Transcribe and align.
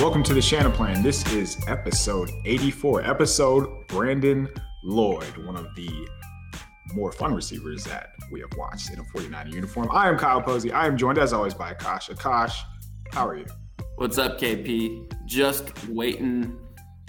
Welcome 0.00 0.22
to 0.22 0.32
the 0.32 0.40
Shanaplan. 0.40 1.02
This 1.02 1.30
is 1.30 1.58
episode 1.68 2.30
84. 2.46 3.02
Episode 3.02 3.86
Brandon 3.86 4.48
Lloyd, 4.82 5.36
one 5.44 5.56
of 5.56 5.66
the 5.76 5.90
more 6.94 7.12
fun 7.12 7.34
receivers 7.34 7.84
that 7.84 8.08
we 8.32 8.40
have 8.40 8.48
watched 8.56 8.90
in 8.90 8.98
a 8.98 9.04
49 9.04 9.52
uniform. 9.52 9.90
I 9.92 10.08
am 10.08 10.16
Kyle 10.16 10.40
Posey. 10.40 10.72
I 10.72 10.86
am 10.86 10.96
joined 10.96 11.18
as 11.18 11.34
always 11.34 11.52
by 11.52 11.74
Akash. 11.74 12.08
Akash, 12.08 12.54
how 13.12 13.28
are 13.28 13.36
you? 13.36 13.44
What's 13.96 14.16
up, 14.16 14.40
KP? 14.40 15.12
Just 15.26 15.86
waiting 15.88 16.58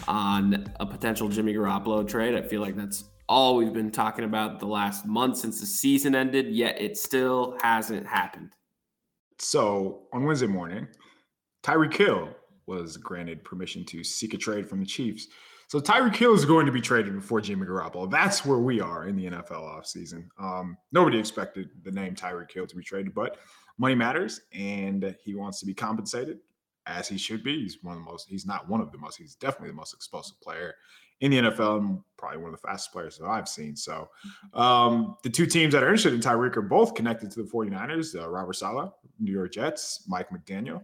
on 0.09 0.65
a 0.81 0.85
potential 0.85 1.29
Jimmy 1.29 1.53
Garoppolo 1.53 2.05
trade. 2.05 2.35
I 2.35 2.41
feel 2.41 2.59
like 2.59 2.75
that's 2.75 3.05
all 3.29 3.55
we've 3.55 3.71
been 3.71 3.91
talking 3.91 4.25
about 4.25 4.59
the 4.59 4.67
last 4.67 5.05
month 5.05 5.37
since 5.37 5.61
the 5.61 5.65
season 5.65 6.13
ended, 6.13 6.53
yet 6.53 6.81
it 6.81 6.97
still 6.97 7.57
hasn't 7.63 8.05
happened. 8.05 8.49
So 9.39 10.07
on 10.11 10.25
Wednesday 10.25 10.47
morning, 10.47 10.89
Tyreek 11.63 11.95
Hill 11.95 12.35
was 12.71 12.97
granted 12.97 13.43
permission 13.43 13.83
to 13.85 14.03
seek 14.03 14.33
a 14.33 14.37
trade 14.37 14.67
from 14.67 14.79
the 14.79 14.85
Chiefs. 14.85 15.27
So 15.67 15.79
Tyreek 15.79 16.15
Hill 16.15 16.33
is 16.33 16.43
going 16.43 16.65
to 16.65 16.71
be 16.71 16.81
traded 16.81 17.13
before 17.13 17.39
Jimmy 17.39 17.65
Garoppolo. 17.65 18.09
That's 18.09 18.45
where 18.45 18.57
we 18.57 18.81
are 18.81 19.07
in 19.07 19.15
the 19.15 19.27
NFL 19.27 19.51
offseason. 19.51 20.27
Um, 20.37 20.77
nobody 20.91 21.17
expected 21.17 21.69
the 21.83 21.91
name 21.91 22.13
Tyreek 22.13 22.51
Hill 22.51 22.67
to 22.67 22.75
be 22.75 22.83
traded, 22.83 23.13
but 23.13 23.37
money 23.77 23.95
matters, 23.95 24.41
and 24.53 25.15
he 25.23 25.35
wants 25.35 25.59
to 25.61 25.65
be 25.65 25.73
compensated 25.73 26.39
as 26.87 27.07
he 27.07 27.17
should 27.17 27.43
be. 27.43 27.61
He's 27.61 27.77
one 27.83 27.97
of 27.97 28.03
the 28.03 28.11
most. 28.11 28.27
He's 28.27 28.45
not 28.45 28.67
one 28.67 28.81
of 28.81 28.91
the 28.91 28.97
most. 28.97 29.17
He's 29.17 29.35
definitely 29.35 29.69
the 29.69 29.75
most 29.75 29.93
explosive 29.93 30.39
player 30.41 30.75
in 31.21 31.31
the 31.31 31.37
NFL 31.37 31.77
and 31.77 31.99
probably 32.17 32.39
one 32.39 32.53
of 32.53 32.59
the 32.59 32.67
fastest 32.67 32.91
players 32.91 33.17
that 33.17 33.27
I've 33.27 33.47
seen. 33.47 33.75
So 33.75 34.09
um, 34.53 35.15
the 35.23 35.29
two 35.29 35.45
teams 35.45 35.73
that 35.73 35.83
are 35.83 35.87
interested 35.87 36.13
in 36.13 36.19
Tyreek 36.19 36.57
are 36.57 36.61
both 36.61 36.95
connected 36.95 37.31
to 37.31 37.43
the 37.43 37.49
49ers, 37.49 38.19
uh, 38.19 38.27
Robert 38.27 38.55
Saleh, 38.55 38.91
New 39.19 39.31
York 39.31 39.53
Jets, 39.53 40.03
Mike 40.07 40.29
McDaniel. 40.31 40.81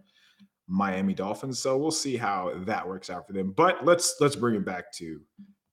Miami 0.68 1.14
Dolphins. 1.14 1.60
So 1.60 1.78
we'll 1.78 1.92
see 1.92 2.18
how 2.18 2.52
that 2.66 2.88
works 2.88 3.10
out 3.10 3.26
for 3.26 3.34
them. 3.34 3.52
But 3.52 3.86
let's 3.86 4.16
let's 4.20 4.36
bring 4.36 4.56
it 4.56 4.66
back 4.66 4.92
to 4.94 5.22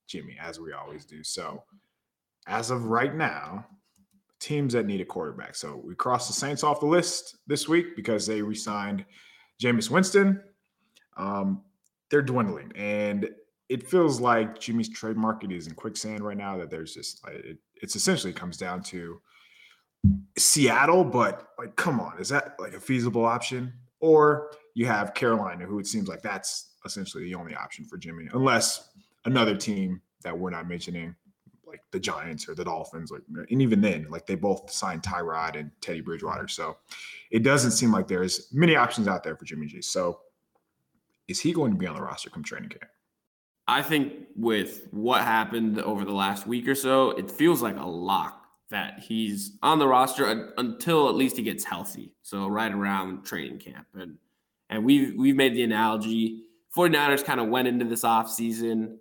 Jimmy 0.07 0.37
as 0.41 0.59
we 0.59 0.71
always 0.71 1.05
do. 1.05 1.23
So 1.23 1.63
as 2.47 2.71
of 2.71 2.85
right 2.85 3.13
now, 3.13 3.65
teams 4.39 4.73
that 4.73 4.85
need 4.85 5.01
a 5.01 5.05
quarterback. 5.05 5.55
So 5.55 5.81
we 5.83 5.95
crossed 5.95 6.27
the 6.27 6.33
Saints 6.33 6.63
off 6.63 6.79
the 6.79 6.85
list 6.85 7.37
this 7.47 7.67
week 7.67 7.95
because 7.95 8.27
they 8.27 8.41
re-signed 8.41 9.05
Jameis 9.61 9.89
Winston. 9.89 10.41
Um, 11.17 11.63
they're 12.09 12.21
dwindling, 12.21 12.71
and 12.75 13.29
it 13.67 13.87
feels 13.87 14.21
like 14.21 14.59
Jimmy's 14.59 14.89
trade 14.89 15.17
market 15.17 15.51
is 15.51 15.67
in 15.67 15.73
quicksand 15.73 16.23
right 16.23 16.37
now. 16.37 16.57
That 16.57 16.69
there's 16.69 16.93
just 16.93 17.23
like 17.25 17.35
it, 17.35 17.57
it's 17.81 17.95
essentially 17.95 18.31
comes 18.31 18.57
down 18.57 18.83
to 18.83 19.19
Seattle, 20.37 21.03
but 21.03 21.47
like, 21.57 21.75
come 21.75 21.99
on, 21.99 22.19
is 22.19 22.29
that 22.29 22.55
like 22.59 22.73
a 22.73 22.79
feasible 22.79 23.25
option? 23.25 23.73
Or 23.99 24.51
you 24.75 24.85
have 24.85 25.13
Carolina, 25.13 25.65
who 25.65 25.79
it 25.79 25.87
seems 25.87 26.07
like 26.07 26.21
that's 26.21 26.73
essentially 26.85 27.23
the 27.23 27.33
only 27.33 27.55
option 27.55 27.85
for 27.85 27.97
Jimmy, 27.97 28.27
unless 28.33 28.89
another 29.25 29.55
team 29.55 30.01
that 30.21 30.37
we're 30.37 30.51
not 30.51 30.67
mentioning, 30.67 31.15
like 31.65 31.81
the 31.91 31.99
Giants 31.99 32.47
or 32.47 32.53
the 32.53 32.63
Dolphins, 32.63 33.09
like 33.09 33.21
and 33.49 33.61
even 33.61 33.81
then, 33.81 34.05
like 34.09 34.27
they 34.27 34.35
both 34.35 34.69
signed 34.69 35.01
Tyrod 35.01 35.59
and 35.59 35.71
Teddy 35.81 36.01
Bridgewater. 36.01 36.47
So 36.47 36.77
it 37.31 37.41
doesn't 37.41 37.71
seem 37.71 37.91
like 37.91 38.07
there's 38.07 38.49
many 38.53 38.75
options 38.75 39.07
out 39.07 39.23
there 39.23 39.35
for 39.35 39.45
Jimmy 39.45 39.65
G. 39.67 39.81
So 39.81 40.19
is 41.27 41.39
he 41.39 41.53
going 41.53 41.71
to 41.71 41.77
be 41.77 41.87
on 41.87 41.95
the 41.95 42.01
roster 42.01 42.29
come 42.29 42.43
training 42.43 42.69
camp? 42.69 42.85
I 43.67 43.81
think 43.81 44.13
with 44.35 44.87
what 44.91 45.23
happened 45.23 45.79
over 45.81 46.05
the 46.05 46.13
last 46.13 46.45
week 46.45 46.67
or 46.67 46.75
so, 46.75 47.11
it 47.11 47.31
feels 47.31 47.63
like 47.63 47.77
a 47.77 47.85
lock 47.85 48.45
that 48.69 48.99
he's 48.99 49.57
on 49.63 49.79
the 49.79 49.87
roster 49.87 50.53
until 50.57 51.09
at 51.09 51.15
least 51.15 51.37
he 51.37 51.43
gets 51.43 51.63
healthy. 51.63 52.13
So 52.21 52.47
right 52.47 52.71
around 52.71 53.25
training 53.25 53.59
camp. 53.59 53.87
And 53.95 54.17
and 54.69 54.83
we've 54.83 55.13
we've 55.17 55.35
made 55.35 55.53
the 55.53 55.63
analogy 55.63 56.45
49ers 56.75 57.23
kind 57.23 57.39
of 57.39 57.47
went 57.47 57.67
into 57.67 57.85
this 57.85 58.03
offseason 58.03 58.97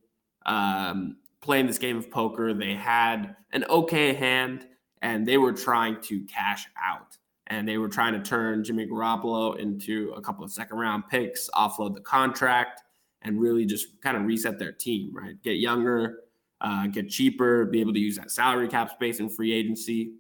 um, 0.47 1.17
playing 1.41 1.67
this 1.67 1.79
game 1.79 1.97
of 1.97 2.11
poker. 2.11 2.55
They 2.55 2.75
had 2.75 3.37
an 3.53 3.65
okay 3.69 4.15
hand 4.15 4.67
and 5.03 5.27
they 5.27 5.39
were 5.39 5.53
trying 5.53 6.01
to 6.03 6.25
cash 6.25 6.67
out. 6.83 7.19
And 7.49 7.69
they 7.69 7.77
were 7.77 7.89
trying 7.89 8.15
to 8.15 8.23
turn 8.23 8.65
Jimmy 8.65 8.87
Garoppolo 8.87 9.59
into 9.59 10.15
a 10.17 10.21
couple 10.21 10.45
of 10.45 10.51
second 10.51 10.79
round 10.79 11.05
picks, 11.11 11.51
offload 11.51 11.95
the 11.95 12.01
contract, 12.01 12.83
and 13.21 13.39
really 13.39 13.67
just 13.67 14.01
kind 14.01 14.17
of 14.17 14.25
reset 14.25 14.59
their 14.59 14.73
team, 14.73 15.11
right? 15.15 15.41
Get 15.43 15.57
younger, 15.57 16.21
uh, 16.63 16.87
get 16.87 17.11
cheaper, 17.11 17.67
be 17.67 17.81
able 17.81 17.93
to 17.93 17.99
use 17.99 18.17
that 18.17 18.31
salary 18.31 18.67
cap 18.67 18.93
space 18.93 19.21
in 19.21 19.29
free 19.29 19.53
agency. 19.53 20.13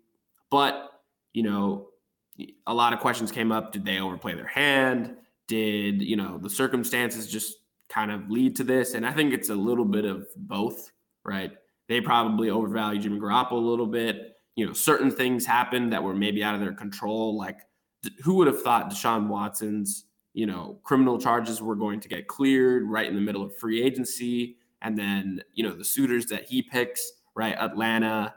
But, 0.50 1.00
you 1.33 1.44
know, 1.44 1.88
a 2.66 2.75
lot 2.75 2.93
of 2.93 3.00
questions 3.00 3.33
came 3.33 3.53
up. 3.53 3.72
Did 3.72 3.87
they 3.87 4.00
overplay 4.00 4.34
their 4.34 4.47
hand? 4.47 5.16
Did, 5.47 6.03
you 6.03 6.16
know, 6.16 6.38
the 6.38 6.50
circumstances 6.50 7.31
just 7.31 7.59
kind 7.88 8.10
of 8.10 8.31
lead 8.31 8.56
to 8.56 8.65
this? 8.65 8.94
And 8.94 9.06
I 9.06 9.12
think 9.12 9.32
it's 9.32 9.50
a 9.50 9.55
little 9.55 9.84
bit 9.84 10.05
of 10.05 10.27
both, 10.37 10.91
right? 11.25 11.53
They 11.88 12.00
probably 12.00 12.50
overvalued 12.50 13.03
Jimmy 13.03 13.21
Garoppolo 13.21 13.53
a 13.53 13.56
little 13.56 13.87
bit. 13.87 14.37
You 14.56 14.66
know, 14.66 14.72
certain 14.72 15.10
things 15.10 15.44
happened 15.44 15.93
that 15.93 16.03
were 16.03 16.15
maybe 16.15 16.43
out 16.43 16.54
of 16.54 16.60
their 16.60 16.72
control. 16.72 17.37
Like, 17.37 17.59
who 18.22 18.34
would 18.34 18.47
have 18.47 18.62
thought 18.62 18.91
Deshaun 18.91 19.28
Watson's, 19.28 20.04
you 20.33 20.47
know, 20.47 20.78
criminal 20.83 21.19
charges 21.19 21.60
were 21.60 21.77
going 21.77 22.00
to 22.00 22.09
get 22.09 22.27
cleared 22.28 22.84
right 22.88 23.06
in 23.06 23.15
the 23.15 23.21
middle 23.21 23.43
of 23.43 23.56
free 23.56 23.83
agency? 23.83 24.56
And 24.83 24.97
then, 24.97 25.43
you 25.53 25.62
know, 25.62 25.75
the 25.75 25.84
suitors 25.84 26.27
that 26.27 26.44
he 26.44 26.62
picks, 26.62 27.12
right? 27.34 27.56
Atlanta, 27.59 28.34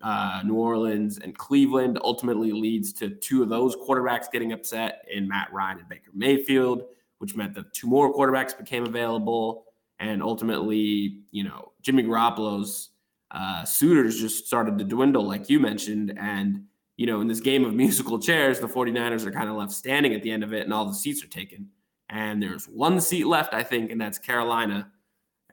uh, 0.00 0.42
New 0.44 0.54
Orleans, 0.54 1.18
and 1.18 1.36
Cleveland 1.36 1.98
ultimately 2.02 2.52
leads 2.52 2.92
to 2.94 3.10
two 3.10 3.42
of 3.42 3.48
those 3.48 3.76
quarterbacks 3.76 4.30
getting 4.30 4.52
upset 4.52 5.04
in 5.10 5.28
Matt 5.28 5.52
Ryan 5.52 5.78
and 5.78 5.88
Baker 5.88 6.10
Mayfield, 6.14 6.84
which 7.18 7.36
meant 7.36 7.54
that 7.54 7.72
two 7.72 7.86
more 7.86 8.12
quarterbacks 8.12 8.56
became 8.56 8.84
available. 8.84 9.66
And 9.98 10.22
ultimately, 10.22 11.20
you 11.30 11.44
know, 11.44 11.72
Jimmy 11.82 12.02
Garoppolo's 12.02 12.90
uh, 13.30 13.64
suitors 13.64 14.20
just 14.20 14.46
started 14.46 14.78
to 14.78 14.84
dwindle, 14.84 15.26
like 15.26 15.48
you 15.48 15.60
mentioned. 15.60 16.16
And, 16.18 16.64
you 16.96 17.06
know, 17.06 17.20
in 17.20 17.28
this 17.28 17.40
game 17.40 17.64
of 17.64 17.74
musical 17.84 18.18
chairs, 18.18 18.60
the 18.60 18.66
49ers 18.66 19.24
are 19.24 19.32
kind 19.32 19.48
of 19.48 19.56
left 19.56 19.72
standing 19.72 20.14
at 20.14 20.22
the 20.22 20.30
end 20.30 20.42
of 20.42 20.52
it 20.52 20.64
and 20.64 20.72
all 20.72 20.86
the 20.86 20.94
seats 20.94 21.22
are 21.22 21.28
taken. 21.28 21.68
And 22.08 22.42
there's 22.42 22.66
one 22.66 23.00
seat 23.00 23.26
left, 23.26 23.54
I 23.54 23.62
think, 23.62 23.90
and 23.90 24.00
that's 24.00 24.18
Carolina 24.18 24.90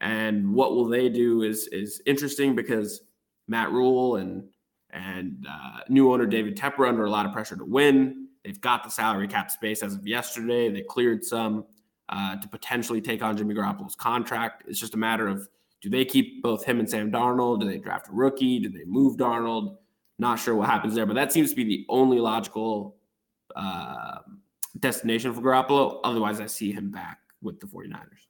and 0.02 0.54
what 0.54 0.72
will 0.72 0.88
they 0.88 1.10
do 1.10 1.42
is 1.44 1.68
is 1.68 2.02
interesting 2.06 2.56
because 2.56 3.02
Matt 3.50 3.72
Rhule 3.72 4.18
and 4.18 4.44
and 4.92 5.46
uh, 5.50 5.82
new 5.88 6.12
owner 6.12 6.26
David 6.26 6.58
Tepper 6.58 6.88
under 6.88 7.06
a 7.06 7.10
lot 7.10 7.26
of 7.26 7.34
pressure 7.34 7.56
to 7.56 7.66
win. 7.66 8.28
They've 8.44 8.60
got 8.60 8.84
the 8.84 8.90
salary 8.90 9.28
cap 9.28 9.52
space 9.52 9.84
as 9.84 9.94
of 9.94 10.08
yesterday. 10.08 10.70
They 10.70 10.82
cleared 10.82 11.24
some 11.24 11.66
uh, 12.08 12.38
to 12.38 12.48
potentially 12.48 13.02
take 13.02 13.22
on 13.22 13.38
Jimmy 13.38 13.54
Garoppolo's 13.54 13.96
contract. 13.96 14.64
It's 14.68 14.80
just 14.80 14.96
a 14.96 14.98
matter 14.98 15.28
of 15.28 15.48
do 15.82 15.90
they 15.90 16.06
keep 16.06 16.42
both 16.42 16.64
him 16.64 16.80
and 16.80 16.90
Sam 16.90 17.12
Darnold? 17.12 17.62
Do 17.62 17.68
they 17.68 17.78
draft 17.78 18.10
a 18.10 18.12
rookie? 18.12 18.60
Do 18.60 18.70
they 18.70 18.84
move 18.86 19.18
Darnold? 19.18 19.78
Not 20.18 20.40
sure 20.40 20.56
what 20.56 20.68
happens 20.68 20.96
there, 20.96 21.06
but 21.06 21.14
that 21.14 21.32
seems 21.32 21.52
to 21.52 21.56
be 21.56 21.64
the 21.64 21.86
only 21.88 22.20
logical 22.20 22.98
uh, 23.56 24.18
destination 24.80 25.34
for 25.34 25.42
Garoppolo. 25.42 26.00
Otherwise, 26.04 26.42
I 26.42 26.48
see 26.48 26.72
him 26.72 26.92
back 26.92 27.20
with 27.42 27.60
the 27.60 27.68
49ers. 27.68 28.29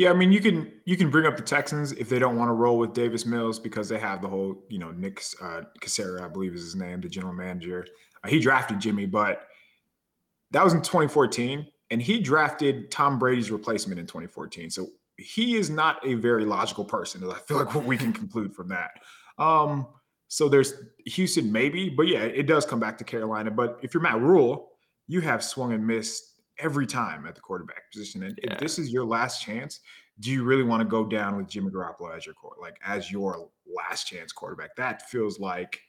Yeah, 0.00 0.08
I 0.08 0.14
mean, 0.14 0.32
you 0.32 0.40
can 0.40 0.72
you 0.86 0.96
can 0.96 1.10
bring 1.10 1.26
up 1.26 1.36
the 1.36 1.42
Texans 1.42 1.92
if 1.92 2.08
they 2.08 2.18
don't 2.18 2.38
want 2.38 2.48
to 2.48 2.54
roll 2.54 2.78
with 2.78 2.94
Davis 2.94 3.26
Mills 3.26 3.58
because 3.58 3.86
they 3.86 3.98
have 3.98 4.22
the 4.22 4.28
whole, 4.28 4.64
you 4.70 4.78
know, 4.78 4.92
Nick 4.92 5.22
uh, 5.42 5.60
Caserio, 5.78 6.22
I 6.22 6.28
believe 6.28 6.54
is 6.54 6.62
his 6.62 6.74
name, 6.74 7.02
the 7.02 7.08
general 7.10 7.34
manager. 7.34 7.86
Uh, 8.24 8.28
he 8.28 8.38
drafted 8.38 8.80
Jimmy, 8.80 9.04
but 9.04 9.42
that 10.52 10.64
was 10.64 10.72
in 10.72 10.80
2014, 10.80 11.66
and 11.90 12.00
he 12.00 12.18
drafted 12.18 12.90
Tom 12.90 13.18
Brady's 13.18 13.50
replacement 13.50 14.00
in 14.00 14.06
2014. 14.06 14.70
So 14.70 14.86
he 15.18 15.56
is 15.56 15.68
not 15.68 15.98
a 16.02 16.14
very 16.14 16.46
logical 16.46 16.86
person. 16.86 17.22
I 17.30 17.34
feel 17.40 17.58
like 17.58 17.74
what 17.74 17.84
we 17.84 17.98
can 17.98 18.14
conclude 18.14 18.54
from 18.54 18.68
that. 18.68 18.92
Um, 19.36 19.86
so 20.28 20.48
there's 20.48 20.72
Houston, 21.04 21.52
maybe, 21.52 21.90
but 21.90 22.08
yeah, 22.08 22.22
it 22.22 22.46
does 22.46 22.64
come 22.64 22.80
back 22.80 22.96
to 22.96 23.04
Carolina. 23.04 23.50
But 23.50 23.78
if 23.82 23.92
you're 23.92 24.02
Matt 24.02 24.22
Rhule, 24.22 24.70
you 25.08 25.20
have 25.20 25.44
swung 25.44 25.74
and 25.74 25.86
missed 25.86 26.29
every 26.60 26.86
time 26.86 27.26
at 27.26 27.34
the 27.34 27.40
quarterback 27.40 27.90
position. 27.92 28.22
And 28.22 28.38
yeah. 28.42 28.54
if 28.54 28.60
this 28.60 28.78
is 28.78 28.90
your 28.90 29.04
last 29.04 29.42
chance, 29.42 29.80
do 30.20 30.30
you 30.30 30.44
really 30.44 30.62
want 30.62 30.80
to 30.82 30.88
go 30.88 31.04
down 31.04 31.36
with 31.36 31.48
Jimmy 31.48 31.70
Garoppolo 31.70 32.14
as 32.16 32.26
your 32.26 32.34
core, 32.34 32.56
like 32.60 32.76
as 32.84 33.10
your 33.10 33.48
last 33.66 34.04
chance 34.04 34.32
quarterback? 34.32 34.76
That 34.76 35.08
feels 35.08 35.38
like 35.38 35.80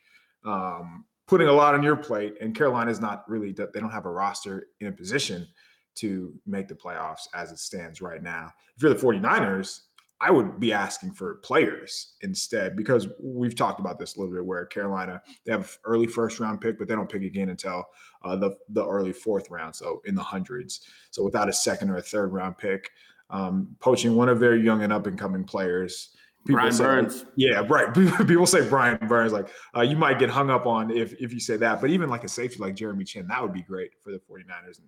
um, 0.46 1.06
putting 1.28 1.48
a 1.48 1.54
lot 1.54 1.74
on 1.74 1.84
your 1.84 1.96
plate. 1.96 2.36
And 2.42 2.56
Carolina 2.56 2.92
is 2.92 3.02
not 3.02 3.24
really 3.28 3.52
they 3.52 3.80
don't 3.80 3.92
have 3.92 4.06
a 4.06 4.12
roster 4.12 4.68
in 4.80 4.88
a 4.88 4.92
position 4.92 5.48
to 5.96 6.34
make 6.46 6.68
the 6.68 6.76
playoffs 6.76 7.28
as 7.34 7.52
it 7.52 7.60
stands 7.60 8.02
right 8.02 8.24
now. 8.24 8.50
If 8.76 8.82
you're 8.82 8.94
the 8.94 9.00
49ers, 9.00 9.82
I 10.22 10.30
would 10.30 10.60
be 10.60 10.72
asking 10.72 11.14
for 11.14 11.36
players 11.36 12.14
instead 12.22 12.78
because 12.78 13.08
we've 13.20 13.56
talked 13.56 13.80
about 13.80 13.98
this 13.98 14.16
a 14.16 14.20
little 14.20 14.34
bit. 14.34 14.46
Where 14.46 14.66
Carolina 14.66 15.22
they 15.46 15.52
have 15.52 15.78
early 15.84 16.06
first 16.06 16.40
round 16.40 16.62
pick, 16.62 16.78
but 16.78 16.88
they 16.88 16.94
don't 16.94 17.12
pick 17.12 17.24
again 17.24 17.50
until 17.50 17.86
uh, 18.24 18.36
the 18.36 18.56
the 18.70 18.86
early 18.86 19.14
fourth 19.14 19.50
round, 19.50 19.76
so 19.76 20.02
in 20.06 20.14
the 20.14 20.22
hundreds. 20.22 20.82
So 21.10 21.24
without 21.24 21.50
a 21.50 21.54
second 21.54 21.90
or 21.90 21.98
a 21.98 22.02
third 22.02 22.32
round 22.32 22.60
pick, 22.60 22.92
um, 23.32 23.76
poaching 23.80 24.16
one 24.16 24.30
of 24.30 24.40
their 24.40 24.56
young 24.56 24.84
and 24.84 24.94
up 24.94 25.08
and 25.08 25.18
coming 25.18 25.44
players. 25.44 26.16
People 26.46 26.58
Brian 26.58 26.72
say, 26.72 26.84
Burns. 26.84 27.26
Yeah, 27.36 27.66
right. 27.68 27.94
People 28.28 28.46
say 28.46 28.68
Brian 28.68 29.00
Burns. 29.08 29.34
Like 29.34 29.50
uh, 29.76 29.82
you 29.82 29.96
might 29.96 30.20
get 30.20 30.30
hung 30.30 30.52
up 30.52 30.68
on 30.68 30.92
if 30.92 31.14
if 31.20 31.34
you 31.34 31.40
say 31.40 31.58
that, 31.58 31.82
but 31.82 31.90
even 31.90 32.10
like 32.10 32.24
a 32.24 32.30
safety 32.30 32.60
like 32.60 32.76
Jeremy 32.76 33.06
Chinn, 33.06 33.28
that 33.28 33.42
would 33.42 33.54
be 33.54 33.64
great 33.64 33.92
for 34.02 34.12
the 34.12 34.20
49ers. 34.20 34.80
And, 34.80 34.88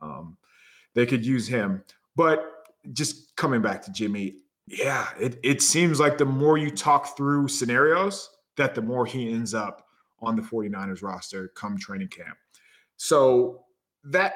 um, 0.00 0.36
they 0.94 1.04
could 1.06 1.24
use 1.24 1.46
him. 1.46 1.82
But 2.16 2.44
just 2.92 3.36
coming 3.36 3.62
back 3.62 3.82
to 3.82 3.92
Jimmy, 3.92 4.36
yeah, 4.70 5.08
it, 5.18 5.38
it 5.42 5.62
seems 5.62 5.98
like 5.98 6.16
the 6.16 6.24
more 6.24 6.56
you 6.56 6.70
talk 6.70 7.16
through 7.16 7.48
scenarios, 7.48 8.30
that 8.56 8.74
the 8.74 8.82
more 8.82 9.04
he 9.04 9.32
ends 9.32 9.52
up 9.52 9.86
on 10.20 10.36
the 10.36 10.42
49ers 10.42 11.02
roster 11.02 11.48
come 11.56 11.76
training 11.76 12.08
camp. 12.08 12.36
So 12.96 13.64
that 14.04 14.34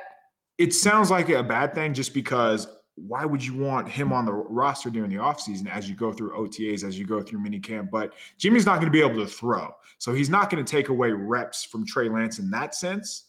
it 0.58 0.74
sounds 0.74 1.10
like 1.10 1.28
a 1.28 1.42
bad 1.42 1.74
thing 1.74 1.94
just 1.94 2.14
because 2.14 2.66
why 2.96 3.24
would 3.24 3.44
you 3.44 3.54
want 3.54 3.88
him 3.88 4.12
on 4.12 4.24
the 4.24 4.32
roster 4.32 4.90
during 4.90 5.10
the 5.10 5.16
offseason 5.16 5.68
as 5.68 5.88
you 5.88 5.94
go 5.94 6.12
through 6.12 6.30
OTAs, 6.36 6.84
as 6.84 6.98
you 6.98 7.06
go 7.06 7.20
through 7.22 7.40
minicamp? 7.40 7.90
But 7.90 8.12
Jimmy's 8.38 8.66
not 8.66 8.76
going 8.76 8.86
to 8.86 8.92
be 8.92 9.02
able 9.02 9.24
to 9.24 9.30
throw. 9.30 9.70
So 9.98 10.12
he's 10.14 10.30
not 10.30 10.50
going 10.50 10.64
to 10.64 10.70
take 10.70 10.88
away 10.88 11.10
reps 11.10 11.64
from 11.64 11.86
Trey 11.86 12.08
Lance 12.08 12.38
in 12.38 12.50
that 12.50 12.74
sense. 12.74 13.24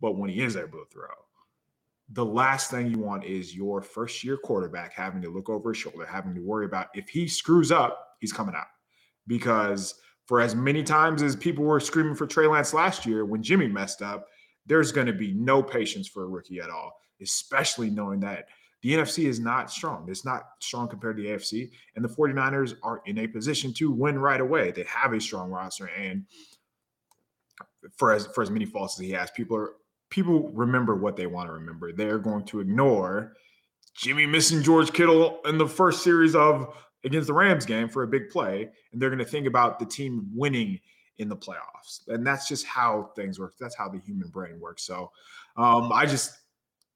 But 0.00 0.16
when 0.16 0.28
he 0.28 0.42
is 0.42 0.56
able 0.56 0.78
to 0.78 0.86
throw, 0.90 1.08
the 2.12 2.24
last 2.24 2.70
thing 2.70 2.86
you 2.86 2.98
want 2.98 3.24
is 3.24 3.54
your 3.54 3.82
first 3.82 4.22
year 4.22 4.36
quarterback 4.36 4.92
having 4.92 5.20
to 5.22 5.28
look 5.28 5.48
over 5.48 5.70
his 5.70 5.78
shoulder, 5.78 6.06
having 6.06 6.34
to 6.34 6.40
worry 6.40 6.66
about 6.66 6.88
if 6.94 7.08
he 7.08 7.26
screws 7.26 7.72
up, 7.72 8.16
he's 8.20 8.32
coming 8.32 8.54
out. 8.54 8.66
Because 9.26 9.94
for 10.26 10.40
as 10.40 10.54
many 10.54 10.82
times 10.82 11.22
as 11.22 11.34
people 11.34 11.64
were 11.64 11.80
screaming 11.80 12.14
for 12.14 12.26
Trey 12.26 12.46
Lance 12.46 12.72
last 12.72 13.06
year 13.06 13.24
when 13.24 13.42
Jimmy 13.42 13.66
messed 13.66 14.02
up, 14.02 14.26
there's 14.66 14.92
going 14.92 15.06
to 15.06 15.12
be 15.12 15.32
no 15.32 15.62
patience 15.62 16.08
for 16.08 16.24
a 16.24 16.28
rookie 16.28 16.60
at 16.60 16.70
all, 16.70 16.92
especially 17.20 17.90
knowing 17.90 18.20
that 18.20 18.46
the 18.82 18.92
NFC 18.92 19.26
is 19.26 19.40
not 19.40 19.70
strong. 19.70 20.06
It's 20.08 20.24
not 20.24 20.42
strong 20.60 20.88
compared 20.88 21.16
to 21.16 21.22
the 21.22 21.30
AFC. 21.30 21.70
And 21.96 22.04
the 22.04 22.08
49ers 22.08 22.74
are 22.82 23.02
in 23.06 23.18
a 23.18 23.26
position 23.26 23.72
to 23.74 23.90
win 23.90 24.18
right 24.18 24.40
away. 24.40 24.70
They 24.70 24.84
have 24.84 25.12
a 25.12 25.20
strong 25.20 25.50
roster. 25.50 25.86
And 25.86 26.24
for 27.96 28.12
as 28.12 28.26
for 28.26 28.42
as 28.42 28.50
many 28.50 28.64
faults 28.64 28.98
as 28.98 29.04
he 29.04 29.12
has, 29.12 29.30
people 29.30 29.56
are 29.56 29.72
people 30.10 30.50
remember 30.50 30.94
what 30.94 31.16
they 31.16 31.26
want 31.26 31.48
to 31.48 31.52
remember. 31.52 31.92
They're 31.92 32.18
going 32.18 32.44
to 32.46 32.60
ignore 32.60 33.34
Jimmy 33.94 34.26
missing 34.26 34.62
George 34.62 34.92
Kittle 34.92 35.40
in 35.46 35.58
the 35.58 35.66
first 35.66 36.02
series 36.02 36.34
of 36.34 36.74
against 37.04 37.28
the 37.28 37.32
Rams 37.32 37.64
game 37.64 37.88
for 37.88 38.02
a 38.02 38.06
big 38.06 38.30
play, 38.30 38.68
and 38.92 39.00
they're 39.00 39.10
going 39.10 39.18
to 39.18 39.24
think 39.24 39.46
about 39.46 39.78
the 39.78 39.86
team 39.86 40.28
winning 40.34 40.80
in 41.18 41.28
the 41.28 41.36
playoffs. 41.36 42.06
And 42.08 42.26
that's 42.26 42.46
just 42.48 42.66
how 42.66 43.10
things 43.16 43.38
work. 43.38 43.54
That's 43.58 43.76
how 43.76 43.88
the 43.88 43.98
human 43.98 44.28
brain 44.28 44.60
works. 44.60 44.84
So 44.84 45.10
um, 45.56 45.90
I 45.92 46.06
just 46.06 46.38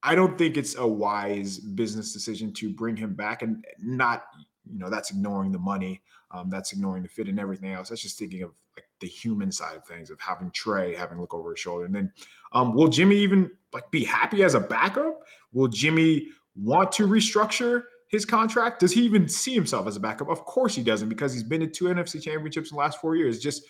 I 0.02 0.14
don't 0.14 0.36
think 0.38 0.56
it's 0.56 0.76
a 0.76 0.86
wise 0.86 1.58
business 1.58 2.12
decision 2.12 2.52
to 2.54 2.70
bring 2.70 2.96
him 2.96 3.14
back 3.14 3.42
and 3.42 3.64
not, 3.78 4.24
you 4.70 4.78
know, 4.78 4.90
that's 4.90 5.10
ignoring 5.10 5.52
the 5.52 5.58
money. 5.58 6.00
Um, 6.32 6.48
that's 6.48 6.72
ignoring 6.72 7.02
the 7.02 7.08
fit 7.08 7.28
and 7.28 7.40
everything 7.40 7.72
else. 7.72 7.88
That's 7.88 8.02
just 8.02 8.18
thinking 8.18 8.42
of 8.42 8.52
the 9.00 9.06
human 9.06 9.50
side 9.50 9.76
of 9.76 9.84
things 9.84 10.10
of 10.10 10.20
having 10.20 10.50
Trey 10.50 10.94
having 10.94 11.20
look 11.20 11.34
over 11.34 11.50
his 11.50 11.60
shoulder. 11.60 11.84
And 11.84 11.94
then 11.94 12.12
um, 12.52 12.74
will 12.74 12.88
Jimmy 12.88 13.16
even 13.16 13.50
like 13.72 13.90
be 13.90 14.04
happy 14.04 14.42
as 14.44 14.54
a 14.54 14.60
backup? 14.60 15.22
Will 15.52 15.68
Jimmy 15.68 16.28
want 16.56 16.92
to 16.92 17.06
restructure 17.06 17.84
his 18.08 18.24
contract? 18.24 18.80
Does 18.80 18.92
he 18.92 19.02
even 19.02 19.28
see 19.28 19.54
himself 19.54 19.86
as 19.86 19.96
a 19.96 20.00
backup? 20.00 20.28
Of 20.28 20.44
course 20.44 20.74
he 20.74 20.82
doesn't 20.82 21.08
because 21.08 21.32
he's 21.32 21.42
been 21.42 21.60
to 21.60 21.66
two 21.66 21.86
NFC 21.86 22.22
championships 22.22 22.70
in 22.70 22.76
the 22.76 22.80
last 22.80 23.00
four 23.00 23.16
years. 23.16 23.38
Just 23.38 23.62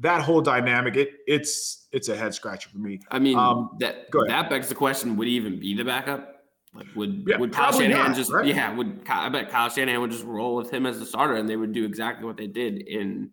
that 0.00 0.22
whole 0.22 0.40
dynamic, 0.40 0.96
it 0.96 1.10
it's 1.26 1.88
it's 1.92 2.08
a 2.08 2.16
head 2.16 2.32
scratcher 2.34 2.70
for 2.70 2.78
me. 2.78 3.00
I 3.10 3.18
mean, 3.18 3.36
um, 3.36 3.70
that 3.80 4.06
that 4.28 4.48
begs 4.48 4.68
the 4.68 4.74
question: 4.74 5.16
Would 5.16 5.26
he 5.26 5.34
even 5.34 5.58
be 5.58 5.74
the 5.74 5.84
backup? 5.84 6.36
Like, 6.74 6.86
would 6.94 7.24
yeah, 7.26 7.38
would 7.38 7.52
Kyle 7.52 7.72
Shanahan 7.72 8.08
not, 8.08 8.16
just 8.16 8.30
right? 8.30 8.46
yeah? 8.46 8.72
Would 8.72 9.00
I 9.08 9.28
bet 9.28 9.50
Kyle 9.50 9.68
Shanahan 9.68 10.00
would 10.00 10.10
just 10.10 10.24
roll 10.24 10.54
with 10.54 10.70
him 10.70 10.86
as 10.86 10.98
the 11.00 11.06
starter, 11.06 11.34
and 11.34 11.48
they 11.48 11.56
would 11.56 11.72
do 11.72 11.84
exactly 11.84 12.26
what 12.26 12.36
they 12.36 12.46
did 12.46 12.86
in 12.86 13.30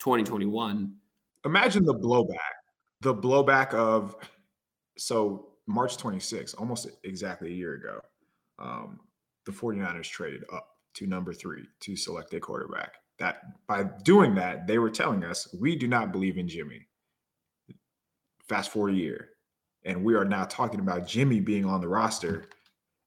2021. 0.00 0.94
Imagine 1.44 1.84
the 1.84 1.94
blowback, 1.94 2.36
the 3.00 3.14
blowback 3.14 3.72
of 3.74 4.16
so 4.98 5.52
March 5.66 5.96
26, 5.96 6.54
almost 6.54 6.88
exactly 7.04 7.48
a 7.48 7.54
year 7.54 7.74
ago, 7.74 8.00
um, 8.58 9.00
the 9.46 9.52
49ers 9.52 10.08
traded 10.10 10.44
up 10.52 10.66
to 10.94 11.06
number 11.06 11.32
three 11.32 11.64
to 11.80 11.96
select 11.96 12.34
a 12.34 12.40
quarterback 12.40 12.94
that 13.18 13.42
by 13.66 13.84
doing 14.02 14.34
that, 14.34 14.66
they 14.66 14.78
were 14.78 14.90
telling 14.90 15.24
us 15.24 15.54
we 15.58 15.76
do 15.76 15.86
not 15.86 16.12
believe 16.12 16.38
in 16.38 16.48
Jimmy. 16.48 16.86
Fast 18.48 18.70
forward 18.70 18.94
a 18.94 18.96
year, 18.96 19.28
and 19.84 20.04
we 20.04 20.14
are 20.14 20.24
now 20.24 20.44
talking 20.44 20.80
about 20.80 21.06
Jimmy 21.06 21.38
being 21.40 21.64
on 21.64 21.80
the 21.80 21.88
roster 21.88 22.48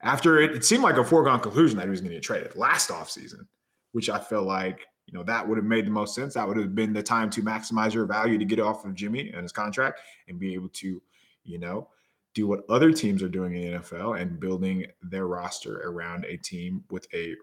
after 0.04 0.40
it, 0.40 0.51
it 0.51 0.66
seemed 0.66 0.84
like 0.84 0.98
a 0.98 1.04
foregone 1.04 1.40
conclusion 1.40 1.78
that 1.78 1.86
he 1.86 1.90
was 1.90 2.01
going 2.01 2.12
to 2.12 2.18
get 2.18 2.24
traded 2.24 2.56
last 2.56 2.90
offseason, 2.90 3.48
which 3.94 4.10
I 4.10 4.19
felt 4.19 4.45
like, 4.45 4.86
you 5.06 5.14
know, 5.14 5.24
that 5.24 5.48
would 5.48 5.58
have 5.58 5.66
made 5.66 5.86
the 5.86 5.92
most 5.92 6.16
sense. 6.16 6.34
That 6.34 6.48
would 6.48 6.58
have 6.58 6.76
been 6.76 6.94
the 6.94 7.04
time 7.04 7.30
to 7.32 7.42
maximize 7.42 7.94
your 7.94 8.06
value 8.06 8.38
to 8.38 8.46
get 8.46 8.60
off 8.60 8.86
of 8.86 8.96
Jimmy 8.96 9.32
and 9.32 9.42
his 9.42 9.52
contract 9.52 10.00
and 10.28 10.40
be 10.40 10.54
able 10.54 10.70
to, 10.70 11.02
you 11.44 11.60
know, 11.60 11.90
do 12.34 12.48
what 12.48 12.62
other 12.70 12.92
teams 12.92 13.22
are 13.22 13.30
doing 13.30 13.56
in 13.56 13.74
the 13.74 13.80
NFL 13.80 14.20
and 14.20 14.40
building 14.40 14.86
their 15.04 15.28
roster 15.28 15.82
around 15.82 16.26
a 16.26 16.38
team 16.38 16.84
with 16.90 17.08
a 17.14 17.36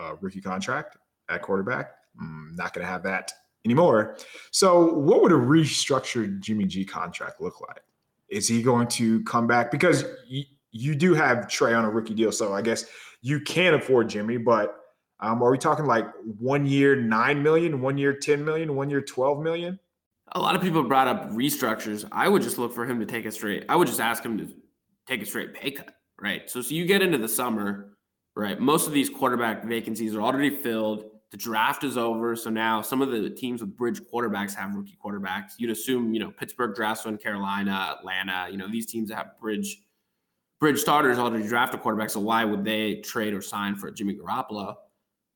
uh, 0.00 0.14
rookie 0.20 0.40
contract 0.40 0.96
at 1.28 1.42
quarterback 1.42 1.92
Mm, 2.20 2.56
not 2.56 2.72
going 2.72 2.84
to 2.84 2.90
have 2.90 3.02
that 3.04 3.32
anymore. 3.64 4.16
So, 4.50 4.94
what 4.94 5.22
would 5.22 5.32
a 5.32 5.36
restructured 5.36 6.40
Jimmy 6.40 6.64
G 6.64 6.84
contract 6.84 7.40
look 7.40 7.60
like? 7.60 7.82
Is 8.28 8.48
he 8.48 8.62
going 8.62 8.88
to 8.88 9.22
come 9.24 9.46
back? 9.46 9.70
Because 9.70 10.04
y- 10.30 10.46
you 10.70 10.94
do 10.94 11.14
have 11.14 11.48
Trey 11.48 11.74
on 11.74 11.84
a 11.84 11.90
rookie 11.90 12.14
deal, 12.14 12.32
so 12.32 12.52
I 12.52 12.62
guess 12.62 12.86
you 13.22 13.40
can 13.40 13.74
afford 13.74 14.08
Jimmy. 14.08 14.36
But 14.36 14.76
um, 15.22 15.42
are 15.42 15.50
we 15.50 15.58
talking 15.58 15.86
like 15.86 16.06
one 16.38 16.66
year 16.66 16.94
nine 16.96 17.42
million, 17.42 17.80
one 17.80 17.96
year 17.96 18.12
ten 18.12 18.44
million, 18.44 18.74
one 18.74 18.90
year 18.90 19.00
twelve 19.00 19.42
million? 19.42 19.78
A 20.32 20.40
lot 20.40 20.54
of 20.54 20.62
people 20.62 20.82
brought 20.82 21.08
up 21.08 21.30
restructures. 21.30 22.06
I 22.12 22.28
would 22.28 22.42
just 22.42 22.58
look 22.58 22.74
for 22.74 22.84
him 22.84 23.00
to 23.00 23.06
take 23.06 23.24
a 23.24 23.30
straight. 23.30 23.64
I 23.68 23.76
would 23.76 23.88
just 23.88 24.00
ask 24.00 24.24
him 24.24 24.36
to 24.38 24.48
take 25.06 25.22
a 25.22 25.26
straight 25.26 25.54
pay 25.54 25.70
cut, 25.70 25.94
right? 26.20 26.48
So, 26.50 26.60
so 26.60 26.74
you 26.74 26.86
get 26.86 27.02
into 27.02 27.18
the 27.18 27.28
summer, 27.28 27.96
right? 28.34 28.58
Most 28.58 28.86
of 28.86 28.92
these 28.92 29.08
quarterback 29.08 29.64
vacancies 29.64 30.14
are 30.14 30.22
already 30.22 30.50
filled 30.50 31.12
the 31.32 31.38
draft 31.38 31.82
is 31.82 31.96
over. 31.96 32.36
So 32.36 32.50
now 32.50 32.82
some 32.82 33.00
of 33.00 33.10
the 33.10 33.30
teams 33.30 33.62
with 33.62 33.74
bridge 33.74 34.00
quarterbacks 34.02 34.54
have 34.54 34.74
rookie 34.74 34.98
quarterbacks. 35.02 35.52
You'd 35.56 35.70
assume, 35.70 36.12
you 36.12 36.20
know, 36.20 36.30
Pittsburgh 36.30 36.74
drafts 36.74 37.06
one, 37.06 37.16
Carolina, 37.16 37.96
Atlanta, 37.98 38.48
you 38.50 38.58
know, 38.58 38.70
these 38.70 38.84
teams 38.84 39.08
that 39.08 39.16
have 39.16 39.38
bridge 39.40 39.78
bridge 40.60 40.78
starters 40.78 41.18
already 41.18 41.48
draft 41.48 41.74
a 41.74 41.78
quarterback. 41.78 42.10
So 42.10 42.20
why 42.20 42.44
would 42.44 42.64
they 42.64 42.96
trade 42.96 43.32
or 43.32 43.40
sign 43.40 43.74
for 43.76 43.90
Jimmy 43.90 44.14
Garoppolo? 44.14 44.74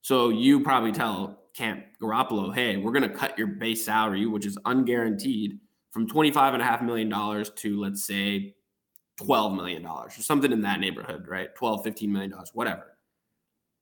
So 0.07 0.29
you 0.29 0.61
probably 0.61 0.93
tell 0.93 1.41
Camp 1.53 1.85
Garoppolo, 2.01 2.55
hey, 2.55 2.77
we're 2.77 2.93
going 2.93 3.03
to 3.03 3.09
cut 3.09 3.37
your 3.37 3.49
base 3.49 3.85
salary, 3.85 4.25
which 4.27 4.47
is 4.47 4.57
unguaranteed, 4.59 5.59
from 5.91 6.09
$25.5 6.09 6.83
million 6.83 7.11
to, 7.57 7.81
let's 7.81 8.05
say, 8.05 8.55
$12 9.21 9.57
million 9.57 9.85
or 9.85 10.09
something 10.11 10.53
in 10.53 10.61
that 10.61 10.79
neighborhood, 10.79 11.27
right? 11.27 11.53
12, 11.57 11.85
$15 11.85 12.09
million, 12.09 12.33
whatever 12.53 12.97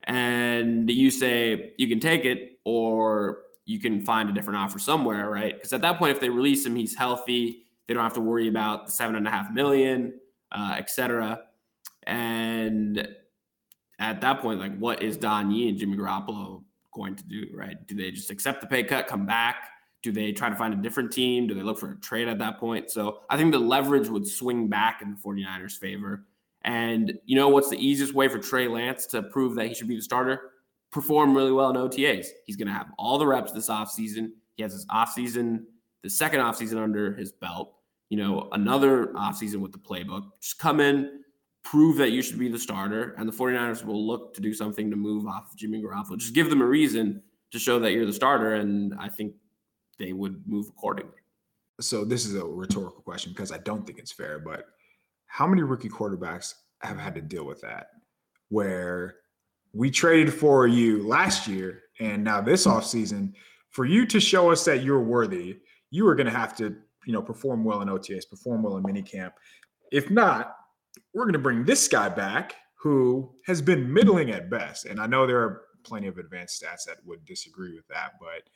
and 0.04 0.90
you 0.90 1.11
say 1.11 1.73
you 1.78 1.88
can 1.88 2.00
take 2.00 2.25
it 2.25 2.59
or 2.64 3.38
you 3.66 3.81
can 3.81 4.00
find 4.00 4.28
a 4.28 4.33
different 4.33 4.59
offer 4.59 4.78
somewhere, 4.78 5.31
right? 5.31 5.54
Because 5.54 5.73
at 5.73 5.81
that 5.81 5.99
point, 5.99 6.12
if 6.12 6.21
they 6.21 6.28
release 6.28 6.66
him, 6.66 6.76
he's 6.76 6.95
healthy. 6.95 7.64
They 7.87 7.95
don't 7.95 8.02
have 8.02 8.14
to 8.14 8.21
worry 8.21 8.49
about 8.49 8.87
the 8.87 8.93
seven 8.93 9.16
and 9.16 9.26
a 9.26 9.31
half 9.31 9.50
million, 9.50 10.21
uh, 10.52 10.76
et 10.76 10.90
cetera. 10.90 11.40
And 12.07 13.09
at 13.99 14.21
that 14.21 14.41
point, 14.41 14.61
like, 14.61 14.77
what 14.79 15.03
is 15.03 15.17
Don 15.17 15.51
Yee 15.51 15.69
and 15.69 15.79
Jimmy 15.79 15.97
Garoppolo 15.97 16.63
going 16.93 17.17
to 17.17 17.25
do, 17.25 17.47
right? 17.55 17.87
Do 17.87 17.95
they 17.95 18.11
just 18.11 18.31
accept 18.31 18.61
the 18.61 18.67
pay 18.67 18.83
cut, 18.83 19.07
come 19.07 19.27
back? 19.27 19.69
Do 20.03 20.13
they 20.13 20.33
try 20.33 20.49
to 20.49 20.57
find 20.57 20.75
a 20.75 20.77
different 20.77 21.13
team? 21.13 21.47
Do 21.47 21.55
they 21.55 21.63
look 21.63 21.79
for 21.79 21.93
a 21.93 21.97
trade 21.97 22.29
at 22.29 22.39
that 22.39 22.59
point? 22.59 22.91
So 22.91 23.21
I 23.31 23.37
think 23.37 23.53
the 23.53 23.59
leverage 23.59 24.09
would 24.09 24.27
swing 24.27 24.69
back 24.69 25.01
in 25.01 25.11
the 25.11 25.17
49ers' 25.17 25.79
favor. 25.79 26.27
And 26.63 27.19
you 27.25 27.37
know 27.37 27.49
what's 27.49 27.69
the 27.69 27.79
easiest 27.79 28.15
way 28.15 28.29
for 28.29 28.39
Trey 28.39 28.69
Lance 28.69 29.07
to 29.07 29.23
prove 29.23 29.55
that 29.55 29.67
he 29.67 29.75
should 29.75 29.89
be 29.89 29.97
the 29.97 30.03
starter? 30.03 30.51
Perform 30.91 31.37
really 31.37 31.53
well 31.53 31.71
in 31.71 31.77
OTAs. 31.77 32.27
He's 32.47 32.57
going 32.57 32.69
to 32.69 32.75
have 32.75 32.89
all 32.99 33.19
the 33.19 33.27
reps 33.27 33.53
this 33.53 33.69
offseason. 33.69 34.31
He 34.57 34.63
has 34.63 34.73
his 34.73 34.87
offseason, 34.87 35.65
the 36.03 36.11
second 36.11 36.41
offseason 36.41 36.83
under 36.83 37.15
his 37.15 37.33
belt. 37.33 37.75
You 38.11 38.19
know, 38.19 38.49
another 38.53 39.09
offseason 39.09 39.57
with 39.57 39.73
the 39.73 39.79
playbook. 39.79 40.25
Just 40.41 40.59
come 40.59 40.81
in, 40.81 41.24
prove 41.64 41.97
that 41.97 42.11
you 42.11 42.23
should 42.23 42.38
be 42.38 42.49
the 42.49 42.59
starter, 42.59 43.14
and 43.18 43.28
the 43.28 43.33
49ers 43.33 43.85
will 43.85 44.06
look 44.06 44.35
to 44.35 44.40
do 44.40 44.52
something 44.52 44.90
to 44.90 44.97
move 44.97 45.26
off 45.26 45.50
of 45.50 45.56
Jimmy 45.56 45.83
Garoppolo. 45.83 46.18
Just 46.18 46.35
give 46.35 46.50
them 46.50 46.61
a 46.61 46.66
reason 46.66 47.23
to 47.50 47.59
show 47.59 47.78
that 47.80 47.92
you're 47.92 48.06
the 48.06 48.12
starter, 48.12 48.54
and 48.54 48.94
I 48.99 49.09
think 49.09 49.35
they 49.99 50.12
would 50.12 50.47
move 50.47 50.68
accordingly. 50.68 51.14
So 51.80 52.04
this 52.04 52.26
is 52.26 52.35
a 52.35 52.44
rhetorical 52.44 53.02
question 53.02 53.33
because 53.33 53.50
I 53.50 53.59
don't 53.59 53.87
think 53.87 53.99
it's 53.99 54.12
fair, 54.12 54.38
but 54.38 54.66
how 55.26 55.47
many 55.47 55.62
rookie 55.62 55.88
quarterbacks 55.88 56.54
have 56.83 56.99
had 56.99 57.14
to 57.16 57.21
deal 57.23 57.44
with 57.44 57.61
that? 57.62 57.88
Where 58.50 59.16
we 59.73 59.90
traded 59.90 60.33
for 60.33 60.66
you 60.66 61.02
last 61.02 61.49
year 61.49 61.83
and 61.99 62.23
now 62.23 62.40
this 62.40 62.66
offseason, 62.66 63.33
for 63.71 63.85
you 63.85 64.06
to 64.06 64.21
show 64.21 64.52
us 64.52 64.64
that 64.66 64.85
you're 64.85 65.02
worthy, 65.02 65.59
you 65.90 66.06
are 66.06 66.14
going 66.14 66.26
to 66.26 66.33
have 66.33 66.56
to, 66.56 66.76
you 67.06 67.12
know, 67.12 67.23
perform 67.23 67.64
well 67.64 67.83
in 67.83 67.88
OTAs, 67.88 68.28
perform 68.28 68.62
well 68.62 68.76
in 68.76 68.85
minicamp. 68.85 69.33
If 69.90 70.11
not, 70.11 70.56
we're 71.13 71.25
going 71.25 71.35
to 71.35 71.39
bring 71.39 71.65
this 71.65 71.89
guy 71.89 72.09
back 72.09 72.57
who 72.77 73.33
has 73.47 73.63
been 73.63 73.93
middling 73.93 74.31
at 74.31 74.51
best. 74.51 74.85
And 74.85 75.01
I 75.01 75.07
know 75.07 75.27
there 75.27 75.41
are 75.41 75.63
plenty 75.85 76.07
of 76.07 76.19
advanced 76.19 76.63
stats 76.63 76.85
that 76.87 76.99
would 77.05 77.25
disagree 77.25 77.75
with 77.75 77.87
that, 77.89 78.13
but 78.21 78.49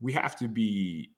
we 0.00 0.12
have 0.12 0.36
to 0.36 0.48
be 0.48 1.10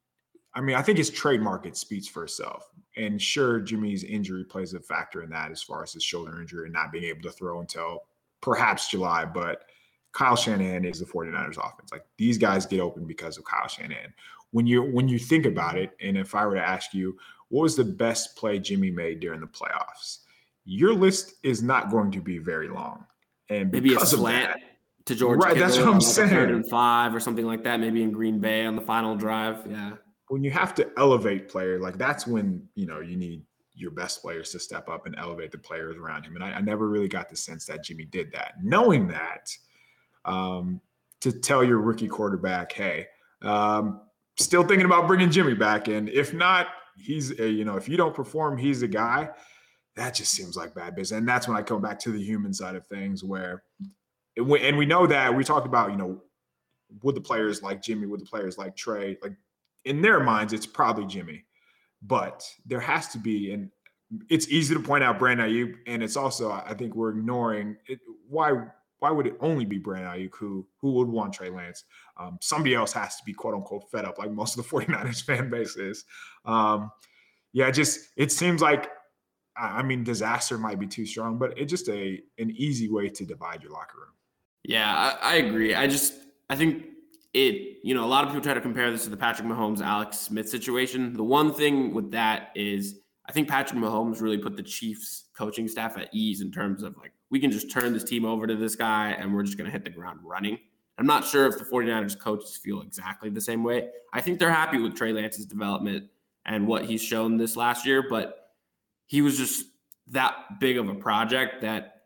I 0.55 0.61
mean, 0.61 0.77
I 0.77 0.83
think 0.83 0.99
his 0.99 1.11
trade 1.11 1.41
market 1.41 1.77
speaks 1.77 2.07
for 2.07 2.25
itself. 2.25 2.69
And 2.97 3.21
sure, 3.21 3.61
Jimmy's 3.61 4.05
injury 4.05 4.45
plays 4.45 4.75
a 4.75 4.81
factor 4.81 5.23
in 5.23 5.31
that 5.31 5.51
as 5.51 5.63
far 5.63 5.83
as 5.83 5.95
his 5.95 6.03
shoulder 6.03 6.41
injury 6.41 6.65
and 6.67 6.75
not 6.75 6.93
being 6.93 7.05
able 7.05 7.23
to 7.23 7.31
throw 7.31 7.61
until 7.61 8.01
perhaps 8.43 8.91
July, 8.91 9.25
but 9.25 9.65
Kyle 10.13 10.37
Shanahan 10.37 10.85
is 10.85 11.01
the 11.01 11.07
49ers 11.07 11.57
offense. 11.57 11.91
Like 11.91 12.05
these 12.19 12.37
guys 12.37 12.67
get 12.67 12.81
open 12.81 13.07
because 13.07 13.39
of 13.39 13.45
Kyle 13.45 13.67
Shanahan. 13.67 14.13
When 14.51 14.67
you 14.67 14.83
when 14.83 15.09
you 15.09 15.19
think 15.19 15.47
about 15.47 15.79
it, 15.79 15.93
and 16.03 16.19
if 16.19 16.35
I 16.35 16.45
were 16.45 16.57
to 16.57 16.61
ask 16.61 16.93
you, 16.93 17.17
what 17.49 17.63
was 17.63 17.77
the 17.77 17.85
best 17.85 18.37
play 18.37 18.59
Jimmy 18.59 18.91
made 18.91 19.21
during 19.21 19.41
the 19.41 19.47
playoffs? 19.47 20.19
Your 20.65 20.95
list 20.95 21.35
is 21.43 21.63
not 21.63 21.91
going 21.91 22.11
to 22.13 22.21
be 22.21 22.39
very 22.39 22.69
long. 22.69 23.05
And 23.49 23.71
maybe 23.71 23.95
a 23.95 24.01
slant 24.01 24.55
that, 24.55 25.07
to 25.07 25.15
George. 25.15 25.41
Right, 25.41 25.55
Kittle 25.55 25.67
that's 25.67 25.79
what 25.79 25.89
I'm 25.89 25.95
like 25.95 26.03
saying. 26.03 26.31
Third 26.31 26.51
and 26.51 26.69
five 26.69 27.15
or 27.15 27.21
something 27.21 27.47
like 27.47 27.65
that. 27.65 27.81
Maybe 27.81 28.03
in 28.03 28.13
Green 28.13 28.39
Bay 28.39 28.65
on 28.65 28.77
the 28.77 28.83
final 28.83 29.17
drive. 29.17 29.67
Yeah. 29.69 29.93
When 30.29 30.43
you 30.43 30.51
have 30.51 30.75
to 30.77 30.91
elevate 30.97 31.49
player, 31.49 31.79
like 31.79 31.99
that's 31.99 32.27
when 32.27 32.67
you 32.75 32.87
know 32.87 33.01
you 33.01 33.17
need 33.17 33.43
your 33.75 33.91
best 33.91 34.23
players 34.23 34.51
to 34.51 34.59
step 34.59 34.89
up 34.89 35.07
and 35.07 35.17
elevate 35.19 35.51
the 35.51 35.59
players 35.59 35.97
around 35.97 36.25
him. 36.25 36.37
And 36.37 36.45
I, 36.45 36.53
I 36.53 36.61
never 36.61 36.89
really 36.89 37.09
got 37.09 37.29
the 37.29 37.37
sense 37.37 37.67
that 37.67 37.85
Jimmy 37.85 38.05
did 38.05 38.33
that. 38.33 38.55
Knowing 38.63 39.09
that, 39.09 39.51
um, 40.25 40.81
to 41.21 41.33
tell 41.33 41.65
your 41.65 41.79
rookie 41.79 42.09
quarterback, 42.09 42.73
hey, 42.73 43.07
um, 43.43 44.01
still 44.39 44.63
thinking 44.63 44.87
about 44.87 45.07
bringing 45.07 45.31
Jimmy 45.31 45.55
back 45.55 45.89
in. 45.89 46.09
If 46.09 46.33
not, 46.33 46.69
he's 46.97 47.39
a, 47.39 47.49
you 47.49 47.65
know, 47.65 47.77
if 47.77 47.89
you 47.89 47.97
don't 47.97 48.15
perform, 48.15 48.57
he's 48.57 48.83
a 48.83 48.89
guy. 48.89 49.31
That 49.97 50.15
just 50.15 50.33
seems 50.33 50.57
like 50.57 50.75
bad 50.75 50.95
business. 50.95 51.19
And 51.19 51.29
that's 51.29 51.47
when 51.47 51.57
I 51.57 51.63
come 51.63 51.83
back 51.83 51.99
to 52.01 52.11
the 52.11 52.23
human 52.23 52.55
side 52.55 52.77
of 52.77 52.87
things 52.87 53.23
where, 53.23 53.63
and 54.37 54.77
we 54.79 54.87
know 54.87 55.07
that 55.07 55.35
we 55.35 55.45
talked 55.45 55.67
about, 55.67 55.91
you 55.91 55.97
know, 55.97 56.23
would 57.03 57.15
the 57.15 57.21
players 57.21 57.63
like 57.63 57.83
Jimmy, 57.83 58.07
would 58.07 58.21
the 58.21 58.27
players 58.27 58.59
like 58.59 58.77
Trey, 58.77 59.19
like 59.23 59.35
in 59.85 60.01
their 60.01 60.21
minds, 60.21 60.53
it's 60.53 60.67
probably 60.67 61.07
Jimmy. 61.07 61.45
But 62.03 62.45
there 62.67 62.81
has 62.81 63.09
to 63.09 63.19
be, 63.19 63.53
and 63.53 63.71
it's 64.29 64.49
easy 64.49 64.75
to 64.75 64.81
point 64.81 65.05
out 65.05 65.19
Brandon 65.19 65.49
Aiyuk, 65.49 65.75
and 65.87 66.03
it's 66.03 66.17
also 66.17 66.51
I 66.51 66.75
think 66.75 66.95
we're 66.95 67.11
ignoring 67.11 67.77
it. 67.87 68.01
Why 68.29 68.55
why 68.99 69.11
would 69.11 69.27
it 69.27 69.37
only 69.41 69.65
be 69.65 69.79
Brandon 69.79 70.13
Aiyuk 70.13 70.35
who 70.35 70.67
who 70.81 70.93
would 70.93 71.09
want 71.09 71.33
Trey 71.33 71.51
Lance? 71.51 71.85
Um, 72.17 72.39
somebody 72.41 72.75
else 72.75 72.93
has 72.93 73.17
to 73.17 73.25
be 73.25 73.33
quote 73.33 73.55
unquote 73.55 73.91
fed 73.91 74.05
up, 74.05 74.19
like 74.19 74.31
most 74.31 74.59
of 74.59 74.69
the 74.69 74.77
49ers 74.77 75.25
fan 75.25 75.51
base 75.51 75.77
is. 75.77 76.05
Um, 76.45 76.91
yeah, 77.53 77.71
just 77.71 78.09
it 78.17 78.33
seems 78.33 78.61
like 78.61 78.91
I 79.57 79.83
mean 79.83 80.05
disaster 80.05 80.59
might 80.59 80.79
be 80.79 80.87
too 80.87 81.07
strong, 81.07 81.39
but 81.39 81.59
it's 81.59 81.71
just 81.71 81.89
a 81.89 82.21
an 82.39 82.51
easy 82.51 82.89
way 82.89 83.09
to 83.09 83.25
divide 83.25 83.63
your 83.63 83.73
locker 83.73 83.99
room. 83.99 84.13
Yeah, 84.65 84.93
I, 85.21 85.35
I 85.35 85.35
agree. 85.37 85.75
I 85.75 85.87
just 85.87 86.15
I 86.49 86.57
think 86.57 86.85
it, 87.35 87.79
you 87.83 87.95
know, 87.95 88.05
a 88.05 88.07
lot 88.07 88.25
of 88.25 88.31
people 88.31 88.43
try 88.43 88.55
to 88.55 88.61
compare 88.61 88.91
this 88.91 89.05
to 89.05 89.11
the 89.11 89.17
Patrick 89.17 89.49
Mahomes, 89.49 89.81
Alex 89.81 90.19
Smith 90.19 90.49
situation. 90.49 91.15
The 91.15 91.25
one 91.25 91.53
thing 91.53 91.95
with 91.95 92.11
that 92.11 92.51
is 92.55 93.01
I 93.27 93.33
think 93.33 93.49
Patrick 93.49 93.81
Mahomes 93.81 94.21
really 94.21 94.39
put 94.39 94.57
the 94.57 94.63
Chiefs 94.63 95.25
coaching 95.37 95.69
staff 95.69 95.97
at 95.97 96.09
ease 96.13 96.41
in 96.41 96.51
terms 96.51 96.83
of 96.83 96.97
like, 96.99 97.13
we 97.31 97.41
can 97.41 97.51
just 97.51 97.71
turn 97.71 97.93
this 97.93 98.05
team 98.05 98.25
over 98.25 98.47
to 98.47 98.55
this 98.55 98.77
guy 98.77 99.13
and 99.13 99.33
we're 99.33 99.45
just 99.45 99.57
going 99.57 99.67
to 99.67 99.73
hit 99.73 99.85
the 99.85 99.91
ground 99.91 100.21
running. 100.23 100.59
I'm 100.99 101.07
not 101.07 101.25
sure 101.25 101.47
if 101.47 101.57
the 101.57 101.65
49ers 101.65 102.19
coaches 102.19 102.57
feel 102.57 102.83
exactly 102.83 103.31
the 103.31 103.41
same 103.41 103.65
way. 103.65 103.89
I 104.13 104.21
think 104.21 104.39
they're 104.39 104.51
happy 104.51 104.79
with 104.79 104.95
Trey 104.95 105.13
Lance's 105.13 105.47
development 105.47 106.09
and 106.45 106.67
what 106.67 106.85
he's 106.85 107.03
shown 107.03 107.39
this 107.39 107.57
last 107.57 107.87
year, 107.87 108.05
but 108.09 108.42
he 109.13 109.21
was 109.21 109.37
just 109.37 109.67
that 110.07 110.59
big 110.59 110.79
of 110.79 110.89
a 110.89 110.95
project 110.95 111.61
that 111.61 112.05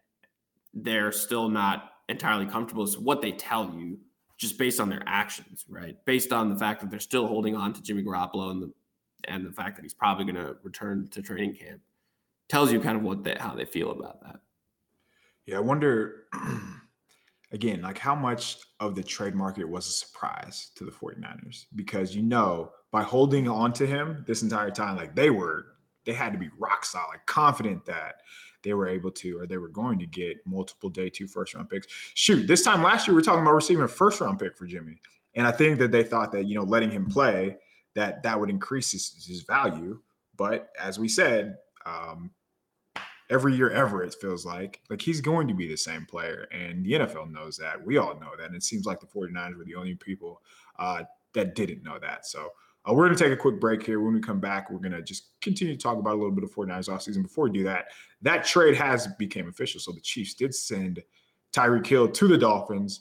they're 0.74 1.12
still 1.12 1.48
not 1.48 1.92
entirely 2.08 2.46
comfortable. 2.46 2.82
It's 2.82 2.98
what 2.98 3.22
they 3.22 3.30
tell 3.30 3.72
you 3.72 4.00
just 4.38 4.58
based 4.58 4.80
on 4.80 4.88
their 4.88 5.04
actions, 5.06 5.64
right? 5.68 5.96
Based 6.04 6.32
on 6.32 6.48
the 6.48 6.56
fact 6.56 6.80
that 6.80 6.90
they're 6.90 6.98
still 6.98 7.28
holding 7.28 7.54
on 7.54 7.72
to 7.74 7.80
Jimmy 7.80 8.02
Garoppolo 8.02 8.50
and 8.50 8.60
the 8.60 8.72
and 9.28 9.46
the 9.46 9.52
fact 9.52 9.76
that 9.76 9.82
he's 9.82 9.94
probably 9.94 10.24
going 10.24 10.34
to 10.44 10.56
return 10.64 11.06
to 11.12 11.22
training 11.22 11.54
camp 11.54 11.80
tells 12.48 12.72
you 12.72 12.80
kind 12.80 12.96
of 12.96 13.04
what 13.04 13.22
they 13.22 13.36
how 13.38 13.54
they 13.54 13.64
feel 13.64 13.92
about 13.92 14.20
that. 14.22 14.40
Yeah, 15.46 15.58
I 15.58 15.60
wonder 15.60 16.24
again, 17.52 17.82
like 17.82 17.98
how 17.98 18.16
much 18.16 18.56
of 18.80 18.96
the 18.96 19.04
trade 19.04 19.36
market 19.36 19.68
was 19.68 19.86
a 19.86 19.92
surprise 19.92 20.72
to 20.74 20.84
the 20.84 20.90
49ers 20.90 21.66
because 21.76 22.16
you 22.16 22.24
know, 22.24 22.72
by 22.90 23.04
holding 23.04 23.46
on 23.46 23.72
to 23.74 23.86
him 23.86 24.24
this 24.26 24.42
entire 24.42 24.72
time 24.72 24.96
like 24.96 25.14
they 25.14 25.30
were 25.30 25.75
they 26.06 26.12
had 26.12 26.32
to 26.32 26.38
be 26.38 26.48
rock 26.56 26.84
solid, 26.84 27.18
confident 27.26 27.84
that 27.84 28.22
they 28.62 28.72
were 28.72 28.88
able 28.88 29.10
to 29.10 29.38
or 29.38 29.46
they 29.46 29.58
were 29.58 29.68
going 29.68 29.98
to 29.98 30.06
get 30.06 30.38
multiple 30.46 30.88
day 30.88 31.10
two 31.10 31.26
first 31.26 31.54
round 31.54 31.68
picks. 31.68 31.86
Shoot, 32.14 32.46
this 32.46 32.62
time 32.62 32.82
last 32.82 33.06
year 33.06 33.14
we 33.14 33.20
are 33.20 33.24
talking 33.24 33.42
about 33.42 33.54
receiving 33.54 33.84
a 33.84 33.88
first 33.88 34.20
round 34.20 34.38
pick 34.38 34.56
for 34.56 34.66
Jimmy. 34.66 35.00
And 35.34 35.46
I 35.46 35.52
think 35.52 35.78
that 35.78 35.92
they 35.92 36.02
thought 36.02 36.32
that, 36.32 36.46
you 36.46 36.54
know, 36.54 36.64
letting 36.64 36.90
him 36.90 37.06
play 37.06 37.56
that 37.94 38.22
that 38.22 38.38
would 38.38 38.48
increase 38.48 38.92
his, 38.92 39.24
his 39.26 39.42
value. 39.42 40.00
But 40.36 40.70
as 40.80 40.98
we 40.98 41.08
said, 41.08 41.56
um, 41.84 42.30
every 43.30 43.54
year 43.54 43.70
ever, 43.70 44.02
it 44.02 44.14
feels 44.14 44.46
like 44.46 44.80
like 44.90 45.02
he's 45.02 45.20
going 45.20 45.48
to 45.48 45.54
be 45.54 45.68
the 45.68 45.76
same 45.76 46.06
player. 46.06 46.48
And 46.52 46.84
the 46.84 46.92
NFL 46.92 47.30
knows 47.30 47.56
that. 47.58 47.84
We 47.84 47.98
all 47.98 48.18
know 48.18 48.30
that. 48.38 48.46
And 48.46 48.54
it 48.54 48.62
seems 48.62 48.86
like 48.86 49.00
the 49.00 49.06
49ers 49.06 49.56
were 49.56 49.64
the 49.64 49.74
only 49.74 49.94
people 49.94 50.40
uh, 50.78 51.02
that 51.34 51.54
didn't 51.54 51.82
know 51.82 51.98
that. 51.98 52.26
So 52.26 52.50
uh, 52.88 52.94
we're 52.94 53.06
going 53.06 53.16
to 53.16 53.22
take 53.22 53.32
a 53.32 53.36
quick 53.36 53.60
break 53.60 53.84
here. 53.84 54.00
When 54.00 54.14
we 54.14 54.20
come 54.20 54.40
back, 54.40 54.70
we're 54.70 54.78
going 54.78 54.92
to 54.92 55.02
just 55.02 55.40
continue 55.40 55.74
to 55.74 55.80
talk 55.80 55.98
about 55.98 56.14
a 56.14 56.18
little 56.18 56.30
bit 56.30 56.44
of 56.44 56.54
49ers 56.54 56.88
offseason. 56.88 57.22
Before 57.22 57.44
we 57.44 57.50
do 57.50 57.64
that, 57.64 57.86
that 58.22 58.44
trade 58.44 58.76
has 58.76 59.06
became 59.18 59.48
official. 59.48 59.80
So 59.80 59.92
the 59.92 60.00
Chiefs 60.00 60.34
did 60.34 60.54
send 60.54 61.02
Tyreek 61.52 61.86
Hill 61.86 62.08
to 62.08 62.28
the 62.28 62.38
Dolphins. 62.38 63.00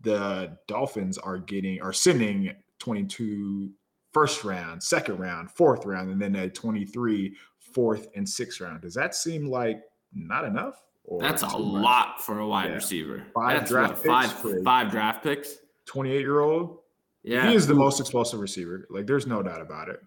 The 0.00 0.56
Dolphins 0.68 1.18
are 1.18 1.38
getting 1.38 1.80
are 1.80 1.92
sending 1.92 2.52
22 2.78 3.70
first 4.12 4.44
round, 4.44 4.82
second 4.82 5.18
round, 5.18 5.50
fourth 5.50 5.84
round, 5.84 6.10
and 6.10 6.20
then 6.20 6.34
a 6.36 6.48
23 6.48 7.34
fourth 7.58 8.08
and 8.16 8.28
sixth 8.28 8.60
round. 8.60 8.80
Does 8.80 8.94
that 8.94 9.14
seem 9.14 9.48
like 9.48 9.82
not 10.14 10.44
enough? 10.44 10.82
That's 11.20 11.42
a 11.42 11.56
lot 11.56 12.22
for 12.22 12.40
a 12.40 12.46
wide 12.46 12.70
yeah. 12.70 12.74
receiver. 12.76 13.26
Five 13.34 13.58
That's 13.58 13.70
draft 13.70 14.06
what, 14.06 14.30
five, 14.30 14.62
five 14.64 14.90
draft 14.90 15.22
picks. 15.22 15.58
28 15.84 16.20
year 16.20 16.40
old 16.40 16.78
yeah, 17.26 17.50
he 17.50 17.56
is 17.56 17.66
the 17.66 17.74
most 17.74 18.00
explosive 18.00 18.40
receiver. 18.40 18.86
Like, 18.88 19.06
there's 19.06 19.26
no 19.26 19.42
doubt 19.42 19.60
about 19.60 19.88
it. 19.88 20.00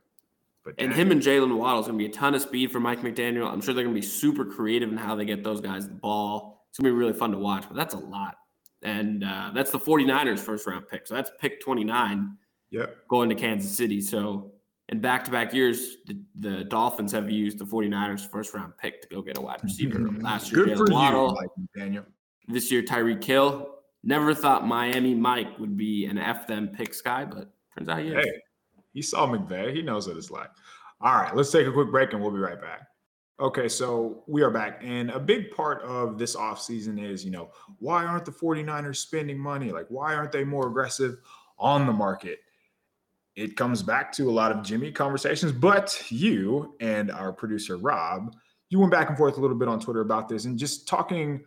But 0.64 0.76
and 0.78 0.94
him 0.94 1.12
and 1.12 1.22
Jaylen 1.22 1.56
Waddle 1.58 1.82
is 1.82 1.88
going 1.88 1.98
to 1.98 2.04
be 2.04 2.10
a 2.10 2.14
ton 2.14 2.34
of 2.34 2.42
speed 2.42 2.72
for 2.72 2.80
Mike 2.80 3.02
McDaniel. 3.02 3.52
I'm 3.52 3.62
sure 3.62 3.74
they're 3.74 3.84
going 3.84 3.96
to 3.96 4.02
be 4.02 4.06
super 4.06 4.46
creative 4.46 4.90
in 4.90 4.98
how 4.98 5.16
they 5.16 5.26
get 5.26 5.44
those 5.44 5.62
guys 5.62 5.88
the 5.88 5.94
ball. 5.94 6.66
It's 6.70 6.80
going 6.80 6.92
to 6.92 6.96
be 6.96 7.00
really 7.00 7.14
fun 7.14 7.32
to 7.32 7.38
watch, 7.38 7.66
but 7.68 7.76
that's 7.76 7.94
a 7.94 8.00
lot. 8.00 8.36
And 8.82 9.24
uh, 9.24 9.52
that's 9.54 9.72
the 9.72 9.80
49ers 9.80 10.40
first 10.40 10.66
round 10.66 10.88
pick. 10.88 11.08
So 11.08 11.16
that's 11.16 11.32
pick 11.40 11.62
29 11.62 12.38
yep. 12.72 12.98
going 13.10 13.30
to 13.30 13.36
Kansas 13.36 13.72
City. 13.72 14.00
So 14.02 14.54
in 14.90 15.02
back 15.02 15.26
to 15.26 15.32
back 15.32 15.54
years, 15.54 15.98
the, 16.06 16.22
the, 16.40 16.64
Dolphins 16.64 17.12
have 17.12 17.30
used 17.30 17.58
the 17.58 17.66
49ers 17.66 18.30
first 18.30 18.54
round 18.54 18.74
pick 18.78 19.02
to 19.02 19.08
go 19.08 19.22
get 19.22 19.38
a 19.38 19.42
wide 19.42 19.60
receiver. 19.64 20.00
Last 20.20 20.52
year, 20.52 20.66
Good 20.66 20.78
Jaylen 20.78 20.92
Waddle. 20.92 21.28
You, 21.30 21.36
Mike 21.36 21.94
McDaniel. 21.94 22.06
This 22.48 22.72
year, 22.72 22.82
Tyreek 22.82 23.24
Hill. 23.24 23.79
Never 24.04 24.34
thought 24.34 24.66
Miami 24.66 25.14
Mike 25.14 25.60
would 25.60 25.76
be 25.76 26.06
an 26.06 26.18
F 26.18 26.48
them 26.48 26.70
picks 26.70 27.02
guy, 27.02 27.26
but 27.26 27.50
turns 27.78 27.90
out 27.90 28.00
he 28.00 28.10
is. 28.10 28.26
Hey, 28.26 28.32
he 28.94 29.02
saw 29.02 29.28
McVay. 29.28 29.74
He 29.74 29.82
knows 29.82 30.08
what 30.08 30.18
it's 30.18 30.32
like. 30.32 30.50
All 31.02 31.16
right, 31.16 31.36
let's 31.36 31.52
take 31.52 31.68
a 31.68 31.72
quick 31.72 31.92
break 31.92 32.14
and 32.14 32.22
we'll 32.22 32.32
be 32.32 32.40
right 32.40 32.62
back. 32.62 32.88
Okay, 33.40 33.70
so 33.70 34.24
we 34.28 34.42
are 34.42 34.52
back. 34.52 34.82
And 34.84 35.12
a 35.12 35.20
big 35.20 35.52
part 35.52 35.82
of 35.84 36.18
this 36.18 36.36
offseason 36.36 37.02
is, 37.02 37.24
you 37.24 37.32
know, 37.32 37.52
why 37.80 38.04
aren't 38.06 38.26
the 38.26 38.32
49ers 38.32 38.98
spending 38.98 39.40
money? 39.40 39.72
Like, 39.72 39.86
why 39.88 40.14
aren't 40.14 40.34
they 40.34 40.44
more 40.44 40.68
aggressive 40.68 41.18
on 41.58 41.88
the 41.88 41.94
market? 41.94 42.40
It 43.38 43.56
comes 43.56 43.82
back 43.82 44.12
to 44.14 44.30
a 44.30 44.32
lot 44.32 44.52
of 44.52 44.62
Jimmy 44.62 44.92
conversations, 44.92 45.54
but 45.54 46.04
you 46.10 46.76
and 46.82 47.10
our 47.12 47.32
producer, 47.32 47.78
Rob, 47.78 48.36
you 48.70 48.80
went 48.80 48.92
back 48.92 49.08
and 49.08 49.18
forth 49.18 49.38
a 49.38 49.40
little 49.40 49.56
bit 49.56 49.70
on 49.70 49.80
Twitter 49.80 50.02
about 50.02 50.28
this 50.28 50.44
and 50.44 50.60
just 50.60 50.86
talking. 50.86 51.42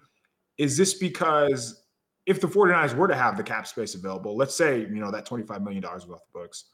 Is 0.57 0.79
this 0.79 0.95
because 0.95 1.82
if 2.27 2.41
the 2.41 2.47
49ers 2.47 2.95
were 2.95 3.09
to 3.09 3.15
have 3.15 3.37
the 3.37 3.43
cap 3.43 3.67
space 3.67 3.95
available, 3.95 4.37
let's 4.37 4.55
say, 4.55 4.81
you 4.81 5.01
know, 5.01 5.11
that 5.11 5.27
$25 5.27 5.63
million 5.63 5.83
was 5.83 6.05
off 6.05 6.21
the 6.33 6.39
books, 6.39 6.67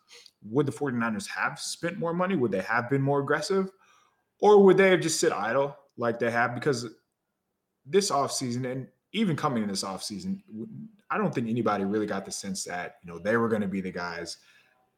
would 0.43 0.67
the 0.67 0.73
49ers 0.73 1.26
have 1.28 1.59
spent 1.59 1.99
more 1.99 2.12
money? 2.12 2.37
Would 2.37 2.52
they 2.52 2.61
have 2.61 2.90
been 2.90 3.00
more 3.00 3.21
aggressive? 3.21 3.71
Or 4.40 4.62
would 4.62 4.76
they 4.76 4.90
have 4.90 5.00
just 5.00 5.21
sit 5.21 5.33
idle 5.33 5.76
like 5.97 6.19
they 6.19 6.31
have? 6.31 6.55
Because 6.55 6.87
this 7.87 8.11
offseason 8.11 8.71
and 8.71 8.87
even 9.12 9.37
coming 9.37 9.62
in 9.62 9.69
this 9.69 9.85
offseason, 9.85 10.40
I 11.11 11.17
don't 11.17 11.35
think 11.35 11.49
anybody 11.49 11.85
really 11.85 12.07
got 12.07 12.26
the 12.26 12.31
sense 12.31 12.64
that, 12.64 12.97
you 13.02 13.11
know, 13.11 13.19
they 13.19 13.37
were 13.37 13.49
going 13.49 13.62
to 13.62 13.69
be 13.69 13.81
the 13.81 13.90
guys 13.90 14.37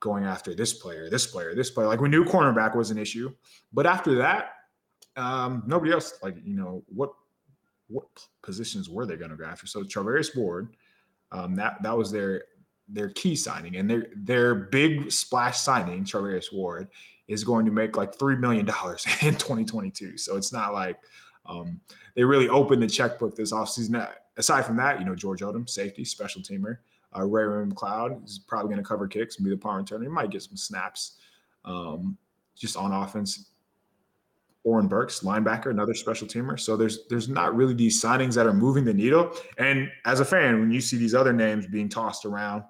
going 0.00 0.25
after 0.25 0.54
this 0.54 0.75
player, 0.75 1.09
this 1.09 1.26
player, 1.26 1.54
this 1.54 1.71
player. 1.71 1.87
Like 1.87 2.00
we 2.00 2.09
knew 2.09 2.25
cornerback 2.25 2.75
was 2.75 2.90
an 2.90 2.99
issue. 2.99 3.33
But 3.73 3.87
after 3.87 4.16
that, 4.16 4.54
um, 5.16 5.62
nobody 5.66 5.92
else, 5.92 6.19
like, 6.23 6.37
you 6.42 6.57
know, 6.57 6.83
what 6.88 7.11
what 7.90 8.06
positions 8.42 8.88
were 8.88 9.06
they 9.06 9.16
going 9.16 9.30
to 9.30 9.37
go 9.37 9.44
after? 9.44 9.66
So 9.66 9.82
Charvarius 9.82 10.37
Ward, 10.37 10.76
um, 11.32 11.54
that 11.56 11.82
that 11.82 11.97
was 11.97 12.11
their 12.11 12.44
their 12.88 13.11
key 13.11 13.37
signing, 13.37 13.76
and 13.76 13.88
their 13.88 14.06
their 14.16 14.54
big 14.54 15.11
splash 15.11 15.59
signing, 15.59 16.04
Charvarius 16.04 16.52
Ward, 16.52 16.88
is 17.28 17.44
going 17.44 17.64
to 17.66 17.73
make 17.73 17.97
like 17.97 18.14
three 18.14 18.37
million 18.37 18.66
dollars 18.66 19.06
in 19.23 19.35
2022. 19.35 20.18
So 20.18 20.37
it's 20.37 20.52
not 20.52 20.73
like 20.73 20.99
um, 21.47 21.80
they 22.14 22.25
really 22.25 22.49
opened 22.49 22.82
the 22.82 22.87
checkbook 22.87 23.37
this 23.37 23.52
offseason. 23.52 24.09
Aside 24.37 24.62
from 24.62 24.76
that, 24.76 24.99
you 24.99 25.04
know, 25.04 25.14
George 25.14 25.40
Odom, 25.40 25.68
safety, 25.68 26.04
special 26.04 26.40
teamer. 26.40 26.78
Uh, 27.16 27.26
Ray 27.26 27.42
Ray 27.42 27.66
McCloud 27.66 28.25
is 28.25 28.38
probably 28.38 28.68
going 28.68 28.82
to 28.82 28.88
cover 28.88 29.09
kicks 29.09 29.37
and 29.37 29.44
be 29.44 29.50
the 29.50 29.56
power 29.56 29.82
returner. 29.82 30.02
He 30.02 30.09
might 30.09 30.30
get 30.30 30.42
some 30.42 30.56
snaps 30.56 31.16
um, 31.64 32.16
just 32.56 32.76
on 32.76 32.92
offense 32.92 33.50
Oren 34.64 34.88
Burks, 34.88 35.21
linebacker, 35.21 35.71
another 35.71 35.95
special 35.95 36.26
teamer. 36.26 36.59
So 36.61 36.76
there's 36.76 37.07
there's 37.09 37.29
not 37.29 37.55
really 37.55 37.75
these 37.75 38.02
signings 38.02 38.35
that 38.35 38.47
are 38.47 38.52
moving 38.52 38.85
the 38.85 38.93
needle. 38.93 39.33
And 39.59 39.90
as 40.05 40.21
a 40.21 40.25
fan, 40.25 40.61
when 40.61 40.71
you 40.71 40.81
see 40.81 40.97
these 40.97 41.14
other 41.14 41.33
names 41.33 41.67
being 41.67 41.88
tossed 41.88 42.26
around, 42.26 42.64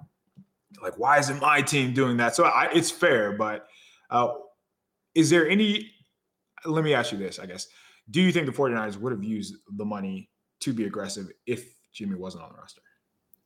like 0.83 0.99
why 0.99 1.19
isn't 1.19 1.41
my 1.41 1.63
team 1.63 1.93
doing 1.93 2.17
that? 2.19 2.37
So 2.37 2.45
I, 2.45 2.69
it's 2.73 2.91
fair, 2.91 3.33
but 3.33 3.67
uh, 4.11 4.29
is 5.15 5.31
there 5.31 5.49
any? 5.49 5.91
Let 6.65 6.85
me 6.85 6.95
ask 6.95 7.11
you 7.11 7.19
this, 7.19 7.39
I 7.39 7.47
guess. 7.47 7.67
Do 8.11 8.21
you 8.21 8.33
think 8.33 8.47
the 8.47 8.53
49ers 8.53 8.97
would 8.97 9.13
have 9.13 9.25
used 9.25 9.55
the 9.77 9.85
money 9.85 10.31
to 10.61 10.73
be 10.73 10.85
aggressive 10.85 11.29
if 11.47 11.75
Jimmy 11.93 12.17
wasn't 12.17 12.45
on 12.45 12.51
the 12.51 12.59
roster? 12.59 12.83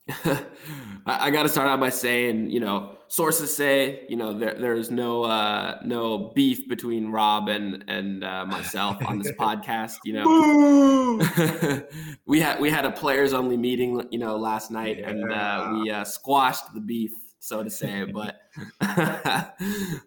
I, 1.06 1.30
got 1.30 1.44
to 1.44 1.48
start 1.48 1.66
out 1.68 1.80
by 1.80 1.88
saying, 1.88 2.50
you 2.50 2.60
know, 2.60 2.98
sources 3.08 3.56
say, 3.56 4.04
you 4.08 4.16
know, 4.16 4.38
there, 4.38 4.54
there's 4.54 4.90
no 4.90 5.24
uh, 5.24 5.78
no 5.82 6.30
beef 6.34 6.68
between 6.68 7.10
Rob 7.10 7.48
and 7.48 7.82
and 7.88 8.22
uh, 8.22 8.44
myself 8.44 8.98
on 9.06 9.18
this 9.18 9.32
podcast. 9.38 9.94
You 10.04 10.14
know, 10.14 11.86
we 12.26 12.38
had 12.38 12.60
we 12.60 12.70
had 12.70 12.84
a 12.84 12.90
players 12.90 13.32
only 13.32 13.56
meeting, 13.56 14.06
you 14.10 14.18
know, 14.18 14.36
last 14.36 14.70
night, 14.70 14.98
yeah. 14.98 15.08
and 15.08 15.32
uh, 15.32 15.70
we 15.72 15.90
uh, 15.90 16.04
squashed 16.04 16.74
the 16.74 16.80
beef, 16.80 17.12
so 17.38 17.62
to 17.62 17.70
say. 17.70 18.04
But 18.04 18.40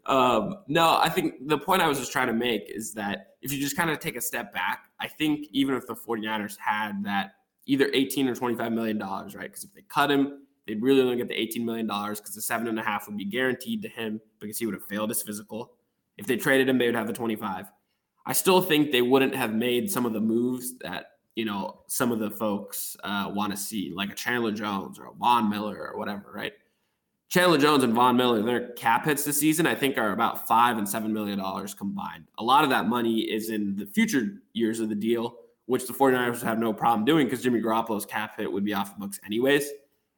um, 0.05 0.57
no, 0.67 0.99
I 1.01 1.09
think 1.09 1.47
the 1.47 1.57
point 1.57 1.81
I 1.81 1.87
was 1.87 1.97
just 1.97 2.11
trying 2.11 2.27
to 2.27 2.33
make 2.33 2.69
is 2.69 2.93
that 2.93 3.29
if 3.41 3.51
you 3.51 3.59
just 3.59 3.75
kind 3.75 3.89
of 3.89 3.97
take 3.97 4.15
a 4.15 4.21
step 4.21 4.53
back, 4.53 4.85
I 4.99 5.07
think 5.07 5.47
even 5.51 5.73
if 5.73 5.87
the 5.87 5.95
49ers 5.95 6.57
had 6.59 7.03
that 7.05 7.36
either 7.67 7.89
18 7.93 8.27
or 8.27 8.35
25 8.35 8.71
million 8.71 8.97
dollars, 8.97 9.35
right? 9.35 9.49
Because 9.49 9.63
if 9.63 9.73
they 9.73 9.83
cut 9.83 10.09
him, 10.09 10.45
they'd 10.65 10.81
really 10.81 11.01
only 11.01 11.17
get 11.17 11.27
the 11.27 11.39
18 11.39 11.63
million 11.63 11.85
dollars 11.85 12.19
because 12.19 12.33
the 12.33 12.41
seven 12.41 12.67
and 12.67 12.79
a 12.79 12.83
half 12.83 13.07
would 13.07 13.17
be 13.17 13.25
guaranteed 13.25 13.81
to 13.83 13.89
him 13.89 14.19
because 14.39 14.57
he 14.57 14.65
would 14.65 14.73
have 14.73 14.85
failed 14.85 15.09
his 15.09 15.21
physical. 15.21 15.73
If 16.17 16.25
they 16.25 16.37
traded 16.37 16.67
him, 16.67 16.77
they 16.77 16.87
would 16.87 16.95
have 16.95 17.07
the 17.07 17.13
25. 17.13 17.67
I 18.25 18.33
still 18.33 18.61
think 18.61 18.91
they 18.91 19.03
wouldn't 19.03 19.35
have 19.35 19.53
made 19.53 19.91
some 19.91 20.05
of 20.05 20.13
the 20.13 20.19
moves 20.19 20.77
that 20.79 21.11
you 21.35 21.45
know 21.45 21.81
some 21.87 22.11
of 22.11 22.19
the 22.19 22.31
folks 22.31 22.97
uh, 23.03 23.31
want 23.33 23.51
to 23.51 23.57
see, 23.57 23.93
like 23.95 24.11
a 24.11 24.15
Chandler 24.15 24.51
Jones 24.51 24.97
or 24.97 25.07
a 25.07 25.13
Von 25.13 25.49
Miller 25.49 25.91
or 25.91 25.99
whatever, 25.99 26.31
right? 26.33 26.53
Chandler 27.29 27.57
Jones 27.57 27.83
and 27.83 27.93
Von 27.93 28.15
Miller, 28.15 28.41
their 28.41 28.69
cap 28.71 29.03
hits 29.03 29.25
this 29.25 29.37
season, 29.37 29.67
I 29.67 29.75
think, 29.75 29.97
are 29.97 30.13
about 30.13 30.47
five 30.47 30.77
and 30.77 30.87
seven 30.87 31.13
million 31.13 31.37
dollars 31.37 31.73
combined. 31.73 32.25
A 32.37 32.43
lot 32.43 32.63
of 32.63 32.69
that 32.69 32.87
money 32.87 33.19
is 33.19 33.49
in 33.49 33.75
the 33.75 33.85
future 33.85 34.41
years 34.53 34.79
of 34.79 34.87
the 34.87 34.95
deal 34.95 35.35
which 35.67 35.85
the 35.85 35.93
49ers 35.93 36.31
would 36.31 36.41
have 36.41 36.59
no 36.59 36.73
problem 36.73 37.05
doing 37.05 37.27
because 37.27 37.43
Jimmy 37.43 37.61
Garoppolo's 37.61 38.05
cap 38.05 38.37
hit 38.37 38.51
would 38.51 38.65
be 38.65 38.73
off 38.73 38.93
the 38.93 38.99
books 38.99 39.19
anyways. 39.25 39.69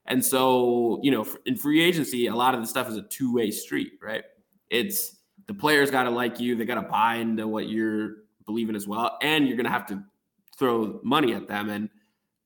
And 0.06 0.24
so, 0.24 1.00
you 1.04 1.12
know, 1.12 1.28
in 1.46 1.58
free 1.58 1.82
agency, 1.82 2.28
a 2.28 2.36
lot 2.36 2.56
of 2.56 2.62
the 2.62 2.68
stuff 2.68 2.88
is 2.88 2.98
a 2.98 3.02
two 3.04 3.34
way 3.34 3.52
street, 3.52 3.94
right? 4.02 4.24
It's 4.70 5.18
the 5.48 5.54
players 5.54 5.92
got 5.92 6.04
to 6.04 6.12
like 6.12 6.40
you, 6.40 6.56
they 6.56 6.66
got 6.66 6.76
to 6.76 6.88
buy 6.88 7.16
into 7.16 7.48
what 7.48 7.68
you're 7.68 8.18
believing 8.46 8.76
as 8.76 8.88
well. 8.88 9.18
And 9.22 9.48
you're 9.48 9.58
going 9.58 9.66
to 9.66 9.72
have 9.72 9.88
to 9.88 10.04
throw 10.58 11.00
money 11.04 11.34
at 11.34 11.48
them 11.48 11.70
and 11.70 11.90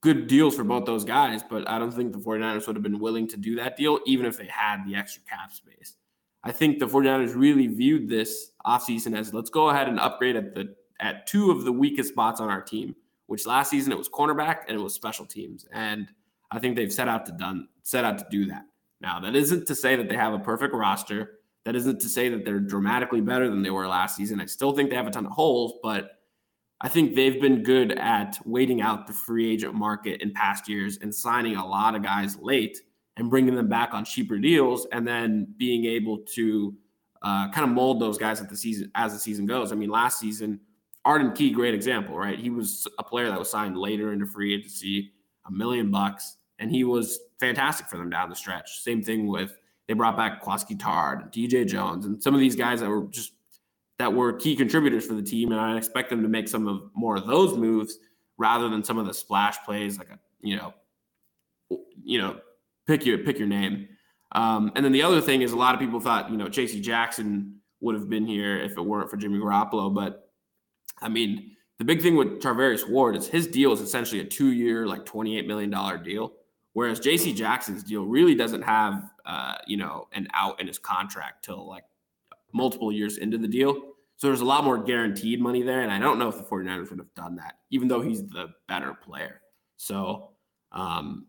good 0.02 0.28
deals 0.28 0.56
for 0.56 0.64
both 0.64 0.86
those 0.86 1.04
guys. 1.04 1.42
But 1.44 1.70
I 1.70 1.80
don't 1.80 1.92
think 1.92 2.14
the 2.14 2.20
49ers 2.20 2.68
would 2.68 2.76
have 2.76 2.84
been 2.84 3.00
willing 3.00 3.28
to 3.30 3.38
do 3.38 3.56
that 3.56 3.76
deal, 3.76 4.00
even 4.06 4.26
if 4.26 4.38
they 4.38 4.48
had 4.48 4.86
the 4.86 4.96
extra 4.96 5.24
cap 5.24 5.52
space. 5.52 5.96
I 6.44 6.52
think 6.52 6.80
the 6.80 6.88
49ers 6.88 7.36
really 7.36 7.68
viewed 7.68 8.10
this 8.10 8.52
offseason 8.66 9.18
as 9.18 9.34
let's 9.34 9.50
go 9.50 9.70
ahead 9.70 9.88
and 9.88 10.00
upgrade 10.00 10.36
at 10.36 10.54
the 10.54 10.76
at 11.00 11.28
two 11.28 11.52
of 11.52 11.64
the 11.64 11.72
weakest 11.72 12.10
spots 12.10 12.40
on 12.40 12.50
our 12.50 12.62
team, 12.62 12.96
which 13.28 13.46
last 13.46 13.70
season 13.70 13.92
it 13.92 13.98
was 13.98 14.10
cornerback 14.10 14.62
and 14.68 14.78
it 14.78 14.82
was 14.82 14.94
special 14.94 15.26
teams. 15.26 15.66
And 15.72 16.08
I 16.52 16.60
think 16.60 16.76
they've 16.76 16.94
set 16.94 17.08
out 17.08 17.26
to 17.28 17.32
done 17.32 17.68
set 17.82 18.06
out 18.06 18.18
to 18.20 18.26
do 18.30 18.46
that. 18.46 18.66
Now, 19.02 19.20
that 19.20 19.36
isn't 19.36 19.68
to 19.68 19.76
say 19.76 19.96
that 19.96 20.08
they 20.08 20.16
have 20.16 20.34
a 20.34 20.40
perfect 20.40 20.74
roster. 20.74 21.40
That 21.66 21.76
isn't 21.76 22.00
to 22.02 22.10
say 22.10 22.30
that 22.30 22.46
they're 22.46 22.60
dramatically 22.60 23.22
better 23.22 23.50
than 23.50 23.62
they 23.62 23.70
were 23.70 23.88
last 23.88 24.16
season. 24.16 24.40
I 24.40 24.46
still 24.46 24.72
think 24.74 24.90
they 24.90 24.96
have 24.96 25.08
a 25.08 25.12
ton 25.12 25.26
of 25.26 25.32
holes, 25.32 25.74
but 25.82 26.20
I 26.82 26.90
think 26.90 27.16
they've 27.16 27.42
been 27.42 27.64
good 27.64 27.94
at 27.94 28.38
waiting 28.46 28.82
out 28.82 29.08
the 29.08 29.14
free 29.14 29.52
agent 29.52 29.74
market 29.74 30.22
in 30.22 30.32
past 30.32 30.68
years 30.68 31.00
and 31.02 31.14
signing 31.14 31.56
a 31.56 31.66
lot 31.66 31.96
of 31.96 32.04
guys 32.04 32.38
late 32.40 32.82
and 33.18 33.30
bringing 33.30 33.56
them 33.56 33.70
back 33.70 33.94
on 33.94 34.04
cheaper 34.04 34.38
deals 34.38 34.88
and 34.92 35.08
then 35.08 35.48
being 35.58 35.86
able 35.86 36.18
to 36.18 36.76
uh, 37.22 37.50
kind 37.52 37.64
of 37.70 37.74
mold 37.74 38.02
those 38.02 38.18
guys 38.18 38.42
at 38.42 38.50
the 38.50 38.58
season 38.58 38.92
as 38.96 39.14
the 39.14 39.20
season 39.20 39.46
goes. 39.46 39.72
I 39.72 39.76
mean, 39.76 39.90
last 39.90 40.20
season 40.20 40.60
Arden 41.06 41.34
Key, 41.34 41.52
great 41.52 41.74
example, 41.74 42.18
right? 42.18 42.40
He 42.40 42.50
was 42.50 42.88
a 42.98 43.04
player 43.04 43.30
that 43.30 43.40
was 43.40 43.50
signed 43.50 43.78
later 43.78 44.14
into 44.14 44.26
free 44.26 44.54
agency, 44.54 45.12
a 45.46 45.52
million 45.52 45.92
bucks, 45.92 46.38
and 46.60 46.72
he 46.72 46.84
was 46.84 47.20
fantastic 47.40 47.88
for 47.88 47.98
them 47.98 48.10
down 48.10 48.30
the 48.30 48.36
stretch. 48.36 48.82
Same 48.82 49.02
thing 49.02 49.28
with 49.28 49.58
they 49.88 49.94
brought 49.94 50.16
back 50.16 50.44
Jaquiski 50.44 50.78
Tartt, 50.78 51.34
DJ 51.34 51.68
Jones, 51.68 52.06
and 52.06 52.22
some 52.22 52.34
of 52.34 52.40
these 52.40 52.56
guys 52.56 52.80
that 52.80 52.90
were 52.90 53.08
just 53.10 53.34
that 54.00 54.14
were 54.14 54.34
key 54.34 54.56
contributors 54.56 55.06
for 55.06 55.14
the 55.14 55.22
team. 55.22 55.52
And 55.52 55.60
I 55.60 55.78
expect 55.78 56.10
them 56.10 56.24
to 56.24 56.30
make 56.30 56.48
some 56.48 56.68
of 56.68 56.84
more 56.94 57.18
of 57.18 57.28
those 57.28 57.58
moves 57.58 57.98
rather 58.38 58.70
than 58.70 58.84
some 58.84 58.98
of 58.98 59.06
the 59.06 59.14
splash 59.14 59.58
plays, 59.66 59.98
like 59.98 60.10
a 60.10 60.20
you 60.42 60.56
know, 60.56 60.74
you 62.04 62.18
know, 62.18 62.40
pick 62.88 63.06
your 63.06 63.18
pick 63.20 63.38
your 63.38 63.48
name. 63.48 63.90
Um, 64.32 64.72
and 64.76 64.84
then 64.84 64.94
the 64.94 65.04
other 65.04 65.22
thing 65.22 65.42
is 65.42 65.52
a 65.52 65.58
lot 65.58 65.76
of 65.76 65.82
people 65.82 66.00
thought 66.00 66.32
you 66.32 66.38
know 66.38 66.48
J.C. 66.48 66.80
Jackson 66.80 67.60
would 67.82 67.96
have 67.96 68.10
been 68.10 68.26
here 68.26 68.58
if 68.58 68.78
it 68.78 68.82
weren't 68.82 69.10
for 69.10 69.18
Jimmy 69.18 69.38
Garoppolo, 69.38 69.94
but 69.94 70.23
I 71.02 71.10
mean, 71.10 71.56
the 71.80 71.86
big 71.86 72.02
thing 72.02 72.16
with 72.16 72.42
Charvarius 72.42 72.88
Ward 72.88 73.16
is 73.16 73.28
his 73.28 73.48
deal 73.48 73.72
is 73.74 73.82
essentially 73.82 74.22
a 74.22 74.26
two 74.26 74.52
year, 74.52 74.88
like 74.88 75.06
$28 75.06 75.46
million 75.48 76.04
deal. 76.04 76.34
Whereas 76.74 77.00
JC 77.00 77.36
Jackson's 77.36 77.84
deal 77.84 78.06
really 78.06 78.36
doesn't 78.36 78.64
have, 78.64 79.12
uh, 79.26 79.56
you 79.68 79.78
know, 79.78 80.08
an 80.14 80.28
out 80.34 80.60
in 80.60 80.68
his 80.68 80.80
contract 80.80 81.46
till 81.46 81.68
like 81.68 81.84
multiple 82.52 82.92
years 82.92 83.18
into 83.18 83.38
the 83.38 83.48
deal. 83.48 83.76
So 84.18 84.28
there's 84.28 84.42
a 84.42 84.46
lot 84.46 84.64
more 84.64 84.78
guaranteed 84.78 85.42
money 85.42 85.62
there. 85.62 85.82
And 85.82 85.92
I 85.92 86.00
don't 86.00 86.18
know 86.18 86.30
if 86.30 86.38
the 86.38 86.44
49ers 86.44 86.90
would 86.90 87.00
have 87.00 87.14
done 87.16 87.36
that, 87.36 87.56
even 87.70 87.88
though 87.88 88.02
he's 88.02 88.26
the 88.28 88.48
better 88.68 88.94
player. 88.94 89.42
So 89.78 90.30
um, 90.72 91.28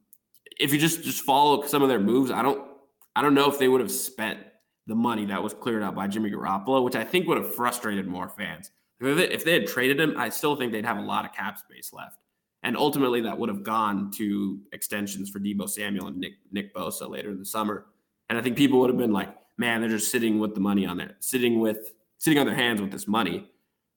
if 0.59 0.72
you 0.72 0.79
just 0.79 1.03
just 1.03 1.24
follow 1.24 1.66
some 1.66 1.83
of 1.83 1.88
their 1.88 2.00
moves, 2.00 2.31
I 2.31 2.42
don't 2.42 2.68
I 3.16 3.22
don't 3.22 3.35
know 3.35 3.50
if 3.50 3.59
they 3.59 3.68
would 3.68 3.81
have 3.81 3.90
spent 3.90 4.38
the 4.87 4.94
money 4.94 5.24
that 5.27 5.42
was 5.42 5.55
cleared 5.55 5.83
out 5.83 5.94
by 5.94 6.07
Jimmy 6.07 6.31
Garoppolo, 6.31 6.85
which 6.85 6.96
I 6.96 7.05
think 7.05 7.27
would 7.27 7.38
have 7.38 7.55
frustrated 7.55 8.07
more 8.07 8.29
fans. 8.29 8.70
If 9.04 9.44
they, 9.44 9.52
had 9.52 9.66
traded 9.66 10.00
him, 10.00 10.14
I 10.16 10.28
still 10.28 10.56
think 10.56 10.72
they'd 10.72 10.84
have 10.84 10.98
a 10.98 11.02
lot 11.02 11.24
of 11.24 11.32
cap 11.32 11.58
space 11.58 11.92
left. 11.92 12.18
And 12.62 12.76
ultimately, 12.76 13.20
that 13.20 13.38
would 13.38 13.48
have 13.50 13.62
gone 13.62 14.10
to 14.12 14.58
extensions 14.72 15.28
for 15.28 15.38
Deebo 15.38 15.68
Samuel 15.68 16.06
and 16.06 16.16
Nick 16.16 16.32
Nick 16.50 16.74
Bosa 16.74 17.08
later 17.08 17.30
in 17.30 17.38
the 17.38 17.44
summer. 17.44 17.86
And 18.30 18.38
I 18.38 18.42
think 18.42 18.56
people 18.56 18.80
would 18.80 18.88
have 18.88 18.98
been 18.98 19.12
like, 19.12 19.34
"Man, 19.58 19.80
they're 19.80 19.90
just 19.90 20.10
sitting 20.10 20.38
with 20.38 20.54
the 20.54 20.60
money 20.60 20.86
on 20.86 20.96
there, 20.96 21.16
sitting 21.20 21.60
with 21.60 21.92
sitting 22.18 22.38
on 22.38 22.46
their 22.46 22.54
hands 22.54 22.80
with 22.80 22.90
this 22.90 23.06
money," 23.06 23.50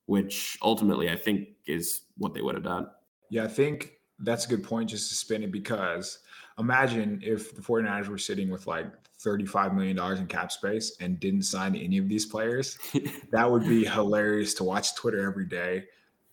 which 0.06 0.58
ultimately 0.62 1.10
I 1.10 1.16
think 1.16 1.50
is 1.66 2.02
what 2.18 2.34
they 2.34 2.42
would 2.42 2.56
have 2.56 2.64
done. 2.64 2.88
Yeah, 3.30 3.46
I 3.46 3.48
think 3.48 3.94
that's 4.20 4.46
a 4.46 4.50
good 4.50 4.64
point 4.64 4.90
just 4.90 5.10
to 5.10 5.16
spin 5.16 5.44
it 5.44 5.52
because 5.52 6.20
imagine 6.60 7.22
if 7.24 7.56
the 7.56 7.62
49ers 7.62 8.08
were 8.08 8.18
sitting 8.18 8.50
with 8.50 8.68
like 8.68 8.88
$35 9.24 9.74
million 9.74 10.18
in 10.18 10.28
cap 10.28 10.52
space 10.52 10.96
and 11.00 11.20
didn't 11.20 11.44
sign 11.44 11.76
any 11.76 11.98
of 11.98 12.08
these 12.08 12.26
players, 12.26 12.78
that 13.32 13.50
would 13.50 13.68
be 13.68 13.86
hilarious 13.86 14.54
to 14.56 14.64
watch 14.64 14.96
Twitter 14.96 15.28
every 15.28 15.46
day 15.46 15.86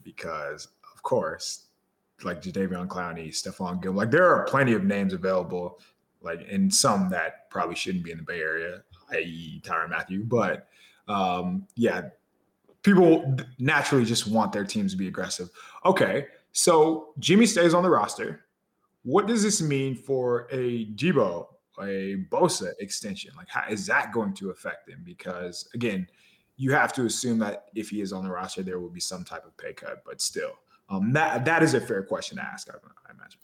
because, 0.03 0.68
of 0.94 1.03
course, 1.03 1.66
like 2.23 2.42
Jadeveon 2.42 2.87
Clowney, 2.87 3.29
Stephon 3.29 3.83
Gill, 3.83 3.92
like 3.92 4.11
there 4.11 4.29
are 4.29 4.44
plenty 4.44 4.73
of 4.75 4.85
names 4.85 5.12
available, 5.12 5.81
like 6.23 6.47
and 6.51 6.73
some 6.73 7.09
that 7.11 7.51
probably 7.51 7.75
shouldn't 7.75 8.05
be 8.05 8.12
in 8.12 8.18
the 8.18 8.25
Bay 8.25 8.40
Area, 8.40 8.83
i.e. 9.12 9.61
Tyrann 9.64 9.90
Mathieu. 9.90 10.25
But 10.25 10.68
um, 11.09 11.66
yeah, 11.75 12.09
people 12.83 13.37
naturally 13.59 14.05
just 14.05 14.29
want 14.29 14.53
their 14.53 14.64
teams 14.64 14.92
to 14.92 14.99
be 14.99 15.09
aggressive. 15.09 15.51
Okay, 15.85 16.27
so 16.53 17.14
Jimmy 17.18 17.47
stays 17.47 17.75
on 17.75 17.83
the 17.83 17.90
roster. 17.90 18.44
What 19.03 19.27
does 19.27 19.42
this 19.42 19.61
mean 19.61 19.97
for 19.97 20.49
a 20.51 20.87
Deebo 20.94 21.49
a 21.80 22.24
Bosa 22.30 22.72
extension? 22.80 23.32
Like, 23.37 23.48
how 23.48 23.68
is 23.68 23.87
that 23.87 24.12
going 24.12 24.34
to 24.34 24.50
affect 24.50 24.88
him? 24.88 25.02
Because 25.04 25.68
again, 25.74 26.06
you 26.56 26.72
have 26.72 26.92
to 26.94 27.04
assume 27.04 27.38
that 27.40 27.66
if 27.74 27.90
he 27.90 28.00
is 28.00 28.12
on 28.12 28.24
the 28.24 28.30
roster, 28.30 28.62
there 28.62 28.78
will 28.78 28.90
be 28.90 29.00
some 29.00 29.24
type 29.24 29.44
of 29.44 29.56
pay 29.56 29.72
cut. 29.72 30.02
But 30.06 30.20
still, 30.20 30.52
um, 30.88 31.12
that 31.12 31.44
that 31.44 31.62
is 31.62 31.74
a 31.74 31.80
fair 31.80 32.02
question 32.02 32.37
to 32.38 32.44
ask. 32.44 32.68
I, 32.70 32.74
I 32.74 33.12
imagine. 33.12 33.40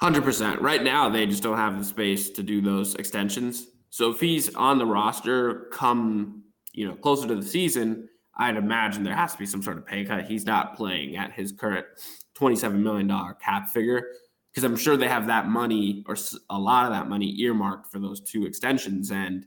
Hundred 0.00 0.24
percent. 0.24 0.60
Right 0.60 0.82
now, 0.82 1.08
they 1.08 1.26
just 1.26 1.42
don't 1.42 1.56
have 1.56 1.78
the 1.78 1.84
space 1.84 2.30
to 2.30 2.42
do 2.42 2.60
those 2.60 2.94
extensions. 2.96 3.68
So 3.90 4.10
if 4.10 4.20
he's 4.20 4.54
on 4.54 4.78
the 4.78 4.86
roster, 4.86 5.68
come 5.72 6.42
you 6.72 6.86
know 6.86 6.94
closer 6.94 7.26
to 7.26 7.34
the 7.34 7.46
season, 7.46 8.08
I'd 8.36 8.56
imagine 8.56 9.02
there 9.02 9.14
has 9.14 9.32
to 9.32 9.38
be 9.38 9.46
some 9.46 9.62
sort 9.62 9.78
of 9.78 9.86
pay 9.86 10.04
cut. 10.04 10.26
He's 10.26 10.44
not 10.44 10.76
playing 10.76 11.16
at 11.16 11.32
his 11.32 11.50
current 11.50 11.86
twenty-seven 12.34 12.82
million 12.82 13.06
dollar 13.06 13.34
cap 13.34 13.70
figure 13.70 14.08
because 14.56 14.64
I'm 14.64 14.76
sure 14.76 14.96
they 14.96 15.06
have 15.06 15.26
that 15.26 15.48
money 15.48 16.02
or 16.08 16.16
a 16.48 16.58
lot 16.58 16.86
of 16.86 16.92
that 16.92 17.10
money 17.10 17.38
earmarked 17.42 17.92
for 17.92 17.98
those 17.98 18.22
two 18.22 18.46
extensions. 18.46 19.10
And 19.10 19.44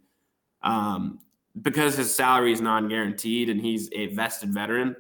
um, 0.62 1.17
because 1.63 1.98
his 1.98 2.15
salary 2.15 2.54
is 2.54 2.62
non 2.62 2.88
guaranteed 2.88 3.50
and 3.50 3.60
he's 3.60 3.89
a 3.93 4.13
vested 4.13 4.54
veteran, 4.54 4.95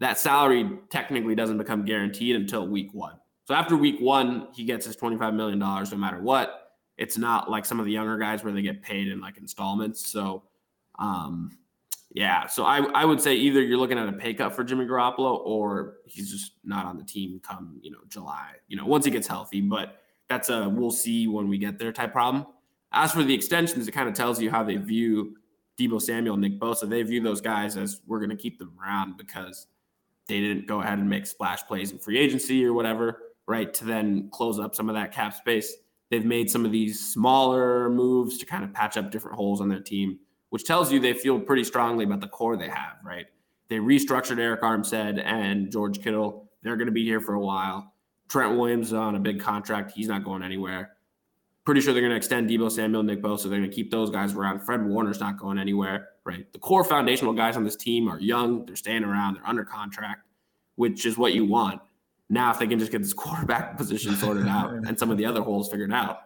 that 0.00 0.18
salary 0.18 0.68
technically 0.90 1.36
doesn't 1.36 1.58
become 1.58 1.84
guaranteed 1.84 2.34
until 2.34 2.66
week 2.66 2.92
one. 2.92 3.14
So 3.44 3.54
after 3.54 3.76
week 3.76 4.00
one, 4.00 4.48
he 4.52 4.64
gets 4.64 4.84
his 4.84 4.96
$25 4.96 5.32
million 5.36 5.60
no 5.60 5.96
matter 5.96 6.20
what. 6.20 6.72
It's 6.98 7.16
not 7.16 7.48
like 7.48 7.64
some 7.64 7.78
of 7.78 7.86
the 7.86 7.92
younger 7.92 8.18
guys 8.18 8.42
where 8.42 8.52
they 8.52 8.62
get 8.62 8.82
paid 8.82 9.06
in 9.06 9.20
like 9.20 9.38
installments. 9.38 10.10
So, 10.10 10.42
um, 10.98 11.56
Yeah, 12.14 12.46
so 12.46 12.64
I 12.64 12.78
I 12.92 13.04
would 13.04 13.20
say 13.20 13.34
either 13.34 13.62
you're 13.62 13.78
looking 13.78 13.98
at 13.98 14.08
a 14.08 14.12
pay 14.12 14.34
cut 14.34 14.54
for 14.54 14.64
Jimmy 14.64 14.84
Garoppolo 14.84 15.38
or 15.46 15.96
he's 16.04 16.30
just 16.30 16.52
not 16.62 16.84
on 16.84 16.98
the 16.98 17.04
team 17.04 17.40
come 17.42 17.78
you 17.82 17.90
know 17.90 18.00
July. 18.08 18.52
You 18.68 18.76
know 18.76 18.84
once 18.84 19.04
he 19.04 19.10
gets 19.10 19.26
healthy, 19.26 19.62
but 19.62 20.02
that's 20.28 20.50
a 20.50 20.68
we'll 20.68 20.90
see 20.90 21.26
when 21.26 21.48
we 21.48 21.56
get 21.56 21.78
there 21.78 21.90
type 21.90 22.12
problem. 22.12 22.46
As 22.92 23.12
for 23.12 23.22
the 23.22 23.32
extensions, 23.32 23.88
it 23.88 23.92
kind 23.92 24.08
of 24.08 24.14
tells 24.14 24.42
you 24.42 24.50
how 24.50 24.62
they 24.62 24.76
view 24.76 25.36
Deebo 25.78 26.00
Samuel 26.02 26.34
and 26.34 26.42
Nick 26.42 26.60
Bosa. 26.60 26.86
They 26.86 27.02
view 27.02 27.22
those 27.22 27.40
guys 27.40 27.78
as 27.78 28.02
we're 28.06 28.18
going 28.18 28.30
to 28.30 28.36
keep 28.36 28.58
them 28.58 28.72
around 28.78 29.16
because 29.16 29.68
they 30.28 30.40
didn't 30.40 30.66
go 30.66 30.82
ahead 30.82 30.98
and 30.98 31.08
make 31.08 31.26
splash 31.26 31.62
plays 31.62 31.92
in 31.92 31.98
free 31.98 32.18
agency 32.18 32.62
or 32.64 32.74
whatever, 32.74 33.32
right? 33.46 33.72
To 33.72 33.86
then 33.86 34.28
close 34.30 34.58
up 34.58 34.74
some 34.74 34.90
of 34.90 34.94
that 34.94 35.12
cap 35.12 35.32
space. 35.32 35.74
They've 36.10 36.24
made 36.26 36.50
some 36.50 36.66
of 36.66 36.72
these 36.72 37.12
smaller 37.12 37.88
moves 37.88 38.36
to 38.38 38.44
kind 38.44 38.64
of 38.64 38.74
patch 38.74 38.98
up 38.98 39.10
different 39.10 39.38
holes 39.38 39.62
on 39.62 39.70
their 39.70 39.80
team 39.80 40.18
which 40.52 40.64
tells 40.64 40.92
you 40.92 41.00
they 41.00 41.14
feel 41.14 41.40
pretty 41.40 41.64
strongly 41.64 42.04
about 42.04 42.20
the 42.20 42.28
core 42.28 42.58
they 42.58 42.68
have, 42.68 42.98
right? 43.02 43.24
They 43.70 43.76
restructured 43.76 44.36
Arik 44.36 44.60
Armstead 44.60 45.18
and 45.24 45.72
George 45.72 46.02
Kittle. 46.02 46.50
They're 46.62 46.76
going 46.76 46.88
to 46.88 46.92
be 46.92 47.06
here 47.06 47.22
for 47.22 47.32
a 47.32 47.40
while. 47.40 47.94
Trent 48.28 48.58
Williams 48.58 48.92
on 48.92 49.16
a 49.16 49.18
big 49.18 49.40
contract. 49.40 49.92
He's 49.92 50.08
not 50.08 50.24
going 50.24 50.42
anywhere. 50.42 50.90
Pretty 51.64 51.80
sure 51.80 51.94
they're 51.94 52.02
going 52.02 52.10
to 52.10 52.18
extend 52.18 52.50
Deebo 52.50 52.70
Samuel, 52.70 53.02
Nick 53.02 53.22
Bosa. 53.22 53.44
They're 53.44 53.60
going 53.60 53.70
to 53.70 53.74
keep 53.74 53.90
those 53.90 54.10
guys 54.10 54.34
around. 54.34 54.60
Fred 54.60 54.84
Warner's 54.84 55.20
not 55.20 55.38
going 55.38 55.56
anywhere, 55.56 56.08
right? 56.26 56.52
The 56.52 56.58
core 56.58 56.84
foundational 56.84 57.32
guys 57.32 57.56
on 57.56 57.64
this 57.64 57.76
team 57.76 58.06
are 58.06 58.20
young. 58.20 58.66
They're 58.66 58.76
staying 58.76 59.04
around. 59.04 59.36
They're 59.36 59.48
under 59.48 59.64
contract, 59.64 60.26
which 60.74 61.06
is 61.06 61.16
what 61.16 61.32
you 61.32 61.46
want. 61.46 61.80
Now, 62.28 62.50
if 62.50 62.58
they 62.58 62.66
can 62.66 62.78
just 62.78 62.92
get 62.92 63.00
this 63.00 63.12
quarterback 63.14 63.78
position 63.78 64.14
sorted 64.16 64.46
out 64.46 64.70
and 64.86 64.98
some 64.98 65.10
of 65.10 65.16
the 65.16 65.24
other 65.24 65.40
holes 65.40 65.70
figured 65.70 65.94
out, 65.94 66.18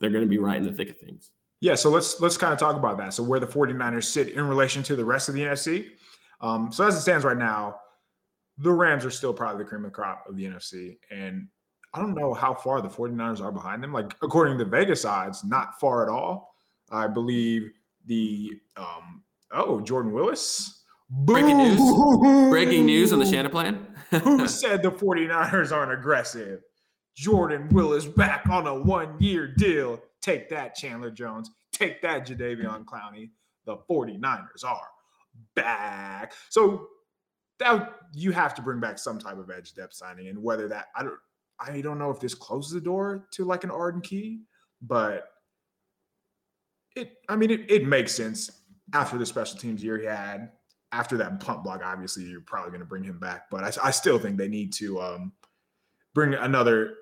they're 0.00 0.10
going 0.10 0.24
to 0.24 0.28
be 0.28 0.36
right 0.36 0.58
in 0.58 0.64
the 0.64 0.72
thick 0.72 0.90
of 0.90 0.98
things. 0.98 1.30
Yeah, 1.60 1.74
so 1.74 1.90
let's 1.90 2.20
let's 2.20 2.36
kind 2.36 2.52
of 2.52 2.58
talk 2.58 2.76
about 2.76 2.96
that. 2.98 3.12
So 3.12 3.22
where 3.22 3.40
the 3.40 3.46
49ers 3.46 4.04
sit 4.04 4.28
in 4.28 4.46
relation 4.48 4.82
to 4.84 4.96
the 4.96 5.04
rest 5.04 5.28
of 5.28 5.34
the 5.34 5.42
NFC. 5.42 5.88
Um, 6.40 6.72
so 6.72 6.86
as 6.86 6.96
it 6.96 7.00
stands 7.00 7.24
right 7.24 7.36
now, 7.36 7.76
the 8.56 8.72
Rams 8.72 9.04
are 9.04 9.10
still 9.10 9.34
probably 9.34 9.62
the 9.62 9.68
cream 9.68 9.84
of 9.84 9.90
the 9.90 9.94
crop 9.94 10.24
of 10.28 10.36
the 10.36 10.44
NFC. 10.44 10.96
And 11.10 11.48
I 11.92 12.00
don't 12.00 12.14
know 12.14 12.32
how 12.32 12.54
far 12.54 12.80
the 12.80 12.88
49ers 12.88 13.42
are 13.42 13.52
behind 13.52 13.82
them. 13.82 13.92
Like 13.92 14.14
according 14.22 14.56
to 14.58 14.64
Vegas 14.64 15.04
odds, 15.04 15.44
not 15.44 15.78
far 15.78 16.02
at 16.02 16.08
all. 16.08 16.54
I 16.90 17.06
believe 17.06 17.70
the 18.06 18.52
um, 18.76 19.22
oh, 19.52 19.80
Jordan 19.80 20.12
Willis. 20.12 20.82
Breaking 21.10 21.58
news. 21.58 22.50
Breaking 22.50 22.86
news 22.86 23.12
on 23.12 23.18
the 23.18 23.24
Shanaplan. 23.24 23.84
Who 24.22 24.46
said 24.46 24.82
the 24.82 24.90
49ers 24.90 25.72
aren't 25.72 25.92
aggressive? 25.92 26.60
Jordan 27.16 27.68
Willis 27.70 28.06
back 28.06 28.48
on 28.48 28.66
a 28.66 28.74
one-year 28.74 29.48
deal. 29.56 30.00
Take 30.22 30.48
that, 30.50 30.74
Chandler 30.74 31.10
Jones. 31.10 31.50
Take 31.72 32.02
that, 32.02 32.26
Jadeveon 32.26 32.84
Clowney. 32.84 33.30
The 33.64 33.76
49ers 33.88 34.64
are 34.64 34.88
back. 35.54 36.34
So 36.48 36.88
that 37.58 37.94
you 38.12 38.32
have 38.32 38.54
to 38.54 38.62
bring 38.62 38.80
back 38.80 38.98
some 38.98 39.18
type 39.18 39.38
of 39.38 39.50
edge 39.50 39.74
depth 39.74 39.94
signing, 39.94 40.28
and 40.28 40.42
whether 40.42 40.66
that 40.68 40.86
I 40.96 41.02
don't 41.02 41.18
I 41.60 41.80
don't 41.80 41.98
know 41.98 42.10
if 42.10 42.20
this 42.20 42.34
closes 42.34 42.72
the 42.72 42.80
door 42.80 43.26
to 43.32 43.44
like 43.44 43.64
an 43.64 43.70
Arden 43.70 44.00
Key, 44.00 44.40
but 44.82 45.28
it 46.96 47.12
I 47.28 47.36
mean 47.36 47.50
it, 47.50 47.70
it 47.70 47.86
makes 47.86 48.12
sense 48.12 48.50
after 48.92 49.18
the 49.18 49.26
special 49.26 49.58
teams 49.58 49.84
year 49.84 49.98
he 49.98 50.06
had. 50.06 50.50
After 50.92 51.16
that 51.18 51.38
punt 51.38 51.62
block, 51.62 51.82
obviously 51.84 52.24
you're 52.24 52.40
probably 52.40 52.70
going 52.70 52.80
to 52.80 52.86
bring 52.86 53.04
him 53.04 53.20
back, 53.20 53.48
but 53.48 53.62
I, 53.62 53.88
I 53.88 53.90
still 53.92 54.18
think 54.18 54.36
they 54.36 54.48
need 54.48 54.72
to 54.72 55.00
um, 55.00 55.32
bring 56.14 56.34
another 56.34 56.94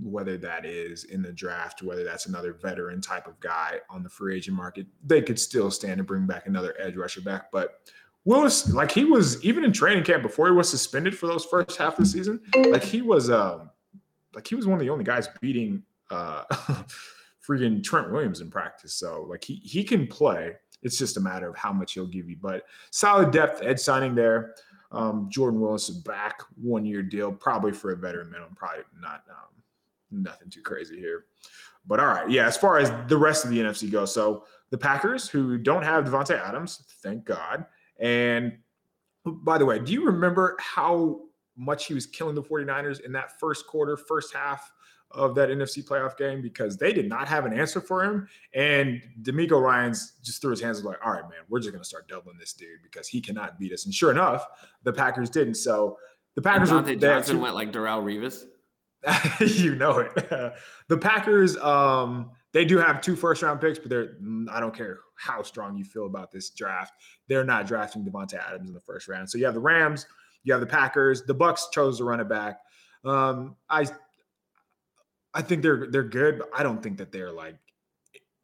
whether 0.00 0.36
that 0.38 0.64
is 0.64 1.04
in 1.04 1.22
the 1.22 1.32
draft, 1.32 1.82
whether 1.82 2.04
that's 2.04 2.26
another 2.26 2.54
veteran 2.54 3.00
type 3.00 3.26
of 3.26 3.38
guy 3.40 3.78
on 3.90 4.02
the 4.02 4.08
free 4.08 4.36
agent 4.36 4.56
market, 4.56 4.86
they 5.04 5.20
could 5.20 5.38
still 5.38 5.70
stand 5.70 5.98
to 5.98 6.04
bring 6.04 6.26
back 6.26 6.46
another 6.46 6.74
edge 6.78 6.96
rusher 6.96 7.20
back. 7.20 7.50
But 7.52 7.80
Willis, 8.24 8.72
like 8.72 8.90
he 8.90 9.04
was 9.04 9.42
even 9.44 9.64
in 9.64 9.72
training 9.72 10.04
camp 10.04 10.22
before 10.22 10.46
he 10.46 10.52
was 10.52 10.68
suspended 10.68 11.16
for 11.16 11.26
those 11.26 11.44
first 11.44 11.76
half 11.76 11.98
of 11.98 12.04
the 12.04 12.06
season, 12.06 12.40
like 12.70 12.84
he 12.84 13.02
was 13.02 13.30
um 13.30 13.70
like 14.34 14.46
he 14.46 14.54
was 14.54 14.66
one 14.66 14.78
of 14.78 14.80
the 14.80 14.90
only 14.90 15.04
guys 15.04 15.28
beating 15.40 15.82
uh 16.10 16.44
freaking 17.46 17.82
Trent 17.82 18.10
Williams 18.12 18.40
in 18.40 18.50
practice. 18.50 18.94
So 18.94 19.26
like 19.28 19.44
he 19.44 19.56
he 19.56 19.84
can 19.84 20.06
play. 20.06 20.54
It's 20.82 20.98
just 20.98 21.16
a 21.16 21.20
matter 21.20 21.48
of 21.48 21.56
how 21.56 21.72
much 21.72 21.92
he'll 21.92 22.06
give 22.06 22.28
you. 22.28 22.36
But 22.40 22.64
solid 22.90 23.30
depth 23.30 23.62
edge 23.62 23.78
signing 23.78 24.14
there. 24.14 24.54
Um, 24.90 25.28
Jordan 25.30 25.60
Willis 25.60 25.88
is 25.88 25.96
back, 25.96 26.42
one 26.60 26.84
year 26.84 27.02
deal, 27.02 27.32
probably 27.32 27.72
for 27.72 27.92
a 27.92 27.96
veteran 27.96 28.30
minimum, 28.30 28.54
probably 28.54 28.84
not 29.00 29.22
um, 29.30 29.61
nothing 30.12 30.50
too 30.50 30.62
crazy 30.62 30.98
here. 30.98 31.24
But 31.86 31.98
all 31.98 32.06
right, 32.06 32.30
yeah. 32.30 32.46
As 32.46 32.56
far 32.56 32.78
as 32.78 32.92
the 33.08 33.16
rest 33.16 33.44
of 33.44 33.50
the 33.50 33.58
NFC 33.58 33.90
goes, 33.90 34.14
so 34.14 34.44
the 34.70 34.78
Packers, 34.78 35.28
who 35.28 35.58
don't 35.58 35.82
have 35.82 36.04
Davante 36.04 36.38
Adams, 36.38 36.84
thank 37.02 37.24
God. 37.24 37.66
And 37.98 38.58
by 39.24 39.58
the 39.58 39.66
way, 39.66 39.78
do 39.78 39.92
you 39.92 40.04
remember 40.04 40.56
how 40.60 41.22
much 41.56 41.86
he 41.86 41.94
was 41.94 42.06
killing 42.06 42.34
the 42.34 42.42
49ers 42.42 43.00
in 43.00 43.12
that 43.12 43.38
first 43.38 43.66
quarter, 43.66 43.96
first 43.96 44.34
half 44.34 44.72
of 45.10 45.34
that 45.34 45.48
NFC 45.48 45.84
playoff 45.84 46.16
game? 46.16 46.40
Because 46.40 46.76
they 46.76 46.92
did 46.92 47.08
not 47.08 47.28
have 47.28 47.44
an 47.44 47.52
answer 47.52 47.80
for 47.80 48.02
him. 48.02 48.28
And 48.54 49.02
DeMeco 49.22 49.60
Ryans 49.60 50.14
just 50.22 50.40
threw 50.40 50.50
his 50.50 50.60
hands 50.60 50.82
like, 50.84 51.04
all 51.04 51.12
right, 51.12 51.22
man, 51.22 51.40
we're 51.48 51.58
just 51.60 51.70
going 51.70 51.82
to 51.82 51.88
start 51.88 52.08
doubling 52.08 52.38
this 52.38 52.52
dude 52.52 52.82
because 52.82 53.08
he 53.08 53.20
cannot 53.20 53.58
beat 53.58 53.72
us. 53.72 53.84
And 53.84 53.94
sure 53.94 54.10
enough, 54.10 54.46
the 54.84 54.92
Packers 54.92 55.30
didn't. 55.30 55.56
So 55.56 55.98
the 56.34 56.42
Packers 56.42 56.70
and 56.70 56.86
Dante 56.86 56.96
Johnson 56.96 57.40
went 57.40 57.54
like 57.54 57.72
Darrelle 57.72 58.02
Revis. 58.02 58.44
you 59.40 59.74
know 59.74 59.98
it. 59.98 60.14
the 60.88 60.98
Packers, 60.98 61.56
um, 61.58 62.30
they 62.52 62.64
do 62.64 62.78
have 62.78 63.00
two 63.00 63.16
first 63.16 63.42
round 63.42 63.60
picks, 63.60 63.78
but 63.78 63.88
they're 63.88 64.16
I 64.50 64.60
don't 64.60 64.74
care 64.74 65.00
how 65.16 65.42
strong 65.42 65.76
you 65.76 65.84
feel 65.84 66.06
about 66.06 66.30
this 66.30 66.50
draft. 66.50 66.94
They're 67.28 67.44
not 67.44 67.66
drafting 67.66 68.04
Davante 68.04 68.34
Adams 68.34 68.68
in 68.68 68.74
the 68.74 68.80
first 68.80 69.08
round. 69.08 69.28
So 69.30 69.38
you 69.38 69.44
have 69.46 69.54
the 69.54 69.60
Rams, 69.60 70.06
you 70.44 70.52
have 70.52 70.60
the 70.60 70.66
Packers, 70.66 71.22
the 71.24 71.34
Bucs 71.34 71.72
chose 71.72 71.98
to 71.98 72.04
run 72.04 72.20
it 72.20 72.28
back. 72.28 72.60
Um, 73.04 73.56
I 73.68 73.86
I 75.34 75.42
think 75.42 75.62
they're 75.62 75.86
they're 75.90 76.02
good, 76.02 76.38
but 76.38 76.50
I 76.54 76.62
don't 76.62 76.82
think 76.82 76.98
that 76.98 77.10
they're 77.10 77.32
like 77.32 77.56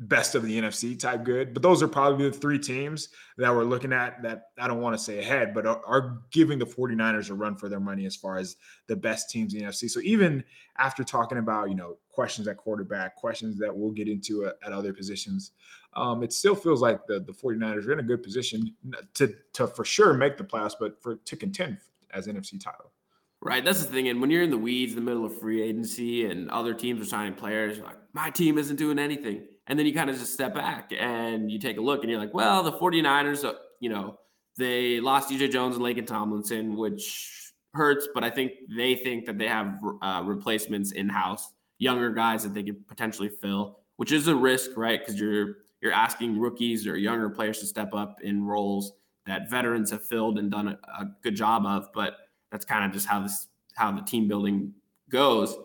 best 0.01 0.37
of 0.37 0.45
the 0.45 0.61
NFC 0.61 0.99
type 0.99 1.25
good. 1.25 1.53
But 1.53 1.63
those 1.63 1.83
are 1.83 1.89
probably 1.89 2.31
the 2.31 2.37
three 2.37 2.59
teams 2.59 3.09
that 3.37 3.53
we're 3.53 3.65
looking 3.65 3.93
at 3.93 4.23
that 4.23 4.51
I 4.59 4.69
don't 4.69 4.81
want 4.81 4.97
to 4.97 5.03
say 5.03 5.19
ahead, 5.19 5.53
but 5.53 5.67
are, 5.67 5.81
are, 5.85 6.21
giving 6.31 6.59
the 6.59 6.67
49ers 6.67 7.31
a 7.31 7.35
run 7.35 7.57
for 7.57 7.69
their 7.69 7.81
money 7.81 8.07
as 8.07 8.15
far 8.15 8.39
as 8.39 8.57
the 8.87 8.95
best 8.95 9.29
teams 9.29 9.55
in 9.55 9.61
the 9.61 9.67
NFC. 9.67 9.91
So 9.91 10.01
even 10.01 10.45
after 10.79 11.03
talking 11.03 11.39
about, 11.39 11.69
you 11.69 11.75
know, 11.75 11.97
questions 12.11 12.47
at 12.47 12.57
quarterback, 12.57 13.17
questions 13.17 13.59
that 13.59 13.77
we'll 13.77 13.91
get 13.91 14.09
into 14.09 14.47
at, 14.47 14.57
at 14.65 14.73
other 14.73 14.93
positions, 14.93 15.53
um, 15.95 16.23
it 16.23 16.33
still 16.33 16.55
feels 16.55 16.81
like 16.81 17.05
the, 17.07 17.21
the 17.21 17.33
49ers 17.33 17.87
are 17.87 17.93
in 17.93 18.01
a 18.01 18.05
good 18.05 18.23
position 18.23 18.75
to, 19.15 19.35
to 19.55 19.67
for 19.67 19.85
sure 19.85 20.15
make 20.15 20.37
the 20.37 20.45
playoffs, 20.45 20.75
but 20.79 21.03
for 21.03 21.17
to 21.17 21.37
contend 21.37 21.79
as 22.13 22.29
NFC 22.29 22.63
title. 22.63 22.93
Right. 23.41 23.65
That's 23.65 23.85
the 23.85 23.91
thing. 23.91 24.09
And 24.09 24.21
when 24.21 24.31
you're 24.31 24.43
in 24.43 24.51
the 24.51 24.59
weeds, 24.59 24.93
in 24.93 24.97
the 24.97 25.05
middle 25.05 25.25
of 25.25 25.39
free 25.39 25.63
agency 25.63 26.27
and 26.27 26.51
other 26.51 26.75
teams 26.75 27.01
are 27.01 27.05
signing 27.05 27.35
players, 27.35 27.79
like, 27.79 27.97
my 28.13 28.31
team 28.31 28.59
isn't 28.59 28.77
doing 28.77 28.99
anything 28.99 29.43
and 29.69 29.79
then 29.79 29.87
you 29.87 29.93
kind 29.93 30.11
of 30.11 30.19
just 30.19 30.33
step 30.33 30.55
back 30.55 30.93
and 30.99 31.51
you 31.51 31.59
take 31.59 31.77
a 31.77 31.81
look 31.81 32.03
and 32.03 32.11
you're 32.11 32.19
like, 32.19 32.33
well, 32.35 32.63
the 32.63 32.73
49ers, 32.73 33.45
uh, 33.45 33.53
you 33.81 33.91
know, 33.91 34.19
they 34.57 34.99
lost 34.99 35.31
DJ 35.31 35.51
Jones 35.51 35.77
and 35.77 35.85
Laken 35.85 36.07
Tomlinson, 36.07 36.77
which 36.77 37.53
hurts, 37.75 38.09
but 38.15 38.25
I 38.25 38.31
think 38.31 38.53
they 38.75 38.95
think 38.95 39.27
that 39.27 39.39
they 39.39 39.47
have 39.47 39.79
uh, 40.03 40.23
replacements 40.25 40.93
in 40.93 41.09
house, 41.09 41.53
younger 41.79 42.11
guys 42.11 42.43
that 42.43 42.55
they 42.55 42.63
could 42.63 42.89
potentially 42.89 43.29
fill, 43.29 43.81
which 43.97 44.11
is 44.11 44.27
a 44.27 44.35
risk, 44.35 44.71
right? 44.77 44.99
Because 44.99 45.21
you're 45.21 45.57
you're 45.81 45.93
asking 45.93 46.41
rookies 46.41 46.89
or 46.89 46.97
younger 46.97 47.31
players 47.31 47.61
to 47.61 47.67
step 47.67 47.95
up 47.95 48.21
in 48.23 48.45
roles 48.45 48.95
that 49.27 49.49
veterans 49.49 49.93
have 49.93 50.05
filled 50.05 50.39
and 50.39 50.51
done 50.51 50.69
a, 50.69 50.79
a 51.01 51.07
good 51.23 51.37
job 51.37 51.65
of. 51.67 51.89
But 51.95 52.17
that's 52.51 52.65
kind 52.65 52.85
of 52.85 52.91
just 52.91 53.07
how 53.07 53.21
this 53.21 53.47
how 53.77 53.93
the 53.93 54.03
team 54.03 54.27
building 54.27 54.73
goes. 55.09 55.57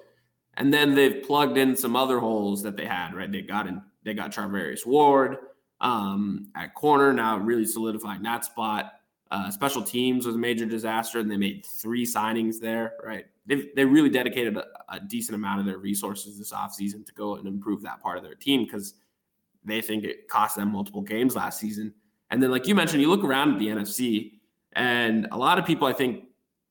And 0.56 0.72
then 0.72 0.94
they've 0.94 1.24
plugged 1.24 1.58
in 1.58 1.76
some 1.76 1.96
other 1.96 2.20
holes 2.20 2.62
that 2.62 2.78
they 2.78 2.86
had, 2.86 3.16
right? 3.16 3.32
They 3.32 3.42
got 3.42 3.66
in 3.66 3.82
they 4.04 4.14
got 4.14 4.32
Charvarius 4.32 4.86
Ward 4.86 5.38
um, 5.82 6.48
at 6.56 6.74
corner, 6.74 7.14
now 7.14 7.38
really 7.38 7.66
solidifying 7.66 8.24
that 8.24 8.46
spot. 8.46 8.94
Uh, 9.32 9.50
special 9.50 9.82
teams 9.82 10.26
was 10.26 10.36
a 10.36 10.38
major 10.38 10.66
disaster, 10.66 11.20
and 11.20 11.30
they 11.30 11.38
made 11.38 11.66
three 11.66 12.06
signings 12.06 12.60
there, 12.60 12.94
right? 13.04 13.26
They 13.46 13.70
they 13.76 13.84
really 13.84 14.10
dedicated 14.10 14.56
a, 14.56 14.66
a, 14.90 15.00
decent 15.00 15.36
amount 15.36 15.60
of 15.60 15.66
their 15.66 15.80
resources 15.80 16.38
this 16.38 16.54
offseason 16.54 17.06
to 17.06 17.14
go 17.14 17.36
and 17.36 17.48
improve 17.48 17.82
that 17.82 18.00
part 18.00 18.18
of 18.18 18.24
their 18.24 18.36
team 18.36 18.64
because 18.64 18.94
they 19.66 19.82
think 19.82 20.04
it 20.04 20.28
cost 20.30 20.56
them 20.56 20.72
multiple 20.72 21.02
games 21.02 21.36
last 21.36 21.60
season. 21.60 21.94
And 22.30 22.42
then, 22.42 22.52
like 22.52 22.68
you 22.68 22.76
mentioned, 22.76 23.02
you 23.02 23.10
look 23.10 23.24
around 23.24 23.54
at 23.54 23.60
the 23.60 23.68
NFC, 23.68 24.34
and 24.74 25.28
a 25.32 25.38
lot 25.38 25.58
of 25.58 25.66
people, 25.66 25.88
I 25.88 25.94
think, 25.94 26.26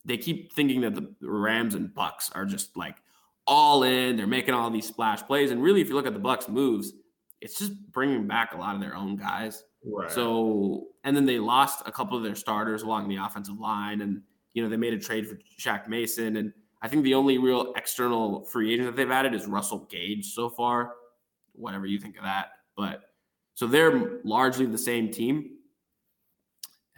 they 0.04 0.16
keep 0.16 0.52
thinking 0.52 0.80
that 0.82 0.94
the 0.94 1.12
Rams 1.20 1.74
and 1.74 1.88
Bucs 1.88 2.30
are 2.34 2.46
just 2.46 2.76
like 2.76 2.96
all 3.46 3.82
in. 3.82 4.16
They're 4.16 4.26
making 4.26 4.54
all 4.54 4.70
these 4.70 4.86
splash 4.86 5.22
plays, 5.22 5.50
and 5.50 5.62
really, 5.62 5.80
if 5.80 5.88
you 5.88 5.94
look 5.94 6.06
at 6.06 6.14
the 6.14 6.20
Bucs' 6.20 6.48
moves, 6.48 6.92
it's 7.42 7.58
just 7.58 7.72
bringing 7.90 8.26
back 8.26 8.54
a 8.54 8.56
lot 8.56 8.74
of 8.74 8.80
their 8.80 8.94
own 8.94 9.16
guys. 9.16 9.64
Right. 9.84 10.10
So, 10.10 10.86
and 11.04 11.14
then 11.14 11.26
they 11.26 11.38
lost 11.38 11.82
a 11.86 11.92
couple 11.92 12.16
of 12.16 12.22
their 12.22 12.36
starters 12.36 12.82
along 12.82 13.08
the 13.08 13.16
offensive 13.16 13.58
line, 13.58 14.00
and 14.00 14.22
you 14.54 14.62
know 14.62 14.68
they 14.68 14.76
made 14.76 14.94
a 14.94 14.98
trade 14.98 15.26
for 15.26 15.36
Shaq 15.60 15.88
Mason, 15.88 16.36
and 16.36 16.52
I 16.82 16.88
think 16.88 17.02
the 17.02 17.14
only 17.14 17.38
real 17.38 17.72
external 17.76 18.44
free 18.44 18.72
agent 18.72 18.86
that 18.86 18.96
they've 18.96 19.10
added 19.10 19.34
is 19.34 19.46
Russell 19.46 19.86
Gage 19.90 20.32
so 20.32 20.48
far. 20.48 20.92
Whatever 21.54 21.86
you 21.86 21.98
think 21.98 22.16
of 22.16 22.22
that, 22.22 22.50
but 22.76 23.02
so 23.54 23.66
they're 23.66 24.20
largely 24.24 24.66
the 24.66 24.78
same 24.78 25.10
team. 25.10 25.50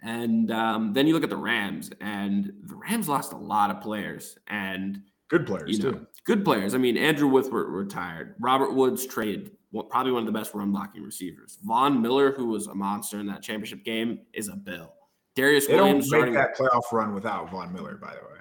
And 0.03 0.53
um, 0.53 0.93
then 0.93 1.07
you 1.07 1.15
look 1.15 1.25
at 1.25 1.31
the 1.31 1.37
Rams, 1.37 1.91
and 2.01 2.53
the 2.65 2.77
Rams 2.77 3.09
lost 3.09 3.33
a 3.33 3.39
lot 3.39 3.71
of 3.71 3.81
players 3.81 4.39
and 4.49 5.01
good 5.29 5.47
players 5.47 5.79
you 5.79 5.83
know, 5.83 5.93
too. 5.93 6.07
Good 6.27 6.45
players. 6.45 6.75
I 6.75 6.79
mean, 6.79 6.99
Andrew 6.99 7.29
Whitworth 7.29 7.69
retired. 7.69 8.35
Robert 8.39 8.75
Woods 8.75 9.07
traded. 9.07 9.53
Probably 9.83 10.13
one 10.13 10.21
of 10.21 10.27
the 10.27 10.39
best 10.39 10.55
run 10.55 10.71
blocking 10.71 11.03
receivers. 11.03 11.59
Von 11.63 12.01
Miller, 12.01 12.33
who 12.33 12.47
was 12.47 12.67
a 12.67 12.75
monster 12.75 13.19
in 13.19 13.27
that 13.27 13.43
championship 13.43 13.85
game, 13.85 14.21
is 14.33 14.49
a 14.49 14.57
bill. 14.57 14.93
Darious 15.37 15.67
they 15.67 15.75
Williams 15.75 16.09
don't 16.11 16.27
make 16.27 16.35
that 16.35 16.57
playoff 16.57 16.93
run 16.93 17.15
without 17.15 17.51
Von 17.51 17.73
Miller, 17.73 17.97
by 17.97 18.15
the 18.15 18.21
way. 18.21 18.41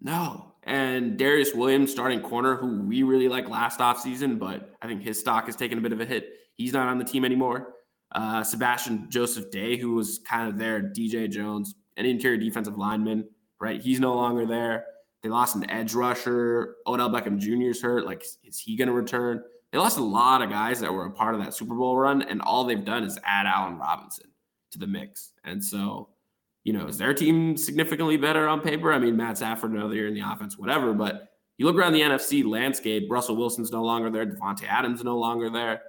No. 0.00 0.52
And 0.64 1.18
Darious 1.18 1.54
Williams, 1.54 1.90
starting 1.90 2.20
corner, 2.20 2.56
who 2.56 2.82
we 2.82 3.02
really 3.02 3.28
like 3.28 3.48
last 3.48 3.80
offseason, 3.80 4.38
but 4.38 4.74
I 4.80 4.86
think 4.86 5.02
his 5.02 5.18
stock 5.18 5.46
has 5.46 5.56
taken 5.56 5.78
a 5.78 5.80
bit 5.80 5.92
of 5.92 6.00
a 6.00 6.04
hit. 6.04 6.30
He's 6.54 6.72
not 6.72 6.88
on 6.88 6.98
the 6.98 7.04
team 7.04 7.24
anymore. 7.24 7.74
Uh, 8.12 8.42
Sebastian 8.42 9.06
Joseph 9.10 9.50
Day, 9.50 9.76
who 9.76 9.94
was 9.94 10.20
kind 10.26 10.48
of 10.48 10.58
there, 10.58 10.80
DJ 10.82 11.30
Jones, 11.30 11.74
an 11.96 12.06
interior 12.06 12.38
defensive 12.38 12.78
lineman, 12.78 13.28
right? 13.60 13.80
He's 13.80 14.00
no 14.00 14.14
longer 14.14 14.46
there. 14.46 14.84
They 15.22 15.28
lost 15.28 15.56
an 15.56 15.68
edge 15.70 15.94
rusher. 15.94 16.76
Odell 16.86 17.10
Beckham 17.10 17.38
Jr. 17.38 17.70
is 17.70 17.80
hurt. 17.80 18.04
Like, 18.04 18.24
is 18.44 18.58
he 18.58 18.76
going 18.76 18.88
to 18.88 18.94
return? 18.94 19.42
They 19.72 19.78
lost 19.78 19.98
a 19.98 20.04
lot 20.04 20.42
of 20.42 20.50
guys 20.50 20.80
that 20.80 20.92
were 20.92 21.06
a 21.06 21.10
part 21.10 21.34
of 21.34 21.42
that 21.42 21.54
Super 21.54 21.74
Bowl 21.74 21.96
run, 21.96 22.22
and 22.22 22.42
all 22.42 22.64
they've 22.64 22.84
done 22.84 23.04
is 23.04 23.18
add 23.24 23.46
Allen 23.46 23.78
Robinson 23.78 24.26
to 24.72 24.78
the 24.78 24.86
mix. 24.86 25.30
And 25.44 25.64
so, 25.64 26.10
you 26.64 26.72
know, 26.72 26.86
is 26.86 26.98
their 26.98 27.14
team 27.14 27.56
significantly 27.56 28.16
better 28.16 28.46
on 28.48 28.60
paper? 28.60 28.92
I 28.92 28.98
mean, 28.98 29.16
Matt 29.16 29.38
Stafford 29.38 29.72
another 29.72 29.94
year 29.94 30.08
in 30.08 30.14
the 30.14 30.20
offense, 30.20 30.58
whatever. 30.58 30.92
But 30.92 31.30
you 31.56 31.66
look 31.66 31.76
around 31.76 31.94
the 31.94 32.02
NFC 32.02 32.44
landscape, 32.44 33.08
Russell 33.10 33.36
Wilson's 33.36 33.72
no 33.72 33.82
longer 33.82 34.10
there. 34.10 34.26
Davante 34.26 34.64
Adams 34.64 35.02
no 35.02 35.18
longer 35.18 35.48
there. 35.48 35.80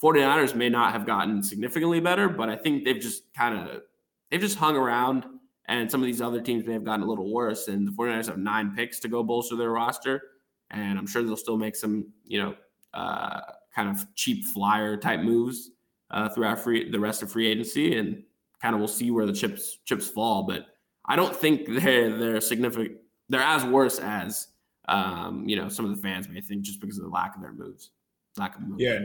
49ers 0.00 0.54
may 0.54 0.68
not 0.68 0.92
have 0.92 1.04
gotten 1.04 1.42
significantly 1.42 2.00
better, 2.00 2.28
but 2.28 2.48
I 2.48 2.56
think 2.56 2.84
they've 2.84 3.00
just 3.00 3.24
kind 3.34 3.58
of 3.58 3.82
they've 4.30 4.40
just 4.40 4.56
hung 4.56 4.76
around 4.76 5.26
and 5.66 5.90
some 5.90 6.00
of 6.00 6.06
these 6.06 6.20
other 6.20 6.40
teams 6.40 6.66
may 6.66 6.72
have 6.72 6.84
gotten 6.84 7.04
a 7.04 7.08
little 7.08 7.32
worse. 7.32 7.68
And 7.68 7.86
the 7.86 7.92
49ers 7.92 8.26
have 8.26 8.38
nine 8.38 8.74
picks 8.74 8.98
to 9.00 9.08
go 9.08 9.22
bolster 9.22 9.56
their 9.56 9.70
roster. 9.70 10.22
And 10.70 10.98
I'm 10.98 11.06
sure 11.06 11.22
they'll 11.22 11.36
still 11.36 11.56
make 11.56 11.76
some, 11.76 12.12
you 12.24 12.42
know, 12.42 12.54
uh, 12.94 13.40
kind 13.74 13.88
of 13.88 14.06
cheap 14.14 14.44
flyer 14.44 14.96
type 14.96 15.20
moves 15.20 15.70
uh, 16.10 16.28
throughout 16.28 16.60
free 16.60 16.90
the 16.90 17.00
rest 17.00 17.22
of 17.22 17.30
free 17.30 17.48
agency, 17.48 17.96
and 17.96 18.22
kind 18.62 18.74
of 18.74 18.80
we'll 18.80 18.88
see 18.88 19.10
where 19.10 19.26
the 19.26 19.32
chips 19.32 19.78
chips 19.84 20.08
fall. 20.08 20.44
But 20.44 20.66
I 21.06 21.16
don't 21.16 21.34
think 21.34 21.66
they're 21.82 22.16
they're 22.16 22.40
significant. 22.40 22.98
They're 23.28 23.40
as 23.40 23.64
worse 23.64 23.98
as 23.98 24.48
um, 24.88 25.48
you 25.48 25.56
know 25.56 25.68
some 25.68 25.84
of 25.84 25.94
the 25.94 26.02
fans 26.02 26.28
may 26.28 26.40
think 26.40 26.62
just 26.62 26.80
because 26.80 26.98
of 26.98 27.04
the 27.04 27.10
lack 27.10 27.36
of 27.36 27.42
their 27.42 27.52
moves, 27.52 27.90
lack 28.36 28.56
of 28.56 28.62
moves. 28.62 28.82
Yeah, 28.82 28.98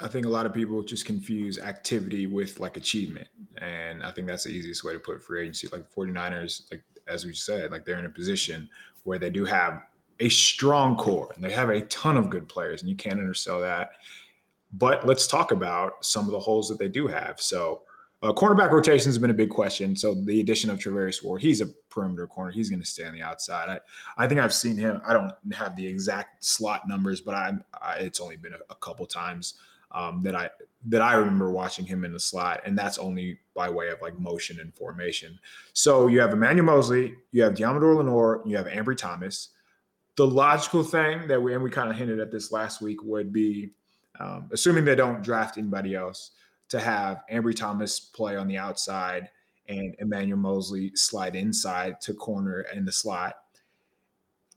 I 0.00 0.08
think 0.08 0.26
a 0.26 0.28
lot 0.28 0.46
of 0.46 0.54
people 0.54 0.82
just 0.82 1.04
confuse 1.04 1.58
activity 1.58 2.26
with 2.26 2.58
like 2.58 2.76
achievement. 2.76 3.28
And 3.58 4.02
I 4.02 4.10
think 4.10 4.26
that's 4.26 4.44
the 4.44 4.50
easiest 4.50 4.84
way 4.84 4.92
to 4.92 4.98
put 4.98 5.22
free 5.22 5.42
agency. 5.42 5.68
Like 5.70 5.88
49ers, 5.94 6.70
like 6.70 6.82
as 7.06 7.24
we 7.24 7.34
said, 7.34 7.70
like 7.70 7.84
they're 7.84 7.98
in 7.98 8.06
a 8.06 8.10
position 8.10 8.68
where 9.04 9.18
they 9.18 9.30
do 9.30 9.44
have 9.44 9.82
a 10.22 10.28
strong 10.28 10.96
core 10.96 11.32
and 11.34 11.44
they 11.44 11.52
have 11.52 11.68
a 11.68 11.82
ton 11.82 12.16
of 12.16 12.30
good 12.30 12.48
players, 12.48 12.80
and 12.80 12.88
you 12.88 12.96
can't 12.96 13.18
undersell 13.18 13.60
that. 13.60 13.90
But 14.72 15.06
let's 15.06 15.26
talk 15.26 15.52
about 15.52 16.04
some 16.04 16.26
of 16.26 16.32
the 16.32 16.40
holes 16.40 16.68
that 16.68 16.78
they 16.78 16.88
do 16.88 17.06
have. 17.06 17.40
So 17.40 17.82
uh, 18.22 18.32
cornerback 18.32 18.70
rotation 18.70 19.06
has 19.06 19.18
been 19.18 19.30
a 19.30 19.34
big 19.34 19.50
question. 19.50 19.96
So 19.96 20.14
the 20.14 20.40
addition 20.40 20.70
of 20.70 20.78
Charvarius 20.78 21.24
Ward, 21.24 21.42
he's 21.42 21.60
a 21.60 21.66
perimeter 21.90 22.26
corner. 22.26 22.52
He's 22.52 22.70
going 22.70 22.80
to 22.80 22.86
stay 22.86 23.04
on 23.04 23.12
the 23.12 23.20
outside. 23.20 23.68
I, 23.68 23.80
I 24.24 24.28
think 24.28 24.40
I've 24.40 24.54
seen 24.54 24.76
him. 24.76 25.02
I 25.04 25.12
don't 25.12 25.32
have 25.52 25.74
the 25.76 25.86
exact 25.86 26.44
slot 26.44 26.88
numbers, 26.88 27.20
but 27.20 27.34
I'm. 27.34 27.64
I, 27.82 27.96
it's 27.96 28.20
only 28.20 28.36
been 28.36 28.54
a, 28.54 28.58
a 28.70 28.76
couple 28.76 29.04
times 29.06 29.54
um, 29.90 30.22
that 30.22 30.36
I 30.36 30.48
that 30.86 31.02
I 31.02 31.14
remember 31.14 31.50
watching 31.50 31.84
him 31.84 32.04
in 32.04 32.12
the 32.12 32.20
slot, 32.20 32.60
and 32.64 32.78
that's 32.78 32.96
only 32.96 33.38
by 33.54 33.68
way 33.68 33.88
of 33.88 34.00
like 34.00 34.18
motion 34.18 34.60
and 34.60 34.72
formation. 34.74 35.38
So 35.72 36.06
you 36.06 36.20
have 36.20 36.32
Emmanuel 36.32 36.66
Moseley, 36.66 37.16
you 37.32 37.42
have 37.42 37.54
Deommodore 37.54 37.96
Lenoir, 37.96 38.42
you 38.46 38.56
have 38.56 38.66
Ambry 38.66 38.96
Thomas. 38.96 39.48
The 40.16 40.26
logical 40.26 40.82
thing 40.82 41.26
that 41.28 41.40
we 41.40 41.54
and 41.54 41.62
we 41.62 41.70
kind 41.70 41.90
of 41.90 41.96
hinted 41.96 42.20
at 42.20 42.30
this 42.30 42.52
last 42.52 42.82
week 42.82 43.02
would 43.02 43.32
be, 43.32 43.70
um, 44.20 44.50
assuming 44.52 44.84
they 44.84 44.94
don't 44.94 45.22
draft 45.22 45.58
anybody 45.58 45.94
else, 45.94 46.32
to 46.68 46.80
have 46.80 47.22
Ambry 47.30 47.54
Thomas 47.54 48.00
play 48.00 48.36
on 48.36 48.48
the 48.48 48.56
outside 48.56 49.30
and 49.68 49.94
Emmanuel 49.98 50.38
Moseley 50.38 50.92
slide 50.94 51.36
inside 51.36 52.00
to 52.02 52.14
corner 52.14 52.66
in 52.74 52.84
the 52.84 52.92
slot 52.92 53.34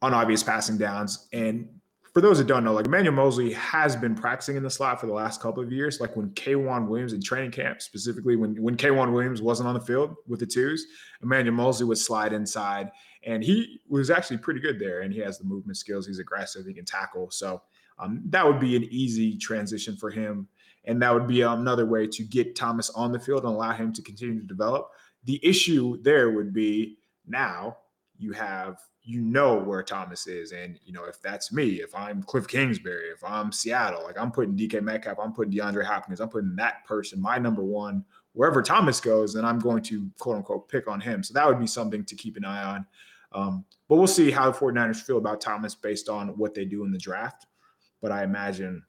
on 0.02 0.14
obvious 0.14 0.44
passing 0.44 0.78
downs 0.78 1.28
and 1.32 1.70
for 2.16 2.22
those 2.22 2.38
that 2.38 2.48
don't 2.48 2.64
know, 2.64 2.72
like 2.72 2.86
Emmanuel 2.86 3.14
Moseley 3.14 3.52
has 3.52 3.94
been 3.94 4.16
practicing 4.16 4.56
in 4.56 4.64
the 4.64 4.70
slot 4.70 5.02
for 5.02 5.06
the 5.06 5.12
last 5.12 5.42
couple 5.42 5.62
of 5.62 5.70
years. 5.70 6.00
Like 6.00 6.16
when 6.16 6.30
K'Waun 6.30 6.88
Williams 6.88 7.12
in 7.12 7.22
training 7.22 7.52
camp, 7.52 7.82
specifically 7.82 8.38
when 8.38 8.56
when 8.56 8.78
K'Waun 8.78 9.12
Williams 9.12 9.42
wasn't 9.42 9.68
on 9.68 9.74
the 9.74 9.82
field 9.82 10.16
with 10.26 10.40
the 10.40 10.46
twos, 10.46 10.86
Emmanuel 11.22 11.54
Moseley 11.54 11.88
would 11.88 11.98
slide 11.98 12.32
inside, 12.32 12.90
and 13.26 13.44
he 13.44 13.82
was 13.90 14.10
actually 14.10 14.38
pretty 14.38 14.60
good 14.60 14.80
there. 14.80 15.02
And 15.02 15.14
he 15.14 15.20
has 15.20 15.38
the 15.38 15.46
movement 15.46 15.78
skills. 15.78 16.08
He's 16.08 16.20
aggressive. 16.20 16.66
He 16.66 16.74
can 16.74 16.86
tackle. 16.86 17.32
So 17.32 17.62
um, 17.98 18.22
that 18.30 18.46
would 18.46 18.60
be 18.60 18.76
an 18.76 18.84
easy 18.86 19.38
transition 19.38 19.96
for 19.96 20.10
him, 20.10 20.48
and 20.86 21.02
that 21.02 21.14
would 21.14 21.28
be 21.28 21.42
another 21.42 21.86
way 21.86 22.08
to 22.08 22.24
get 22.24 22.56
Thomas 22.56 22.90
on 22.92 23.12
the 23.12 23.20
field 23.20 23.44
and 23.44 23.54
allow 23.54 23.72
him 23.72 23.94
to 23.94 24.02
continue 24.02 24.40
to 24.40 24.48
develop. 24.48 24.90
The 25.24 25.40
issue 25.44 26.02
there 26.04 26.32
would 26.32 26.54
be 26.54 26.98
now 27.28 27.78
you 28.18 28.32
have 28.32 28.78
you 29.06 29.22
know 29.22 29.56
where 29.56 29.84
Thomas 29.84 30.26
is. 30.26 30.52
And, 30.52 30.80
you 30.84 30.92
know, 30.92 31.06
if 31.06 31.22
that's 31.22 31.54
me, 31.54 31.82
if 31.82 31.94
I'm 31.94 32.24
Cliff 32.24 32.48
Kingsbury, 32.48 33.10
if 33.10 33.24
I'm 33.24 33.52
Seattle, 33.52 34.04
like 34.04 34.20
I'm 34.20 34.32
putting 34.32 34.58
DK 34.58 34.82
Metcalf, 34.82 35.20
I'm 35.22 35.32
putting 35.32 35.54
DeAndre 35.54 35.86
Hopkins, 35.86 36.20
I'm 36.20 36.30
putting 36.30 36.56
that 36.56 36.86
person, 36.86 37.22
my 37.22 37.38
number 37.38 37.64
one, 37.64 38.04
wherever 38.34 38.64
Thomas 38.64 39.00
goes, 39.00 39.36
and 39.36 39.46
I'm 39.46 39.60
going 39.60 39.84
to 39.84 40.10
quote 40.18 40.38
unquote 40.38 40.68
pick 40.70 40.88
on 40.88 41.00
him. 41.00 41.24
So 41.24 41.34
that 41.36 41.48
would 41.48 41.60
be 41.60 41.68
something 41.68 42.04
to 42.04 42.16
keep 42.16 42.36
an 42.36 42.46
eye 42.46 42.64
on. 42.64 42.88
Um, 43.32 43.66
but 43.88 43.98
we'll 43.98 44.08
see 44.08 44.32
how 44.32 44.50
the 44.50 44.58
49ers 44.58 45.02
feel 45.02 45.18
about 45.18 45.42
Thomas 45.42 45.76
based 45.76 46.10
on 46.10 46.30
what 46.38 46.54
they 46.54 46.66
do 46.66 46.84
in 46.84 46.92
the 46.92 46.98
draft. 46.98 47.46
But 48.02 48.12
I 48.12 48.24
imagine 48.24 48.84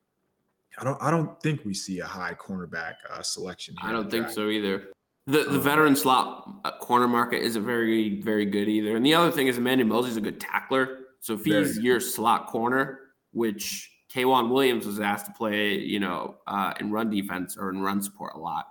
I 0.79 0.85
don't 0.85 1.01
I 1.03 1.11
don't 1.11 1.41
think 1.43 1.65
we 1.65 1.75
see 1.75 2.01
a 2.01 2.07
high 2.07 2.35
cornerback 2.35 2.95
uh, 3.11 3.23
selection. 3.23 3.75
I 3.83 3.93
don't 3.93 4.11
think 4.11 4.29
so 4.29 4.49
either. 4.49 4.89
The 5.27 5.45
the 5.45 5.59
veteran 5.59 5.97
slot 5.97 6.49
uh, 6.65 6.73
corner 6.79 7.09
market 7.09 7.43
isn't 7.43 7.65
very 7.65 8.21
very 8.21 8.47
good 8.47 8.69
either. 8.69 8.97
And 8.97 9.05
the 9.05 9.15
other 9.15 9.31
thing 9.31 9.47
is 9.47 9.59
Emmanuel 9.59 9.89
Moseley's 9.89 10.17
a 10.17 10.21
good 10.21 10.41
tackler. 10.41 10.99
So 11.21 11.35
if 11.35 11.45
he's 11.45 11.79
your 11.79 11.99
slot 11.99 12.47
corner, 12.47 13.01
which 13.33 13.91
K'Waun 14.13 14.51
Williams 14.51 14.87
was 14.87 15.01
asked 15.01 15.27
to 15.27 15.33
play, 15.33 15.79
you 15.79 15.99
know, 15.99 16.37
uh, 16.47 16.73
in 16.79 16.93
run 16.93 17.11
defense 17.11 17.57
or 17.57 17.71
in 17.71 17.81
run 17.81 18.03
support 18.03 18.35
a 18.35 18.39
lot, 18.39 18.67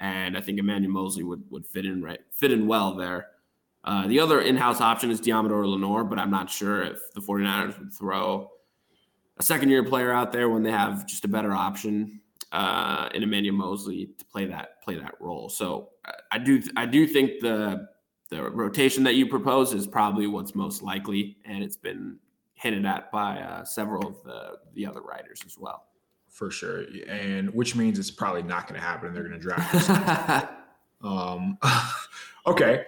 and 0.00 0.36
I 0.36 0.40
think 0.40 0.58
Emmanuel 0.58 0.92
Moseley 0.92 1.22
would 1.22 1.42
would 1.50 1.66
fit 1.66 1.86
in 1.86 2.02
right 2.02 2.20
fit 2.32 2.50
in 2.52 2.66
well 2.66 2.94
there. 2.94 3.28
Uh, 3.84 4.06
the 4.06 4.18
other 4.18 4.40
in-house 4.40 4.80
option 4.80 5.10
is 5.10 5.20
Deommodore 5.20 5.68
Lenoir, 5.68 6.04
but 6.04 6.18
I'm 6.18 6.30
not 6.30 6.50
sure 6.50 6.82
if 6.82 7.12
the 7.14 7.20
49ers 7.20 7.78
would 7.78 7.92
throw 7.92 8.50
a 9.36 9.42
second 9.42 9.68
year 9.68 9.84
player 9.84 10.10
out 10.10 10.32
there 10.32 10.48
when 10.48 10.62
they 10.62 10.70
have 10.70 11.06
just 11.06 11.24
a 11.24 11.28
better 11.28 11.52
option 11.52 12.20
uh, 12.52 13.08
in 13.14 13.22
Emmanuel 13.22 13.56
Moseley 13.56 14.10
to 14.16 14.24
play 14.24 14.46
that 14.46 14.82
play 14.82 14.96
that 14.96 15.14
role. 15.20 15.48
So 15.48 15.90
I 16.30 16.38
do 16.38 16.62
I 16.76 16.86
do 16.86 17.06
think 17.06 17.40
the 17.40 17.88
the 18.30 18.50
rotation 18.50 19.04
that 19.04 19.14
you 19.14 19.26
propose 19.26 19.74
is 19.74 19.86
probably 19.86 20.26
what's 20.26 20.54
most 20.54 20.82
likely, 20.82 21.36
and 21.44 21.62
it's 21.62 21.76
been 21.76 22.18
hinted 22.54 22.86
at 22.86 23.10
by 23.12 23.40
uh, 23.40 23.64
several 23.64 24.06
of 24.06 24.22
the 24.24 24.58
the 24.74 24.86
other 24.86 25.02
writers 25.02 25.40
as 25.44 25.58
well. 25.58 25.86
For 26.28 26.50
sure, 26.50 26.84
and 27.06 27.50
which 27.50 27.76
means 27.76 27.98
it's 27.98 28.10
probably 28.10 28.42
not 28.42 28.66
going 28.66 28.80
to 28.80 28.86
happen. 28.86 29.08
And 29.08 29.16
they're 29.16 29.28
going 29.28 29.38
to 29.38 29.40
draft. 29.40 30.50
um, 31.04 31.58
okay, 32.46 32.84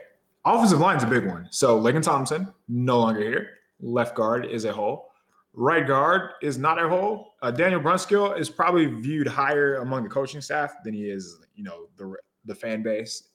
offensive 0.46 0.80
line 0.80 0.96
is 0.96 1.02
a 1.02 1.09
big 1.09 1.26
one. 1.26 1.48
So 1.50 1.80
Laken 1.80 2.02
Thompson, 2.02 2.52
no 2.68 3.00
longer 3.00 3.20
here. 3.20 3.50
Left 3.80 4.14
guard 4.14 4.46
is 4.46 4.64
a 4.64 4.72
hole. 4.72 5.11
Right 5.52 5.87
guard 5.87 6.32
is 6.42 6.59
not 6.59 6.82
a 6.82 6.88
hole. 6.88 7.35
Uh, 7.42 7.50
Daniel 7.50 7.80
Brunskill 7.80 8.38
is 8.38 8.48
probably 8.48 8.87
viewed 8.87 9.26
higher 9.26 9.76
among 9.76 10.04
the 10.04 10.09
coaching 10.09 10.40
staff 10.40 10.74
than 10.85 10.94
he 10.94 11.09
is, 11.11 11.38
you 11.54 11.64
know, 11.64 11.87
the 11.96 12.14
the 12.44 12.54
fan 12.54 12.82
base. 12.82 13.30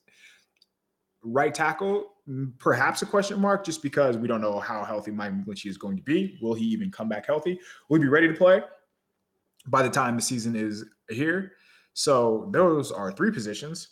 Right 1.24 1.54
tackle, 1.54 2.12
perhaps 2.58 3.02
a 3.02 3.06
question 3.06 3.40
mark, 3.40 3.64
just 3.64 3.82
because 3.82 4.16
we 4.16 4.26
don't 4.26 4.40
know 4.40 4.58
how 4.58 4.84
healthy 4.84 5.10
Mike 5.10 5.32
McGlinchey 5.32 5.66
is 5.66 5.76
going 5.76 5.96
to 5.96 6.02
be. 6.02 6.38
Will 6.40 6.54
he 6.54 6.64
even 6.66 6.90
come 6.90 7.08
back 7.08 7.26
healthy? 7.26 7.60
Will 7.88 7.98
he 7.98 8.04
be 8.04 8.08
ready 8.08 8.28
to 8.28 8.34
play 8.34 8.62
by 9.68 9.82
the 9.82 9.90
time 9.90 10.16
the 10.16 10.22
season 10.22 10.56
is 10.56 10.84
here? 11.10 11.52
So 11.94 12.48
those 12.52 12.90
are 12.90 13.12
three 13.12 13.30
positions 13.30 13.88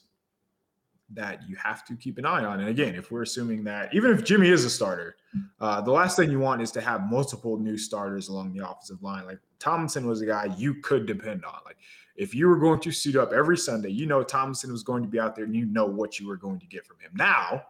that 1.13 1.49
you 1.49 1.57
have 1.57 1.85
to 1.87 1.97
keep 1.97 2.19
an 2.19 2.25
eye 2.25 2.45
on. 2.45 2.61
And 2.61 2.69
again, 2.69 2.95
if 2.95 3.11
we're 3.11 3.23
assuming 3.23 3.65
that 3.65 3.93
even 3.95 4.13
if 4.13 4.25
Jimmy 4.25 4.49
is 4.49 4.65
a 4.65 4.71
starter, 4.71 5.17
uh, 5.61 5.81
the 5.81 5.91
last 5.91 6.17
thing 6.17 6.31
you 6.31 6.39
want 6.39 6.63
is 6.63 6.71
to 6.73 6.81
have 6.81 7.09
multiple 7.11 7.59
new 7.59 7.77
starters 7.77 8.29
along 8.29 8.53
the 8.53 8.69
offensive 8.69 9.03
line. 9.03 9.27
Like 9.27 9.39
Tomlinson 9.59 10.07
was 10.07 10.21
a 10.21 10.27
guy 10.27 10.55
you 10.57 10.75
could 10.75 11.07
depend 11.07 11.45
on. 11.45 11.59
Like 11.65 11.77
if 12.17 12.35
you 12.35 12.49
were 12.49 12.59
going 12.59 12.81
to 12.81 12.93
suit 12.93 13.17
up 13.17 13.33
every 13.33 13.57
Sunday, 13.57 13.91
you 13.91 14.07
know 14.07 14.23
Tomlinson 14.23 14.71
was 14.71 14.83
going 14.83 15.03
to 15.03 15.09
be 15.09 15.19
out 15.19 15.35
there 15.35 15.45
and 15.45 15.55
you 15.55 15.67
know 15.67 15.87
what 15.87 16.21
you 16.21 16.29
were 16.29 16.37
going 16.37 16.61
to 16.61 16.67
get 16.67 16.87
from 16.87 16.99
him. 17.01 17.11
Now 17.15 17.65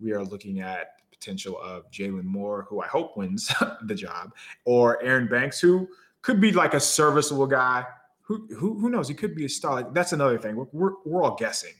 we 0.00 0.12
are 0.12 0.24
looking 0.24 0.60
at 0.60 0.96
the 0.98 1.16
potential 1.16 1.58
of 1.62 1.90
Jaylon 1.90 2.24
Moore, 2.24 2.66
who 2.68 2.82
I 2.82 2.86
hope 2.86 3.16
wins 3.16 3.52
the 3.86 3.94
job, 3.94 4.32
or 4.64 5.02
Aaron 5.02 5.28
Banks, 5.28 5.60
who 5.60 5.88
could 6.22 6.40
be 6.40 6.52
like 6.52 6.74
a 6.74 6.80
serviceable 6.80 7.46
guy. 7.46 7.84
Who, 8.22 8.46
who, 8.56 8.78
who 8.78 8.88
knows? 8.88 9.08
He 9.08 9.14
could 9.14 9.34
be 9.34 9.44
a 9.44 9.48
star. 9.48 9.74
Like, 9.74 9.92
that's 9.92 10.12
another 10.12 10.38
thing. 10.38 10.56
We're, 10.56 10.66
we're, 10.72 10.92
we're 11.04 11.22
all 11.24 11.34
guessing. 11.34 11.72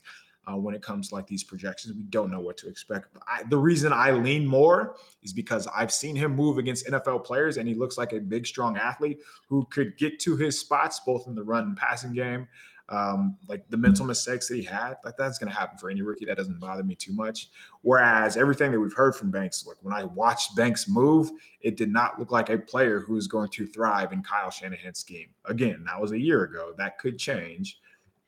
Uh, 0.51 0.57
when 0.57 0.75
it 0.75 0.83
comes 0.83 1.09
to 1.09 1.15
like 1.15 1.27
these 1.27 1.45
projections. 1.45 1.95
We 1.95 2.03
don't 2.05 2.31
know 2.31 2.41
what 2.41 2.57
to 2.59 2.69
expect. 2.69 3.17
I, 3.29 3.43
the 3.45 3.59
reason 3.59 3.93
I 3.93 4.11
lean 4.11 4.47
more 4.47 4.97
is 5.23 5.33
because 5.33 5.69
I've 5.75 5.93
seen 5.93 6.17
him 6.17 6.35
move 6.35 6.59
against 6.59 6.87
NFL 6.87 7.25
players, 7.25 7.57
and 7.57 7.69
he 7.69 7.75
looks 7.75 7.97
like 7.99 8.13
a 8.13 8.19
big, 8.19 8.47
strong 8.47 8.77
athlete 8.77 9.21
who 9.49 9.67
could 9.71 9.97
get 9.97 10.19
to 10.21 10.37
his 10.37 10.59
spots 10.59 11.01
both 11.07 11.27
in 11.27 11.35
the 11.35 11.43
run 11.43 11.65
and 11.65 11.77
passing 11.77 12.13
game. 12.13 12.49
Um, 12.89 13.39
like 13.49 13.65
the 13.71 13.77
mental 13.77 14.05
mistakes 14.05 14.49
that 14.49 14.57
he 14.57 14.63
had, 14.63 14.97
like 15.03 15.17
that's 15.17 15.39
going 15.39 15.51
to 15.51 15.59
happen 15.59 15.79
for 15.79 15.89
any 15.89 16.03
rookie. 16.03 16.27
That 16.27 16.37
doesn't 16.37 16.61
bother 16.61 16.83
me 16.83 16.95
too 16.95 17.15
much. 17.15 17.49
Whereas 17.81 18.37
everything 18.37 18.71
that 18.73 18.81
we've 18.81 18.93
heard 18.93 19.15
from 19.15 19.31
Banks, 19.31 19.65
like 19.67 19.79
when 19.81 19.95
I 19.95 20.05
watched 20.05 20.57
Banks 20.57 20.89
move, 20.89 21.31
it 21.63 21.79
did 21.79 21.91
not 21.91 22.19
look 22.19 22.31
like 22.31 22.51
a 22.51 22.59
player 22.59 23.01
who 23.01 23.17
is 23.17 23.29
going 23.29 23.49
to 23.51 23.67
thrive 23.67 24.13
in 24.13 24.23
Kyle 24.23 24.51
Shanahan's 24.51 24.99
scheme. 24.99 25.29
Again, 25.47 25.85
that 25.87 25.99
was 25.99 26.13
a 26.13 26.19
year 26.19 26.43
ago. 26.43 26.75
That 26.77 26.99
could 26.99 27.19
change, 27.19 27.79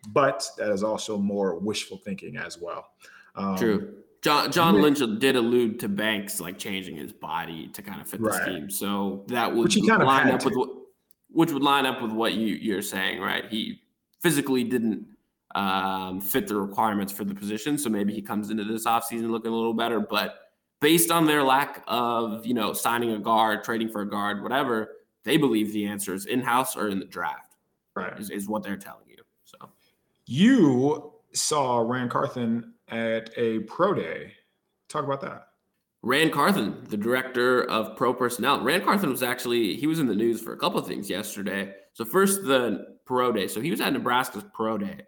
but 0.09 0.47
that 0.59 0.71
is 0.71 0.83
also 0.83 1.19
more 1.19 1.59
wishful 1.59 1.99
thinking 1.99 2.37
as 2.37 2.59
well. 2.59 2.87
Um, 3.37 3.57
True. 3.57 3.95
John, 4.23 4.51
John 4.51 4.81
Lynch 4.81 5.01
did 5.19 5.37
allude 5.37 5.79
to 5.81 5.89
Banks 5.89 6.41
like 6.41 6.59
changing 6.59 6.97
his 6.97 7.13
body 7.13 7.69
to 7.69 7.83
kind 7.83 8.01
of 8.01 8.09
fit 8.09 8.23
the 8.23 8.31
right. 8.31 8.43
scheme, 8.43 8.71
so 8.71 9.25
that 9.29 9.55
would 9.55 9.75
line 9.77 10.31
up 10.31 10.41
to. 10.41 10.47
with 10.47 10.57
what, 10.57 10.71
which 11.31 11.53
would 11.53 11.63
line 11.63 11.85
up 11.85 12.01
with 12.01 12.13
what 12.13 12.33
you 12.33 12.55
you're 12.55 12.81
saying, 12.81 13.21
right? 13.21 13.45
He 13.51 13.83
physically 14.23 14.65
didn't 14.65 15.07
um, 15.55 16.21
fit 16.21 16.47
the 16.47 16.57
requirements 16.57 17.13
for 17.13 17.25
the 17.25 17.35
position. 17.35 17.79
So 17.79 17.89
maybe 17.89 18.13
he 18.13 18.23
comes 18.23 18.51
into 18.51 18.65
this 18.65 18.87
offseason 18.87 19.31
looking 19.31 19.53
a 19.53 19.55
little 19.55 19.75
better. 19.75 20.01
But 20.01 20.37
based 20.81 21.11
on 21.11 21.27
their 21.27 21.43
lack 21.43 21.85
of, 21.87 22.45
you 22.45 22.55
know, 22.55 22.73
signing 22.73 23.13
a 23.13 23.19
guard, 23.19 23.65
trading 23.65 23.89
for 23.89 24.03
a 24.03 24.09
guard, 24.09 24.43
whatever, 24.43 24.93
they 25.25 25.37
believe 25.37 25.73
the 25.73 25.87
answer 25.87 26.15
is 26.15 26.27
in 26.27 26.41
house 26.41 26.77
or 26.77 26.89
in 26.89 26.99
the 26.99 27.05
draft. 27.05 27.57
Right. 27.95 28.19
Is, 28.19 28.31
is 28.31 28.49
what 28.49 28.65
they're 28.65 28.77
telling 28.77 29.04
you 30.27 31.13
saw 31.33 31.79
Ran 31.79 32.09
Carthon 32.09 32.75
at 32.89 33.31
a 33.37 33.61
pro 33.61 33.95
day. 33.95 34.33
Talk 34.89 35.05
about 35.05 35.21
that. 35.23 35.49
Ran 36.03 36.31
Carthon, 36.31 36.85
the 36.89 36.97
director 36.97 37.65
of 37.65 37.97
pro 37.97 38.13
personnel. 38.13 38.63
Ran 38.63 38.85
Carthon 38.85 39.11
was 39.11 39.23
actually 39.23 39.77
he 39.77 39.87
was 39.87 39.99
in 39.99 40.07
the 40.07 40.15
news 40.15 40.41
for 40.41 40.53
a 40.53 40.59
couple 40.59 40.79
of 40.79 40.87
things 40.87 41.09
yesterday. 41.09 41.73
So 41.95 42.05
first 42.05 42.45
the 42.45 42.97
pro 43.07 43.33
day. 43.33 43.49
So 43.49 43.61
he 43.61 43.71
was 43.71 43.81
at 43.81 43.93
Nebraska's 43.93 44.45
pro 44.53 44.77
day, 44.77 45.01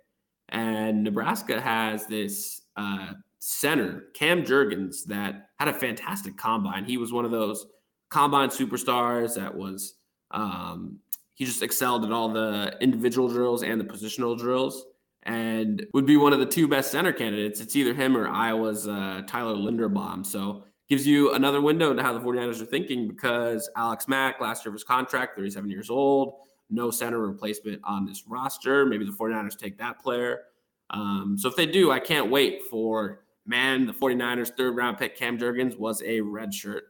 and 0.49 1.05
Nebraska 1.05 1.61
has 1.61 2.07
this 2.07 2.63
uh, 2.77 3.13
center, 3.41 4.05
Cam 4.15 4.43
Jurgens, 4.43 5.05
that 5.05 5.51
had 5.59 5.69
a 5.69 5.73
fantastic 5.73 6.37
combine. 6.37 6.85
He 6.85 6.97
was 6.97 7.13
one 7.13 7.25
of 7.25 7.31
those 7.31 7.67
combine 8.09 8.49
superstars 8.49 9.35
that 9.37 9.55
was 9.55 9.97
um, 10.31 10.99
he 11.35 11.45
just 11.45 11.63
excelled 11.63 12.05
at 12.05 12.13
all 12.13 12.31
the 12.31 12.75
individual 12.81 13.29
drills 13.29 13.63
and 13.63 13.79
the 13.79 13.85
positional 13.85 14.39
drills 14.39 14.87
and 15.27 15.85
would 15.93 16.07
be 16.07 16.17
one 16.17 16.33
of 16.33 16.39
the 16.39 16.47
two 16.47 16.69
best 16.69 16.91
center 16.91 17.12
candidates. 17.12 17.61
It's 17.61 17.75
either 17.75 17.93
him 17.93 18.17
or 18.17 18.29
Iowa's 18.29 18.87
uh, 18.87 19.23
Tyler 19.27 19.55
Linderbaum. 19.55 20.25
So 20.25 20.65
gives 20.89 21.05
you 21.05 21.35
another 21.35 21.61
window 21.61 21.91
into 21.91 22.03
how 22.03 22.12
the 22.12 22.21
49ers 22.21 22.62
are 22.62 22.67
thinking 22.67 23.09
because 23.09 23.69
Alex 23.77 24.07
Mack, 24.07 24.41
last 24.41 24.65
year 24.65 24.71
of 24.71 24.75
his 24.75 24.85
contract, 24.85 25.37
37 25.37 25.69
years 25.69 25.91
old, 25.91 26.35
no 26.71 26.93
center 26.93 27.19
replacement 27.19 27.81
on 27.83 28.07
this 28.07 28.25
roster. 28.29 28.87
Maybe 28.87 29.05
the 29.05 29.12
49ers 29.12 29.59
take 29.59 29.77
that 29.79 30.01
player. 30.01 30.43
Um, 30.91 31.37
so 31.37 31.49
if 31.49 31.57
they 31.57 31.67
do, 31.67 31.91
I 31.91 31.99
can't 31.99 32.31
wait 32.31 32.62
for 32.71 33.25
man, 33.47 33.87
the 33.87 33.93
49ers 33.93 34.57
third 34.57 34.77
round 34.77 34.99
pick 34.99 35.17
Cam 35.17 35.39
Jurgens 35.39 35.77
was 35.77 36.03
a 36.05 36.21
red 36.21 36.55
shirt, 36.55 36.85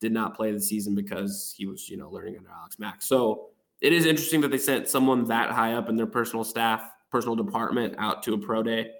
did 0.00 0.12
not 0.12 0.36
play 0.36 0.52
the 0.52 0.60
season 0.60 0.94
because 0.94 1.52
he 1.56 1.66
was, 1.66 1.88
you 1.88 1.96
know, 1.96 2.08
learning 2.08 2.36
under 2.36 2.50
Alex 2.50 2.78
Mack. 2.78 3.02
So 3.02 3.48
it 3.80 3.92
is 3.92 4.06
interesting 4.06 4.40
that 4.42 4.50
they 4.52 4.58
sent 4.58 4.88
someone 4.88 5.24
that 5.26 5.50
high 5.50 5.74
up 5.74 5.88
in 5.88 5.96
their 5.96 6.06
personal 6.06 6.44
staff, 6.44 6.88
personal 7.10 7.36
department 7.36 7.94
out 7.98 8.22
to 8.24 8.34
a 8.34 8.38
pro 8.38 8.62
day. 8.62 8.90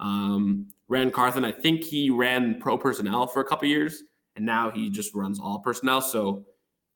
Um, 0.00 0.68
Ran 0.88 1.10
Carthon, 1.10 1.44
I 1.44 1.52
think 1.52 1.82
he 1.82 2.10
ran 2.10 2.60
pro 2.60 2.78
personnel 2.78 3.26
for 3.26 3.40
a 3.40 3.44
couple 3.44 3.68
years, 3.68 4.02
and 4.36 4.46
now 4.46 4.70
he 4.70 4.90
just 4.90 5.14
runs 5.14 5.40
all 5.40 5.58
personnel. 5.58 6.00
So 6.00 6.44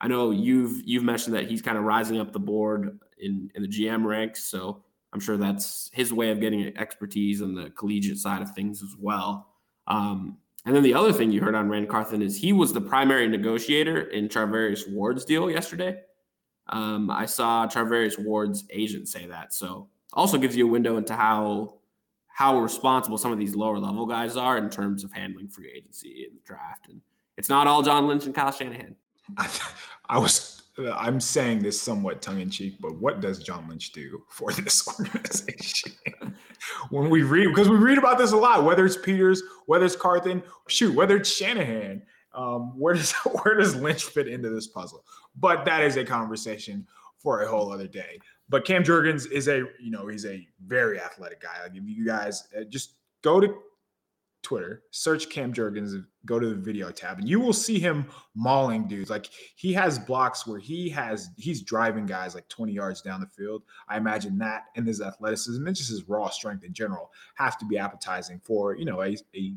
I 0.00 0.08
know 0.08 0.30
you've 0.30 0.82
you've 0.84 1.04
mentioned 1.04 1.34
that 1.36 1.48
he's 1.48 1.62
kind 1.62 1.76
of 1.76 1.84
rising 1.84 2.20
up 2.20 2.32
the 2.32 2.40
board 2.40 2.98
in 3.18 3.50
in 3.54 3.62
the 3.62 3.68
GM 3.68 4.04
ranks, 4.04 4.44
so 4.44 4.82
I'm 5.12 5.20
sure 5.20 5.36
that's 5.36 5.90
his 5.92 6.12
way 6.12 6.30
of 6.30 6.40
getting 6.40 6.76
expertise 6.76 7.42
on 7.42 7.54
the 7.54 7.70
collegiate 7.70 8.18
side 8.18 8.42
of 8.42 8.52
things 8.54 8.82
as 8.82 8.94
well. 8.98 9.48
Um, 9.86 10.38
and 10.66 10.76
then 10.76 10.82
the 10.82 10.94
other 10.94 11.12
thing 11.12 11.32
you 11.32 11.40
heard 11.40 11.54
on 11.54 11.68
Ran 11.68 11.86
Carthon 11.86 12.22
is 12.22 12.36
he 12.36 12.52
was 12.52 12.72
the 12.72 12.80
primary 12.80 13.26
negotiator 13.26 14.02
in 14.10 14.28
Charvarius 14.28 14.90
Ward's 14.90 15.24
deal 15.24 15.50
yesterday. 15.50 16.00
Um, 16.68 17.10
I 17.10 17.26
saw 17.26 17.66
Charvarius 17.66 18.22
Ward's 18.22 18.64
agent 18.70 19.08
say 19.08 19.26
that, 19.26 19.52
so 19.52 19.88
also 20.12 20.38
gives 20.38 20.56
you 20.56 20.66
a 20.66 20.70
window 20.70 20.96
into 20.96 21.14
how 21.14 21.74
how 22.28 22.58
responsible 22.58 23.18
some 23.18 23.32
of 23.32 23.38
these 23.38 23.54
lower 23.54 23.78
level 23.78 24.06
guys 24.06 24.36
are 24.36 24.56
in 24.56 24.70
terms 24.70 25.04
of 25.04 25.12
handling 25.12 25.48
free 25.48 25.70
agency 25.76 26.26
and 26.30 26.42
draft. 26.44 26.88
And 26.88 27.00
it's 27.36 27.50
not 27.50 27.66
all 27.66 27.82
John 27.82 28.06
Lynch 28.06 28.24
and 28.24 28.34
Kyle 28.34 28.50
Shanahan. 28.50 28.96
I, 29.36 29.50
I 30.08 30.18
was 30.18 30.62
I'm 30.94 31.20
saying 31.20 31.62
this 31.62 31.80
somewhat 31.80 32.22
tongue 32.22 32.40
in 32.40 32.50
cheek, 32.50 32.76
but 32.80 32.96
what 32.96 33.20
does 33.20 33.40
John 33.40 33.68
Lynch 33.68 33.92
do 33.92 34.22
for 34.28 34.52
this 34.52 34.86
organization? 35.00 35.92
when 36.90 37.10
we 37.10 37.22
read, 37.22 37.48
because 37.48 37.68
we 37.68 37.76
read 37.76 37.98
about 37.98 38.18
this 38.18 38.32
a 38.32 38.36
lot, 38.36 38.64
whether 38.64 38.86
it's 38.86 38.96
Peters, 38.96 39.42
whether 39.66 39.84
it's 39.84 39.96
Carthon, 39.96 40.42
shoot, 40.68 40.94
whether 40.94 41.16
it's 41.16 41.30
Shanahan, 41.30 42.02
um, 42.34 42.78
where 42.78 42.94
does 42.94 43.12
where 43.42 43.56
does 43.56 43.76
Lynch 43.76 44.04
fit 44.04 44.28
into 44.28 44.48
this 44.48 44.66
puzzle? 44.66 45.04
But 45.36 45.64
that 45.64 45.82
is 45.82 45.96
a 45.96 46.04
conversation 46.04 46.86
for 47.18 47.42
a 47.42 47.48
whole 47.48 47.72
other 47.72 47.88
day. 47.88 48.18
But 48.50 48.64
Cam 48.66 48.82
Jurgens 48.82 49.30
is 49.30 49.48
a, 49.48 49.58
you 49.80 49.90
know, 49.90 50.08
he's 50.08 50.26
a 50.26 50.46
very 50.66 51.00
athletic 51.00 51.40
guy. 51.40 51.62
Like 51.62 51.76
if 51.76 51.84
you 51.86 52.04
guys 52.04 52.48
uh, 52.58 52.64
just 52.64 52.96
go 53.22 53.40
to 53.40 53.54
Twitter, 54.42 54.82
search 54.90 55.30
Cam 55.30 55.52
Jurgens, 55.52 56.04
go 56.26 56.40
to 56.40 56.48
the 56.48 56.56
video 56.56 56.90
tab, 56.90 57.18
and 57.18 57.28
you 57.28 57.38
will 57.38 57.52
see 57.52 57.78
him 57.78 58.06
mauling 58.34 58.88
dudes. 58.88 59.08
Like 59.08 59.28
he 59.54 59.72
has 59.74 59.98
blocks 59.98 60.46
where 60.46 60.58
he 60.58 60.88
has 60.90 61.28
he's 61.36 61.62
driving 61.62 62.06
guys 62.06 62.34
like 62.34 62.48
20 62.48 62.72
yards 62.72 63.02
down 63.02 63.20
the 63.20 63.26
field. 63.26 63.62
I 63.88 63.96
imagine 63.98 64.36
that 64.38 64.64
and 64.76 64.86
his 64.86 65.00
athleticism 65.00 65.64
and 65.64 65.76
just 65.76 65.90
his 65.90 66.08
raw 66.08 66.28
strength 66.28 66.64
in 66.64 66.72
general 66.72 67.12
have 67.36 67.56
to 67.58 67.66
be 67.66 67.78
appetizing 67.78 68.40
for 68.42 68.74
you 68.76 68.84
know 68.84 69.02
a, 69.02 69.16
a 69.36 69.54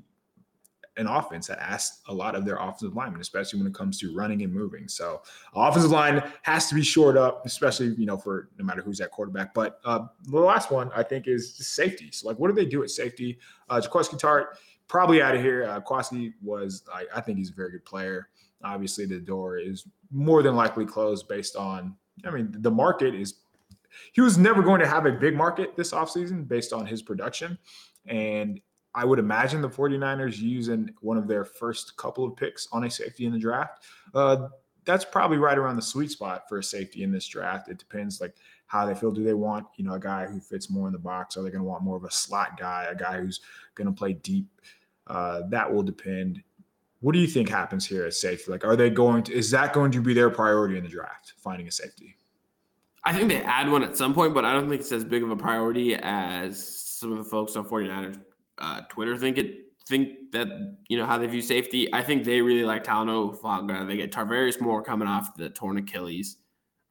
an 0.97 1.07
offense 1.07 1.47
that 1.47 1.59
asks 1.59 2.01
a 2.07 2.13
lot 2.13 2.35
of 2.35 2.45
their 2.45 2.57
offensive 2.57 2.95
linemen, 2.95 3.19
especially 3.19 3.59
when 3.59 3.67
it 3.67 3.73
comes 3.73 3.99
to 3.99 4.13
running 4.15 4.43
and 4.43 4.53
moving. 4.53 4.87
So 4.87 5.21
offensive 5.55 5.91
line 5.91 6.21
has 6.43 6.67
to 6.69 6.75
be 6.75 6.83
shored 6.83 7.17
up, 7.17 7.45
especially, 7.45 7.95
you 7.95 8.05
know, 8.05 8.17
for 8.17 8.49
no 8.57 8.65
matter 8.65 8.81
who's 8.81 9.01
at 9.01 9.11
quarterback. 9.11 9.53
But 9.53 9.79
uh, 9.85 10.07
the 10.23 10.39
last 10.39 10.71
one 10.71 10.91
I 10.95 11.03
think 11.03 11.27
is 11.27 11.55
safety. 11.55 12.09
So 12.11 12.27
like, 12.27 12.37
what 12.37 12.49
do 12.49 12.53
they 12.53 12.65
do 12.65 12.83
at 12.83 12.91
safety? 12.91 13.39
Uh, 13.69 13.81
Jaquiski 13.83 14.19
Tartt, 14.19 14.57
probably 14.87 15.21
out 15.21 15.35
of 15.35 15.41
here. 15.41 15.65
Uh, 15.65 15.81
Kwasi 15.81 16.33
was, 16.41 16.83
I, 16.93 17.05
I, 17.15 17.21
think 17.21 17.39
he's 17.39 17.49
a 17.49 17.53
very 17.53 17.71
good 17.71 17.85
player. 17.85 18.29
Obviously, 18.63 19.05
the 19.05 19.19
door 19.19 19.57
is 19.57 19.87
more 20.11 20.43
than 20.43 20.55
likely 20.55 20.85
closed 20.85 21.27
based 21.27 21.55
on, 21.55 21.95
I 22.25 22.29
mean, 22.29 22.55
the 22.59 22.71
market 22.71 23.15
is, 23.15 23.35
he 24.11 24.21
was 24.21 24.37
never 24.37 24.61
going 24.61 24.79
to 24.79 24.87
have 24.87 25.05
a 25.05 25.11
big 25.11 25.35
market 25.35 25.75
this 25.75 25.91
offseason 25.91 26.47
based 26.47 26.73
on 26.73 26.85
his 26.85 27.01
production. 27.01 27.57
And 28.05 28.61
I 28.95 29.05
would 29.05 29.19
imagine 29.19 29.61
the 29.61 29.69
49ers 29.69 30.37
using 30.37 30.93
one 31.01 31.17
of 31.17 31.27
their 31.27 31.43
first 31.43 31.97
couple 31.97 32.25
of 32.25 32.35
picks 32.35 32.67
on 32.71 32.83
a 32.83 32.89
safety 32.91 33.25
in 33.25 33.31
the 33.31 33.39
draft. 33.39 33.83
Uh, 34.13 34.49
that's 34.85 35.05
probably 35.05 35.37
right 35.37 35.57
around 35.57 35.77
the 35.77 35.81
sweet 35.81 36.11
spot 36.11 36.43
for 36.47 36.59
a 36.59 36.63
safety 36.63 37.03
in 37.03 37.11
this 37.11 37.25
draft. 37.25 37.69
It 37.69 37.79
depends 37.79 38.21
like 38.21 38.35
how 38.67 38.85
they 38.85 38.93
feel. 38.93 39.11
Do 39.11 39.23
they 39.23 39.33
want, 39.33 39.65
you 39.77 39.85
know, 39.85 39.93
a 39.93 39.99
guy 39.99 40.25
who 40.25 40.39
fits 40.39 40.69
more 40.69 40.87
in 40.87 40.93
the 40.93 40.99
box? 40.99 41.37
Are 41.37 41.43
they 41.43 41.49
going 41.49 41.63
to 41.63 41.67
want 41.67 41.83
more 41.83 41.97
of 41.97 42.03
a 42.03 42.11
slot 42.11 42.59
guy, 42.59 42.87
a 42.89 42.95
guy 42.95 43.19
who's 43.19 43.41
going 43.75 43.87
to 43.87 43.93
play 43.93 44.13
deep? 44.13 44.47
Uh, 45.07 45.41
that 45.49 45.71
will 45.71 45.83
depend. 45.83 46.43
What 46.99 47.13
do 47.13 47.19
you 47.19 47.27
think 47.27 47.49
happens 47.49 47.85
here 47.85 48.05
at 48.05 48.13
safety? 48.13 48.51
Like, 48.51 48.63
are 48.63 48.75
they 48.75 48.89
going 48.89 49.23
to, 49.23 49.33
is 49.33 49.51
that 49.51 49.73
going 49.73 49.91
to 49.91 50.01
be 50.01 50.13
their 50.13 50.29
priority 50.29 50.77
in 50.77 50.83
the 50.83 50.89
draft, 50.89 51.33
finding 51.37 51.67
a 51.67 51.71
safety? 51.71 52.15
I 53.03 53.13
think 53.13 53.29
they 53.29 53.41
add 53.41 53.69
one 53.69 53.83
at 53.83 53.97
some 53.97 54.13
point, 54.13 54.33
but 54.33 54.45
I 54.45 54.53
don't 54.53 54.69
think 54.69 54.81
it's 54.81 54.91
as 54.91 55.03
big 55.03 55.23
of 55.23 55.29
a 55.29 55.35
priority 55.35 55.95
as 55.95 56.65
some 56.65 57.11
of 57.11 57.17
the 57.17 57.25
folks 57.25 57.55
on 57.57 57.65
49ers 57.65 58.17
uh, 58.63 58.81
Twitter 58.89 59.17
think 59.17 59.37
it 59.37 59.59
think 59.87 60.31
that 60.31 60.47
you 60.87 60.97
know 60.97 61.05
how 61.05 61.17
they 61.17 61.27
view 61.27 61.41
safety. 61.41 61.93
I 61.93 62.01
think 62.01 62.23
they 62.23 62.41
really 62.41 62.63
like 62.63 62.83
Talanoa 62.83 63.37
Hufanga. 63.37 63.85
They 63.85 63.97
get 63.97 64.11
Tarvarius 64.11 64.61
Moore 64.61 64.81
coming 64.81 65.07
off 65.07 65.35
the 65.35 65.49
torn 65.49 65.77
Achilles 65.77 66.37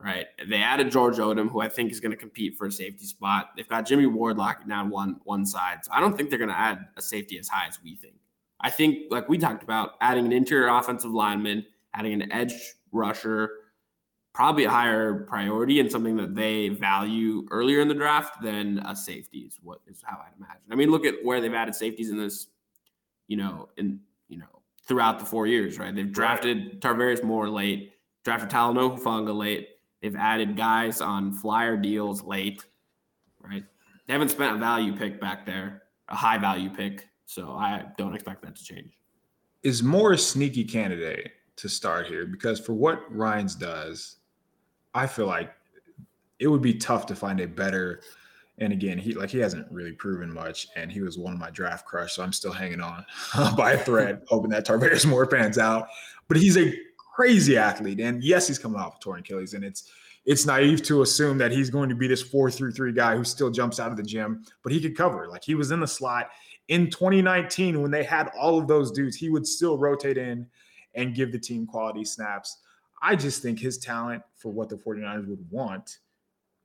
right? 0.02 0.26
They 0.48 0.58
added 0.58 0.90
George 0.90 1.16
Odum, 1.16 1.48
who 1.50 1.60
I 1.60 1.68
think 1.68 1.92
is 1.92 2.00
going 2.00 2.10
to 2.10 2.16
compete 2.16 2.56
for 2.56 2.66
a 2.66 2.72
safety 2.72 3.06
spot. 3.06 3.50
They've 3.56 3.68
got 3.68 3.86
Jimmy 3.86 4.06
Ward 4.06 4.36
locking 4.36 4.68
down 4.68 4.90
one 4.90 5.20
one 5.24 5.46
side. 5.46 5.84
So 5.84 5.92
I 5.92 6.00
don't 6.00 6.16
think 6.16 6.28
they're 6.28 6.38
going 6.38 6.50
to 6.50 6.58
add 6.58 6.86
a 6.96 7.02
safety 7.02 7.38
as 7.38 7.48
high 7.48 7.68
as 7.68 7.78
we 7.82 7.96
think. 7.96 8.14
I 8.60 8.70
think, 8.70 9.10
like 9.10 9.28
we 9.28 9.38
talked 9.38 9.62
about, 9.62 9.92
adding 10.00 10.26
an 10.26 10.32
interior 10.32 10.68
offensive 10.68 11.10
lineman, 11.10 11.64
adding 11.94 12.20
an 12.20 12.30
edge 12.32 12.54
rusher, 12.92 13.50
probably 14.32 14.64
a 14.64 14.70
higher 14.70 15.24
priority 15.24 15.80
and 15.80 15.90
something 15.90 16.16
that 16.16 16.34
they 16.34 16.68
value 16.70 17.46
earlier 17.50 17.80
in 17.80 17.88
the 17.88 17.94
draft 17.94 18.42
than 18.42 18.78
a 18.86 18.96
safety 18.96 19.40
is 19.40 19.58
what 19.62 19.80
is 19.86 20.02
how 20.02 20.16
I'd 20.16 20.36
imagine. 20.38 20.62
I 20.70 20.74
mean, 20.74 20.90
look 20.90 21.04
at 21.04 21.16
where 21.22 21.40
they've 21.40 21.52
added 21.52 21.74
safeties 21.74 22.10
in 22.10 22.16
this, 22.16 22.46
you 23.28 23.36
know, 23.36 23.68
in 23.76 24.00
you 24.28 24.38
know 24.38 24.62
throughout 24.86 25.18
the 25.18 25.26
four 25.26 25.46
years, 25.46 25.78
right? 25.78 25.94
They've 25.94 26.10
drafted 26.10 26.80
Tarvarius 26.80 27.22
Moore 27.22 27.48
late, 27.48 27.92
drafted 28.24 28.50
Talanoa 28.50 28.98
Hufanga 28.98 29.36
late, 29.36 29.68
They've 30.02 30.16
added 30.16 30.56
guys 30.56 31.00
on 31.00 31.32
flyer 31.32 31.76
deals 31.76 32.24
late, 32.24 32.64
right? 33.40 33.64
They 34.06 34.12
haven't 34.12 34.30
spent 34.30 34.56
a 34.56 34.58
value 34.58 34.94
pick 34.96 35.20
back 35.20 35.46
there. 35.46 35.84
a 36.08 36.16
high 36.16 36.38
value 36.38 36.68
pick. 36.68 37.08
So 37.24 37.52
I 37.52 37.86
don't 37.96 38.14
expect 38.14 38.42
that 38.42 38.56
to 38.56 38.64
change. 38.64 38.98
Is 39.62 39.82
Moore 39.82 40.12
a 40.12 40.18
sneaky 40.18 40.64
candidate 40.64 41.30
to 41.56 41.68
start 41.68 42.08
here? 42.08 42.26
Because 42.26 42.58
for 42.58 42.74
what 42.74 43.04
Ryans 43.14 43.54
does, 43.54 44.16
I 44.94 45.06
feel 45.06 45.26
like 45.26 45.52
it 46.38 46.48
would 46.48 46.62
be 46.62 46.74
tough 46.74 47.06
to 47.06 47.14
find 47.14 47.40
a 47.40 47.46
better. 47.46 48.02
And 48.58 48.72
again, 48.72 48.98
he 48.98 49.14
like 49.14 49.30
he 49.30 49.38
hasn't 49.38 49.70
really 49.70 49.92
proven 49.92 50.32
much, 50.32 50.68
and 50.76 50.92
he 50.92 51.00
was 51.00 51.18
one 51.18 51.32
of 51.32 51.38
my 51.38 51.50
draft 51.50 51.86
crush, 51.86 52.14
so 52.14 52.22
I'm 52.22 52.32
still 52.32 52.52
hanging 52.52 52.80
on 52.80 53.04
uh, 53.34 53.56
by 53.56 53.72
a 53.72 53.78
thread, 53.78 54.22
hoping 54.28 54.50
that 54.50 54.66
Tarvarius 54.66 55.06
Moore 55.06 55.26
pans 55.26 55.58
out. 55.58 55.88
But 56.28 56.36
he's 56.36 56.56
a 56.56 56.74
crazy 56.96 57.56
athlete, 57.56 58.00
and 58.00 58.22
yes, 58.22 58.46
he's 58.46 58.58
coming 58.58 58.80
off 58.80 58.96
a 58.96 59.00
torn 59.00 59.20
Achilles, 59.20 59.54
and 59.54 59.64
it's 59.64 59.90
it's 60.24 60.46
naive 60.46 60.82
to 60.84 61.02
assume 61.02 61.36
that 61.38 61.50
he's 61.50 61.70
going 61.70 61.88
to 61.88 61.96
be 61.96 62.06
this 62.06 62.22
four 62.22 62.50
through 62.50 62.72
three 62.72 62.92
guy 62.92 63.16
who 63.16 63.24
still 63.24 63.50
jumps 63.50 63.80
out 63.80 63.90
of 63.90 63.96
the 63.96 64.02
gym, 64.04 64.44
but 64.62 64.72
he 64.72 64.80
could 64.80 64.96
cover. 64.96 65.26
Like 65.28 65.42
he 65.42 65.56
was 65.56 65.72
in 65.72 65.80
the 65.80 65.86
slot 65.86 66.28
in 66.68 66.88
2019 66.90 67.82
when 67.82 67.90
they 67.90 68.04
had 68.04 68.30
all 68.38 68.58
of 68.58 68.66
those 68.66 68.90
dudes, 68.90 69.16
he 69.16 69.30
would 69.30 69.46
still 69.46 69.78
rotate 69.78 70.18
in 70.18 70.46
and 70.94 71.14
give 71.14 71.32
the 71.32 71.38
team 71.38 71.66
quality 71.66 72.04
snaps. 72.04 72.58
I 73.02 73.16
just 73.16 73.42
think 73.42 73.58
his 73.58 73.78
talent 73.78 74.22
for 74.36 74.52
what 74.52 74.68
the 74.68 74.76
49ers 74.76 75.26
would 75.26 75.44
want 75.50 75.98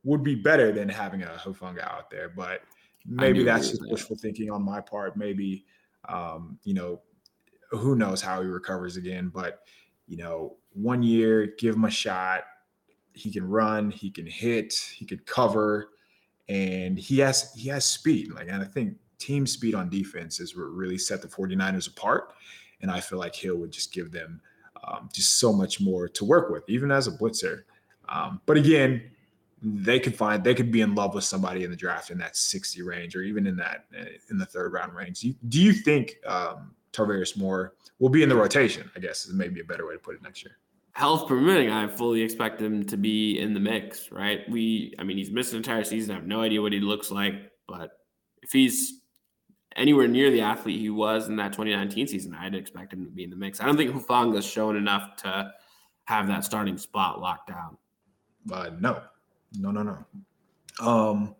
would 0.04 0.22
be 0.22 0.36
better 0.36 0.72
than 0.72 0.88
having 0.88 1.22
a 1.22 1.26
Hufanga 1.26 1.82
out 1.82 2.10
there. 2.10 2.28
But 2.28 2.62
maybe 3.04 3.42
that's 3.42 3.70
just 3.70 3.82
wishful 3.90 4.16
thinking 4.16 4.50
on 4.50 4.62
my 4.62 4.80
part. 4.80 5.16
Maybe, 5.16 5.66
um, 6.08 6.58
you 6.62 6.74
know, 6.74 7.00
who 7.70 7.96
knows 7.96 8.22
how 8.22 8.40
he 8.40 8.48
recovers 8.48 8.96
again. 8.96 9.30
But, 9.34 9.62
you 10.06 10.16
know, 10.16 10.56
one 10.72 11.02
year, 11.02 11.54
give 11.58 11.74
him 11.74 11.84
a 11.84 11.90
shot. 11.90 12.44
He 13.12 13.32
can 13.32 13.46
run, 13.48 13.90
he 13.90 14.10
can 14.10 14.26
hit, 14.26 14.72
he 14.72 15.04
could 15.04 15.26
cover, 15.26 15.88
and 16.48 16.96
he 16.96 17.18
has 17.18 17.52
he 17.54 17.68
has 17.68 17.84
speed. 17.84 18.32
Like, 18.32 18.46
and 18.48 18.62
I 18.62 18.64
think 18.64 18.94
team 19.18 19.44
speed 19.44 19.74
on 19.74 19.90
defense 19.90 20.38
is 20.38 20.56
what 20.56 20.70
really 20.70 20.98
set 20.98 21.20
the 21.20 21.28
49ers 21.28 21.88
apart. 21.88 22.32
And 22.80 22.92
I 22.92 23.00
feel 23.00 23.18
like 23.18 23.34
Hill 23.34 23.56
would 23.56 23.72
just 23.72 23.92
give 23.92 24.12
them 24.12 24.40
um, 24.84 25.08
just 25.12 25.38
so 25.38 25.52
much 25.52 25.80
more 25.80 26.08
to 26.08 26.24
work 26.24 26.50
with, 26.50 26.68
even 26.68 26.90
as 26.90 27.06
a 27.06 27.12
blitzer. 27.12 27.62
Um, 28.08 28.40
but 28.46 28.56
again, 28.56 29.02
they 29.62 29.98
could 29.98 30.14
find 30.14 30.42
they 30.44 30.54
could 30.54 30.70
be 30.70 30.82
in 30.82 30.94
love 30.94 31.14
with 31.14 31.24
somebody 31.24 31.64
in 31.64 31.70
the 31.70 31.76
draft 31.76 32.10
in 32.10 32.18
that 32.18 32.36
60 32.36 32.82
range 32.82 33.16
or 33.16 33.22
even 33.22 33.46
in 33.46 33.56
that 33.56 33.86
in 34.30 34.38
the 34.38 34.46
third 34.46 34.72
round 34.72 34.94
range. 34.94 35.20
Do 35.20 35.28
you, 35.28 35.34
do 35.48 35.60
you 35.60 35.72
think 35.72 36.16
um, 36.26 36.74
Moore 37.36 37.74
will 37.98 38.08
be 38.08 38.22
in 38.22 38.28
the 38.28 38.36
rotation? 38.36 38.90
I 38.96 39.00
guess 39.00 39.26
is 39.26 39.34
maybe 39.34 39.60
a 39.60 39.64
better 39.64 39.86
way 39.86 39.94
to 39.94 39.98
put 39.98 40.14
it 40.14 40.22
next 40.22 40.44
year. 40.44 40.58
Health 40.92 41.28
permitting, 41.28 41.70
I 41.70 41.86
fully 41.86 42.22
expect 42.22 42.60
him 42.60 42.84
to 42.86 42.96
be 42.96 43.38
in 43.38 43.54
the 43.54 43.60
mix. 43.60 44.10
Right? 44.10 44.48
We, 44.48 44.94
I 44.98 45.04
mean, 45.04 45.16
he's 45.16 45.30
missed 45.30 45.52
an 45.52 45.58
entire 45.58 45.84
season. 45.84 46.12
I 46.12 46.14
have 46.14 46.26
no 46.26 46.40
idea 46.40 46.62
what 46.62 46.72
he 46.72 46.80
looks 46.80 47.10
like, 47.10 47.34
but 47.66 47.90
if 48.42 48.50
he's 48.52 49.02
anywhere 49.78 50.08
near 50.08 50.30
the 50.30 50.40
athlete 50.40 50.80
he 50.80 50.90
was 50.90 51.28
in 51.28 51.36
that 51.36 51.52
2019 51.52 52.06
season, 52.08 52.34
I'd 52.34 52.54
expect 52.54 52.92
him 52.92 53.04
to 53.04 53.10
be 53.10 53.24
in 53.24 53.30
the 53.30 53.36
mix. 53.36 53.60
I 53.60 53.66
don't 53.66 53.76
think 53.76 53.92
Hufanga's 53.92 54.44
shown 54.44 54.76
enough 54.76 55.16
to 55.22 55.52
have 56.04 56.26
that 56.28 56.44
starting 56.44 56.76
spot 56.78 57.20
locked 57.20 57.48
down. 57.48 57.76
Uh, 58.50 58.70
no, 58.80 59.02
no, 59.58 59.70
no, 59.70 59.82
no. 59.82 60.86
Um, 60.86 61.36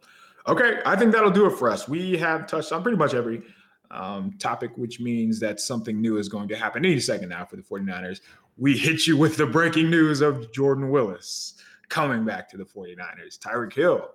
okay, 0.47 0.81
I 0.85 0.97
think 0.97 1.13
that'll 1.13 1.31
do 1.31 1.47
it 1.47 1.57
for 1.57 1.71
us. 1.71 1.89
We 1.89 2.17
have 2.19 2.47
touched 2.47 2.73
on 2.73 2.83
pretty 2.83 2.99
much 2.99 3.15
every 3.15 3.43
um, 3.91 4.35
topic, 4.39 4.73
which 4.77 5.01
means 5.01 5.41
that 5.41 5.61
something 5.61 6.01
new 6.01 6.19
is 6.19 6.29
going 6.29 6.49
to 6.49 6.57
happen 6.57 6.85
any 6.85 7.01
second 7.01 7.31
now 7.31 7.45
for 7.45 7.57
the 7.57 7.63
49ers. 7.63 8.21
We 8.57 8.77
hit 8.77 9.07
you 9.07 9.17
with 9.17 9.37
the 9.37 9.47
breaking 9.47 9.91
news 9.91 10.21
of 10.21 10.53
Jordan 10.53 10.91
Willis 10.91 11.55
coming 11.89 12.25
back 12.25 12.49
to 12.51 12.57
the 12.57 12.65
49ers. 12.65 13.39
Tyreek 13.39 13.73
Hill 13.73 14.09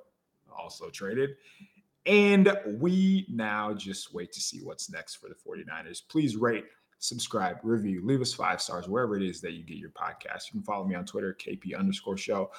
also 0.55 0.89
traded. 0.89 1.31
And 2.05 2.57
we 2.79 3.25
now 3.29 3.73
just 3.73 4.13
wait 4.13 4.31
to 4.33 4.41
see 4.41 4.59
what's 4.59 4.89
next 4.91 5.15
for 5.15 5.29
the 5.29 5.35
49ers. 5.35 6.01
Please 6.09 6.35
rate, 6.35 6.65
subscribe, 6.99 7.57
review, 7.63 8.01
leave 8.05 8.21
us 8.21 8.33
five 8.33 8.61
stars 8.61 8.87
wherever 8.87 9.15
it 9.15 9.23
is 9.23 9.41
that 9.41 9.53
you 9.53 9.63
get 9.63 9.77
your 9.77 9.89
podcast. 9.89 10.47
You 10.47 10.53
can 10.53 10.63
follow 10.63 10.85
me 10.85 10.95
on 10.95 11.05
Twitter, 11.05 11.35
KP 11.39 11.77
underscore 11.77 12.17
show. 12.17 12.51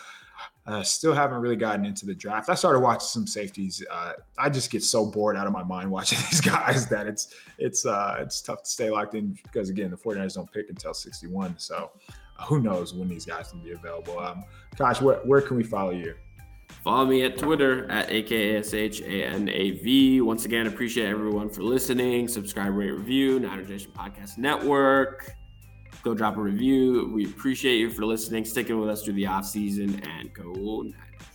Uh, 0.66 0.82
still 0.82 1.14
haven't 1.14 1.40
really 1.40 1.56
gotten 1.56 1.84
into 1.84 2.06
the 2.06 2.14
draft. 2.14 2.48
I 2.48 2.54
started 2.54 2.80
watching 2.80 3.06
some 3.06 3.26
safeties. 3.26 3.84
Uh, 3.90 4.12
I 4.38 4.48
just 4.48 4.70
get 4.70 4.82
so 4.82 5.06
bored 5.06 5.36
out 5.36 5.46
of 5.46 5.52
my 5.52 5.62
mind 5.62 5.90
watching 5.90 6.18
these 6.30 6.40
guys 6.40 6.86
that 6.88 7.06
it's 7.06 7.34
it's 7.58 7.86
uh, 7.86 8.16
it's 8.20 8.40
tough 8.40 8.62
to 8.62 8.68
stay 8.68 8.90
locked 8.90 9.14
in 9.14 9.38
because 9.42 9.70
again 9.70 9.90
the 9.90 9.96
49ers 9.96 10.34
don't 10.34 10.50
pick 10.50 10.68
until 10.70 10.94
61. 10.94 11.58
So 11.58 11.90
uh, 12.38 12.44
who 12.44 12.60
knows 12.60 12.94
when 12.94 13.08
these 13.08 13.24
guys 13.24 13.50
can 13.50 13.60
be 13.60 13.72
available. 13.72 14.18
Um, 14.18 14.44
Kosh, 14.76 15.00
where, 15.00 15.18
where 15.18 15.40
can 15.40 15.56
we 15.56 15.64
follow 15.64 15.92
you? 15.92 16.14
Follow 16.82 17.06
me 17.06 17.24
at 17.24 17.38
Twitter 17.38 17.90
at 17.90 18.10
AKASHANAV. 18.10 20.20
Once 20.22 20.44
again, 20.44 20.66
appreciate 20.66 21.06
everyone 21.06 21.48
for 21.48 21.62
listening. 21.62 22.28
Subscribe, 22.28 22.74
rate, 22.74 22.90
review, 22.90 23.40
Niner 23.40 23.64
Nation 23.64 23.90
Podcast 23.96 24.38
Network. 24.38 25.34
Go 26.02 26.14
drop 26.14 26.36
a 26.36 26.40
review. 26.40 27.10
We 27.14 27.24
appreciate 27.24 27.78
you 27.78 27.88
for 27.88 28.04
listening, 28.04 28.44
sticking 28.44 28.78
with 28.78 28.90
us 28.90 29.02
through 29.02 29.14
the 29.14 29.26
off 29.26 29.46
season, 29.46 30.02
and 30.06 30.30
go 30.34 30.52
Niners. 30.52 31.33